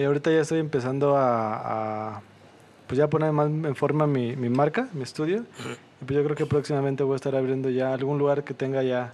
eh, 0.00 0.06
ahorita 0.06 0.30
ya 0.30 0.40
estoy 0.40 0.58
empezando 0.60 1.16
a, 1.16 2.16
a, 2.16 2.22
pues 2.86 2.98
ya 2.98 3.08
poner 3.08 3.32
más 3.32 3.48
en 3.48 3.74
forma 3.76 4.06
mi, 4.06 4.36
mi 4.36 4.48
marca, 4.48 4.88
mi 4.92 5.02
estudio. 5.02 5.44
Y 6.00 6.04
pues 6.04 6.16
yo 6.16 6.24
creo 6.24 6.36
que 6.36 6.46
próximamente 6.46 7.02
voy 7.02 7.14
a 7.14 7.16
estar 7.16 7.34
abriendo 7.34 7.70
ya 7.70 7.92
algún 7.92 8.18
lugar 8.18 8.44
que 8.44 8.54
tenga 8.54 8.82
ya 8.82 9.12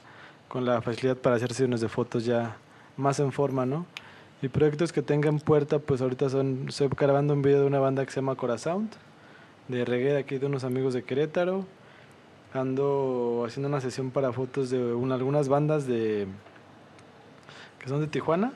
con 0.48 0.64
la 0.64 0.82
facilidad 0.82 1.16
para 1.16 1.36
hacer 1.36 1.48
sesiones 1.52 1.80
de 1.80 1.88
fotos 1.88 2.24
ya 2.24 2.56
más 2.96 3.18
en 3.20 3.32
forma, 3.32 3.64
¿no? 3.66 3.86
Y 4.42 4.48
proyectos 4.48 4.92
que 4.92 5.00
tenga 5.02 5.28
en 5.30 5.38
puerta, 5.40 5.78
pues 5.78 6.00
ahorita 6.02 6.28
son, 6.28 6.66
estoy 6.68 6.88
grabando 6.96 7.32
un 7.32 7.40
video 7.42 7.60
de 7.62 7.66
una 7.66 7.78
banda 7.80 8.04
que 8.04 8.10
se 8.12 8.16
llama 8.16 8.34
Corasound, 8.36 8.90
de 9.68 9.84
reggae 9.86 10.12
de 10.12 10.18
aquí 10.18 10.36
de 10.38 10.46
unos 10.46 10.64
amigos 10.64 10.92
de 10.92 11.02
Querétaro. 11.02 11.64
Ando 12.52 13.44
haciendo 13.46 13.68
una 13.68 13.80
sesión 13.80 14.10
para 14.10 14.32
fotos 14.32 14.70
de 14.70 14.78
un- 14.94 15.10
algunas 15.10 15.48
bandas 15.48 15.86
de 15.86 16.26
que 17.80 17.88
son 17.88 18.00
de 18.00 18.06
Tijuana 18.06 18.52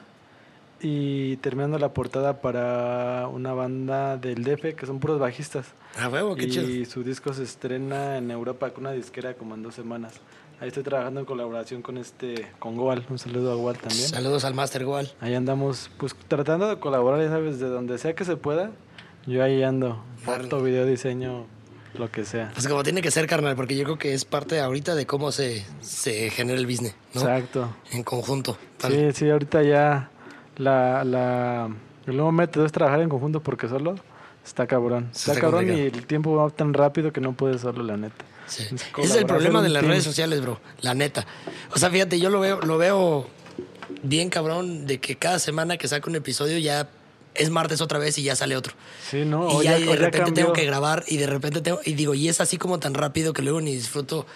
y 0.80 1.36
terminando 1.38 1.78
la 1.78 1.92
portada 1.92 2.40
para 2.40 3.28
una 3.28 3.52
banda 3.52 4.16
del 4.16 4.44
DF 4.44 4.74
que 4.76 4.86
son 4.86 5.00
puros 5.00 5.18
bajistas. 5.18 5.66
Ah, 5.98 6.08
huevo, 6.08 6.36
qué 6.36 6.44
y 6.44 6.50
chido. 6.50 6.90
su 6.90 7.02
disco 7.02 7.32
se 7.32 7.42
estrena 7.42 8.16
en 8.16 8.30
Europa 8.30 8.70
con 8.70 8.84
una 8.84 8.92
disquera 8.92 9.34
como 9.34 9.54
en 9.54 9.62
dos 9.62 9.74
semanas. 9.74 10.14
Ahí 10.60 10.68
estoy 10.68 10.82
trabajando 10.82 11.20
en 11.20 11.26
colaboración 11.26 11.82
con 11.82 11.98
este 11.98 12.48
con 12.58 12.76
Goal. 12.76 13.04
Un 13.08 13.18
saludo 13.18 13.52
a 13.52 13.54
Goal 13.54 13.78
también. 13.78 14.08
Saludos 14.08 14.44
al 14.44 14.54
Master 14.54 14.84
Goal. 14.84 15.10
Ahí 15.20 15.34
andamos, 15.34 15.90
pues 15.98 16.16
tratando 16.26 16.68
de 16.68 16.78
colaborar, 16.80 17.20
ya 17.20 17.28
sabes, 17.28 17.60
de 17.60 17.68
donde 17.68 17.98
sea 17.98 18.14
que 18.14 18.24
se 18.24 18.36
pueda. 18.36 18.72
Yo 19.26 19.42
ahí 19.42 19.62
ando, 19.62 20.02
foto, 20.24 20.62
video, 20.62 20.86
diseño, 20.86 21.46
lo 21.94 22.10
que 22.10 22.24
sea. 22.24 22.50
Pues 22.54 22.66
como 22.66 22.82
tiene 22.82 23.02
que 23.02 23.10
ser, 23.10 23.26
carnal, 23.26 23.54
porque 23.54 23.76
yo 23.76 23.84
creo 23.84 23.98
que 23.98 24.14
es 24.14 24.24
parte 24.24 24.58
ahorita 24.58 24.94
de 24.94 25.06
cómo 25.06 25.32
se, 25.32 25.64
se 25.80 26.30
genera 26.30 26.58
el 26.58 26.66
business, 26.66 26.94
¿no? 27.14 27.20
Exacto. 27.20 27.68
En 27.92 28.02
conjunto. 28.02 28.56
Sí, 28.78 29.12
sí, 29.12 29.30
ahorita 29.30 29.62
ya 29.62 30.10
la, 30.58 31.04
la, 31.04 31.68
el 32.06 32.16
nuevo 32.16 32.32
método 32.32 32.66
es 32.66 32.72
trabajar 32.72 33.00
en 33.00 33.08
conjunto 33.08 33.40
porque 33.42 33.68
solo 33.68 33.94
está 34.44 34.66
cabrón. 34.66 35.08
Está, 35.14 35.32
está 35.32 35.40
cabrón 35.40 35.68
y 35.76 35.80
el 35.80 36.06
tiempo 36.06 36.34
va 36.36 36.50
tan 36.50 36.74
rápido 36.74 37.12
que 37.12 37.20
no 37.20 37.32
puedes 37.32 37.60
solo, 37.62 37.82
la 37.82 37.96
neta. 37.96 38.24
Sí. 38.46 38.62
Es 38.62 38.72
Ese 38.72 39.02
es 39.02 39.16
el 39.16 39.26
problema 39.26 39.62
de 39.62 39.68
las 39.68 39.80
team. 39.82 39.90
redes 39.90 40.04
sociales, 40.04 40.40
bro. 40.40 40.58
La 40.80 40.94
neta. 40.94 41.26
O 41.74 41.78
sea, 41.78 41.90
fíjate, 41.90 42.18
yo 42.18 42.30
lo 42.30 42.40
veo, 42.40 42.60
lo 42.62 42.78
veo 42.78 43.28
bien 44.02 44.30
cabrón 44.30 44.86
de 44.86 45.00
que 45.00 45.16
cada 45.16 45.38
semana 45.38 45.76
que 45.76 45.86
saco 45.88 46.08
un 46.08 46.16
episodio 46.16 46.58
ya 46.58 46.88
es 47.34 47.50
martes 47.50 47.80
otra 47.80 47.98
vez 47.98 48.16
y 48.18 48.22
ya 48.22 48.34
sale 48.36 48.56
otro. 48.56 48.72
Sí, 49.08 49.24
no, 49.24 49.60
y 49.60 49.64
ya, 49.64 49.78
de 49.78 49.84
ya 49.86 49.96
repente 49.96 50.32
tengo 50.32 50.52
que 50.52 50.64
grabar 50.64 51.04
y 51.06 51.18
de 51.18 51.26
repente 51.26 51.60
tengo 51.60 51.80
y 51.84 51.92
digo, 51.92 52.14
y 52.14 52.28
es 52.28 52.40
así 52.40 52.56
como 52.56 52.78
tan 52.80 52.94
rápido 52.94 53.32
que 53.32 53.42
luego 53.42 53.60
ni 53.60 53.74
disfruto 53.74 54.26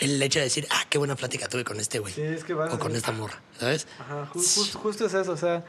el 0.00 0.22
hecho 0.22 0.38
de 0.38 0.44
decir, 0.46 0.66
ah, 0.70 0.82
qué 0.88 0.98
buena 0.98 1.14
plática 1.16 1.48
tuve 1.48 1.64
con 1.64 1.78
este 1.80 1.98
güey. 1.98 2.12
Sí, 2.12 2.22
es 2.22 2.44
que 2.44 2.54
o 2.54 2.78
con 2.78 2.94
esta 2.94 3.12
morra, 3.12 3.40
¿sabes? 3.58 3.86
Ajá, 3.98 4.26
ju- 4.32 4.40
jus- 4.40 4.74
justo 4.74 5.06
es 5.06 5.14
eso, 5.14 5.32
o 5.32 5.36
sea, 5.36 5.64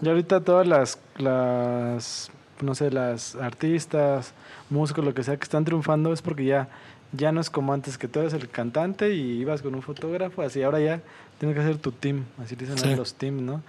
ya 0.00 0.10
ahorita 0.10 0.40
todas 0.42 0.66
las, 0.66 0.98
las, 1.18 2.30
no 2.60 2.74
sé, 2.74 2.90
las 2.90 3.34
artistas, 3.36 4.32
músicos, 4.68 5.04
lo 5.04 5.14
que 5.14 5.22
sea, 5.22 5.36
que 5.36 5.44
están 5.44 5.64
triunfando 5.64 6.12
es 6.12 6.22
porque 6.22 6.44
ya, 6.44 6.68
ya 7.12 7.32
no 7.32 7.40
es 7.40 7.50
como 7.50 7.72
antes, 7.72 7.98
que 7.98 8.08
tú 8.08 8.20
eres 8.20 8.32
el 8.34 8.48
cantante 8.48 9.14
y 9.14 9.40
ibas 9.40 9.62
con 9.62 9.74
un 9.74 9.82
fotógrafo, 9.82 10.42
así, 10.42 10.62
ahora 10.62 10.80
ya 10.80 11.00
tienes 11.38 11.56
que 11.56 11.62
hacer 11.62 11.78
tu 11.78 11.92
team, 11.92 12.24
así 12.42 12.54
dicen 12.56 12.78
Sí. 12.78 12.94
los 12.94 13.14
teams, 13.14 13.42
¿no? 13.42 13.62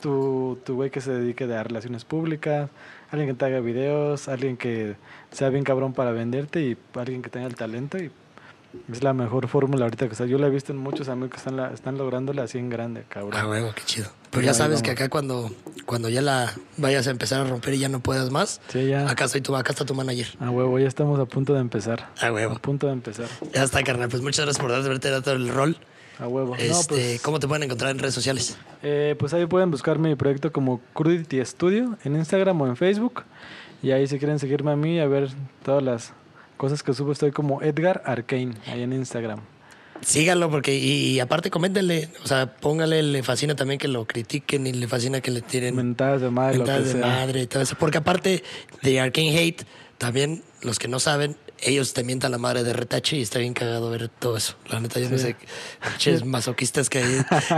Tu, 0.00 0.58
tu 0.64 0.76
güey 0.76 0.90
que 0.90 1.00
se 1.00 1.10
dedique 1.12 1.44
a 1.52 1.62
relaciones 1.64 2.04
públicas, 2.04 2.70
alguien 3.10 3.28
que 3.30 3.34
te 3.34 3.44
haga 3.46 3.58
videos, 3.60 4.28
alguien 4.28 4.56
que 4.56 4.94
sea 5.32 5.48
bien 5.48 5.64
cabrón 5.64 5.92
para 5.92 6.12
venderte 6.12 6.60
y 6.62 6.76
alguien 6.94 7.20
que 7.20 7.30
tenga 7.30 7.46
el 7.48 7.56
talento 7.56 7.98
y 7.98 8.10
es 8.92 9.02
la 9.02 9.12
mejor 9.12 9.48
fórmula 9.48 9.84
ahorita 9.84 10.06
que 10.06 10.12
está. 10.12 10.26
Yo 10.26 10.38
la 10.38 10.46
he 10.46 10.50
visto 10.50 10.72
en 10.72 10.78
muchos 10.78 11.08
amigos 11.08 11.30
que 11.30 11.36
están, 11.38 11.56
la, 11.56 11.72
están 11.72 11.96
lográndola 11.98 12.42
así 12.42 12.58
en 12.58 12.68
grande, 12.70 13.04
cabrón. 13.08 13.32
Ah, 13.34 13.46
huevo, 13.48 13.72
qué 13.74 13.82
chido. 13.84 14.08
Pero 14.30 14.44
ya 14.44 14.52
sabes 14.54 14.82
que 14.82 14.90
acá 14.90 15.08
cuando, 15.08 15.50
cuando 15.86 16.08
ya 16.08 16.20
la 16.20 16.52
vayas 16.76 17.06
a 17.06 17.10
empezar 17.10 17.40
a 17.40 17.44
romper 17.48 17.74
y 17.74 17.78
ya 17.78 17.88
no 17.88 18.00
puedas 18.00 18.30
más, 18.30 18.60
Sí, 18.68 18.86
ya. 18.88 19.08
acá 19.10 19.24
estoy 19.24 19.40
tu, 19.40 19.56
acá 19.56 19.72
está 19.72 19.84
tu 19.84 19.94
manager. 19.94 20.26
A 20.40 20.50
huevo, 20.50 20.78
ya 20.78 20.86
estamos 20.86 21.18
a 21.18 21.24
punto 21.24 21.54
de 21.54 21.60
empezar. 21.60 22.10
A 22.20 22.26
A 22.26 22.32
huevo. 22.32 22.54
punto 22.58 22.86
de 22.88 22.92
empezar. 22.92 23.26
Ya 23.54 23.62
está, 23.62 23.82
carnal. 23.82 24.08
Pues 24.10 24.22
muchas 24.22 24.44
gracias 24.44 24.62
por 24.62 24.72
haberte 24.72 25.10
dado 25.10 25.32
el 25.32 25.48
rol. 25.48 25.76
A 26.20 26.26
huevo. 26.28 26.56
Este, 26.56 26.68
no, 26.72 26.80
pues, 26.88 27.22
¿Cómo 27.22 27.38
te 27.40 27.46
pueden 27.48 27.62
encontrar 27.62 27.90
en 27.92 27.98
redes 28.00 28.14
sociales? 28.14 28.58
eh, 28.82 29.16
pues 29.18 29.32
ahí 29.34 29.46
pueden 29.46 29.70
buscar 29.70 29.98
mi 29.98 30.14
proyecto 30.14 30.52
como 30.52 30.80
Crudity 30.92 31.42
Studio 31.44 31.96
en 32.04 32.16
Instagram 32.16 32.60
o 32.60 32.66
en 32.66 32.76
Facebook. 32.76 33.22
Y 33.82 33.92
ahí 33.92 34.06
si 34.08 34.18
quieren 34.18 34.38
seguirme 34.40 34.72
a 34.72 34.76
mí, 34.76 34.98
a 35.00 35.06
ver 35.06 35.30
todas 35.64 35.82
las 35.82 36.12
cosas 36.58 36.82
que 36.82 36.92
subo, 36.92 37.12
estoy 37.12 37.30
como 37.30 37.62
Edgar 37.62 38.02
Arcane 38.04 38.54
ahí 38.66 38.82
en 38.82 38.92
Instagram. 38.92 39.40
síganlo 40.02 40.50
porque 40.50 40.76
y, 40.76 41.18
aparte 41.20 41.50
coméntenle, 41.50 42.10
o 42.22 42.26
sea, 42.26 42.54
póngale, 42.56 43.02
le 43.02 43.22
fascina 43.22 43.56
también 43.56 43.78
que 43.78 43.88
lo 43.88 44.04
critiquen 44.06 44.66
y 44.66 44.72
le 44.74 44.86
fascina 44.86 45.22
que 45.22 45.30
le 45.30 45.40
tiren 45.40 45.74
mentadas 45.74 46.20
de 46.20 46.30
madre, 46.30 46.58
mentadas 46.58 46.80
lo 46.80 46.86
que 46.86 46.94
de 46.94 47.00
sea. 47.00 47.16
madre 47.16 47.42
y 47.42 47.46
todo 47.46 47.62
eso, 47.62 47.76
porque 47.78 47.98
aparte 47.98 48.44
de 48.82 49.00
Arcane 49.00 49.38
Hate, 49.38 49.64
también 49.96 50.42
los 50.60 50.78
que 50.78 50.88
no 50.88 51.00
saben, 51.00 51.36
ellos 51.60 51.92
te 51.92 52.04
mientan 52.04 52.30
la 52.32 52.38
madre 52.38 52.62
de 52.64 52.72
retache 52.72 53.16
y 53.16 53.22
está 53.22 53.38
bien 53.38 53.54
cagado 53.54 53.90
ver 53.90 54.08
todo 54.08 54.36
eso. 54.36 54.54
La 54.70 54.80
neta, 54.80 55.00
yo 55.00 55.10
no 55.10 55.18
sé, 55.18 55.36
pinches 55.82 56.24
masoquistas 56.26 56.88
que 56.88 57.02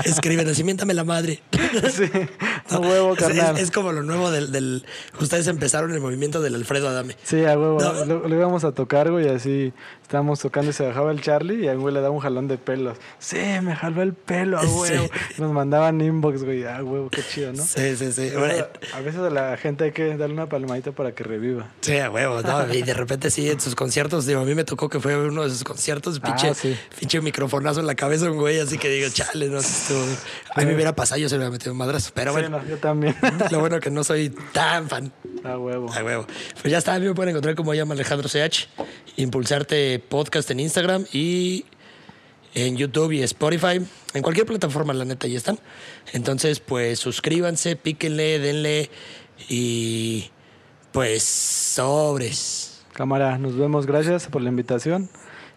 escriben 0.04 0.48
así, 0.48 0.64
miéntame 0.64 0.94
la 0.94 1.04
madre. 1.04 1.42
Sí, 1.92 2.04
a 2.68 2.78
huevo, 2.78 3.14
carnal. 3.14 3.56
Es, 3.56 3.64
es 3.64 3.70
como 3.70 3.92
lo 3.92 4.02
nuevo 4.02 4.30
del, 4.32 4.50
del- 4.50 4.84
Ustedes 5.20 5.46
empezaron 5.46 5.92
el 5.92 6.00
movimiento 6.00 6.40
del 6.40 6.56
Alfredo 6.56 6.88
Adame. 6.88 7.16
Sí, 7.22 7.44
a 7.44 7.56
huevo. 7.58 7.78
No. 7.80 8.04
Lo, 8.04 8.28
lo 8.28 8.34
íbamos 8.36 8.64
a 8.64 8.72
tocar, 8.72 9.10
güey, 9.10 9.28
así 9.28 9.72
estábamos 10.10 10.40
tocando 10.40 10.70
y 10.70 10.72
se 10.72 10.84
bajaba 10.84 11.12
el 11.12 11.20
Charlie 11.22 11.64
y 11.64 11.68
a 11.68 11.72
un 11.72 11.82
güey 11.82 11.94
le 11.94 12.00
daba 12.00 12.12
un 12.12 12.18
jalón 12.18 12.48
de 12.48 12.58
pelos. 12.58 12.98
Sí, 13.20 13.38
me 13.62 13.76
jaló 13.76 14.02
el 14.02 14.12
pelo, 14.12 14.58
a 14.58 14.62
huevo. 14.62 15.04
Sí. 15.06 15.40
Nos 15.40 15.52
mandaban 15.52 16.00
inbox, 16.00 16.42
güey, 16.42 16.64
a 16.64 16.82
huevo, 16.82 17.08
qué 17.10 17.22
chido, 17.22 17.52
¿no? 17.52 17.62
Sí, 17.64 17.94
sí, 17.96 18.10
sí. 18.10 18.30
Bueno, 18.36 18.66
A 18.92 19.00
veces 19.02 19.20
a 19.20 19.30
la 19.30 19.56
gente 19.56 19.84
hay 19.84 19.92
que 19.92 20.16
darle 20.16 20.34
una 20.34 20.48
palmadita 20.48 20.90
para 20.90 21.12
que 21.12 21.22
reviva. 21.22 21.68
Sí, 21.80 21.96
a 21.98 22.10
huevo, 22.10 22.42
¿no? 22.42 22.74
Y 22.74 22.82
de 22.82 22.92
repente 22.92 23.30
sí, 23.30 23.48
en 23.48 23.60
sus 23.60 23.76
conciertos, 23.76 24.26
digo, 24.26 24.40
a 24.40 24.44
mí 24.44 24.52
me 24.56 24.64
tocó 24.64 24.88
que 24.88 24.98
fue 24.98 25.16
uno 25.16 25.44
de 25.44 25.50
sus 25.50 25.62
conciertos, 25.62 26.18
pinche, 26.18 26.48
Ah, 26.48 26.54
sí. 26.54 26.76
pinche 26.98 27.20
microfonazo 27.20 27.78
en 27.78 27.86
la 27.86 27.94
cabeza 27.94 28.28
un 28.32 28.38
güey, 28.38 28.58
así 28.58 28.78
que 28.78 28.88
digo, 28.88 29.08
chale, 29.12 29.46
no 29.48 29.62
sé, 29.62 29.94
A 30.56 30.60
mí 30.62 30.66
me 30.66 30.74
hubiera 30.74 30.92
pasado, 30.96 31.20
yo 31.20 31.28
se 31.28 31.36
me 31.36 31.38
hubiera 31.44 31.52
metido 31.52 31.70
un 31.70 31.78
madrazo, 31.78 32.10
pero 32.14 32.32
Sí, 32.32 32.40
bueno, 32.40 32.58
no, 32.58 32.66
yo 32.66 32.78
también. 32.78 33.14
lo 33.52 33.60
bueno 33.60 33.78
que 33.78 33.90
no 33.90 34.02
soy 34.02 34.30
tan 34.52 34.88
fan. 34.88 35.12
a 35.44 35.56
huevo. 35.56 35.92
A 35.92 36.02
huevo. 36.02 36.26
Pues 36.60 36.72
ya 36.72 36.78
está, 36.78 36.94
a 36.94 36.98
mí 36.98 37.06
me 37.06 37.14
pueden 37.14 37.30
encontrar 37.30 37.54
como 37.54 37.74
llama 37.74 37.94
Alejandro 37.94 38.28
CH, 38.28 38.66
Impulsarte 39.16 39.99
Podcast 40.00 40.50
en 40.50 40.60
Instagram 40.60 41.06
y 41.12 41.64
en 42.54 42.76
YouTube 42.76 43.12
y 43.12 43.22
Spotify, 43.22 43.80
en 44.14 44.22
cualquier 44.22 44.46
plataforma, 44.46 44.92
la 44.92 45.04
neta, 45.04 45.28
ya 45.28 45.36
están. 45.38 45.58
Entonces, 46.12 46.60
pues 46.60 46.98
suscríbanse, 46.98 47.76
píquenle, 47.76 48.38
denle 48.40 48.90
y 49.48 50.30
pues 50.92 51.22
sobres. 51.22 52.82
Cámara, 52.92 53.38
nos 53.38 53.56
vemos. 53.56 53.86
Gracias 53.86 54.26
por 54.26 54.42
la 54.42 54.48
invitación. 54.48 55.08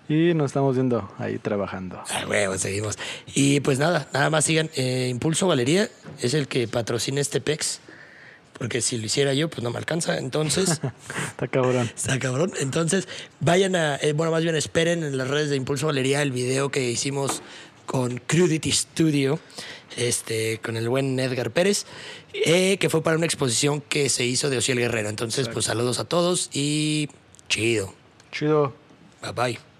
Y 0.09 0.33
nos 0.33 0.47
estamos 0.47 0.75
viendo 0.75 1.09
ahí 1.17 1.39
trabajando. 1.39 1.97
A 1.97 2.27
huevo, 2.27 2.57
seguimos. 2.57 2.97
Y 3.33 3.61
pues 3.61 3.79
nada, 3.79 4.07
nada 4.13 4.29
más 4.29 4.45
sigan. 4.45 4.69
eh, 4.75 5.07
Impulso 5.09 5.47
Galería 5.47 5.89
es 6.21 6.33
el 6.33 6.47
que 6.47 6.67
patrocina 6.67 7.21
este 7.21 7.39
PEX. 7.41 7.79
Porque 8.57 8.81
si 8.81 8.97
lo 8.97 9.05
hiciera 9.05 9.33
yo, 9.33 9.49
pues 9.49 9.63
no 9.63 9.71
me 9.71 9.77
alcanza. 9.77 10.17
Entonces, 10.17 10.81
Está 11.29 11.47
cabrón. 11.47 11.91
Está 11.95 12.19
cabrón. 12.19 12.53
Entonces, 12.59 13.07
vayan 13.39 13.75
a, 13.75 13.95
eh, 13.97 14.13
bueno, 14.13 14.31
más 14.31 14.43
bien 14.43 14.55
esperen 14.55 15.03
en 15.03 15.17
las 15.17 15.27
redes 15.27 15.49
de 15.49 15.55
Impulso 15.55 15.87
Galería 15.87 16.21
el 16.21 16.31
video 16.31 16.69
que 16.69 16.89
hicimos 16.89 17.41
con 17.85 18.17
Crudity 18.17 18.71
Studio, 18.71 19.39
este, 19.97 20.59
con 20.63 20.77
el 20.77 20.87
buen 20.87 21.19
Edgar 21.19 21.51
Pérez, 21.51 21.85
eh, 22.33 22.77
que 22.77 22.89
fue 22.89 23.03
para 23.03 23.17
una 23.17 23.25
exposición 23.25 23.81
que 23.81 24.09
se 24.09 24.25
hizo 24.25 24.49
de 24.49 24.57
Ociel 24.57 24.79
Guerrero. 24.79 25.09
Entonces, 25.09 25.49
pues 25.49 25.65
saludos 25.65 25.99
a 25.99 26.05
todos 26.05 26.49
y 26.53 27.09
chido. 27.49 27.93
Chido. 28.31 28.73
Bye 29.21 29.31
bye. 29.31 29.72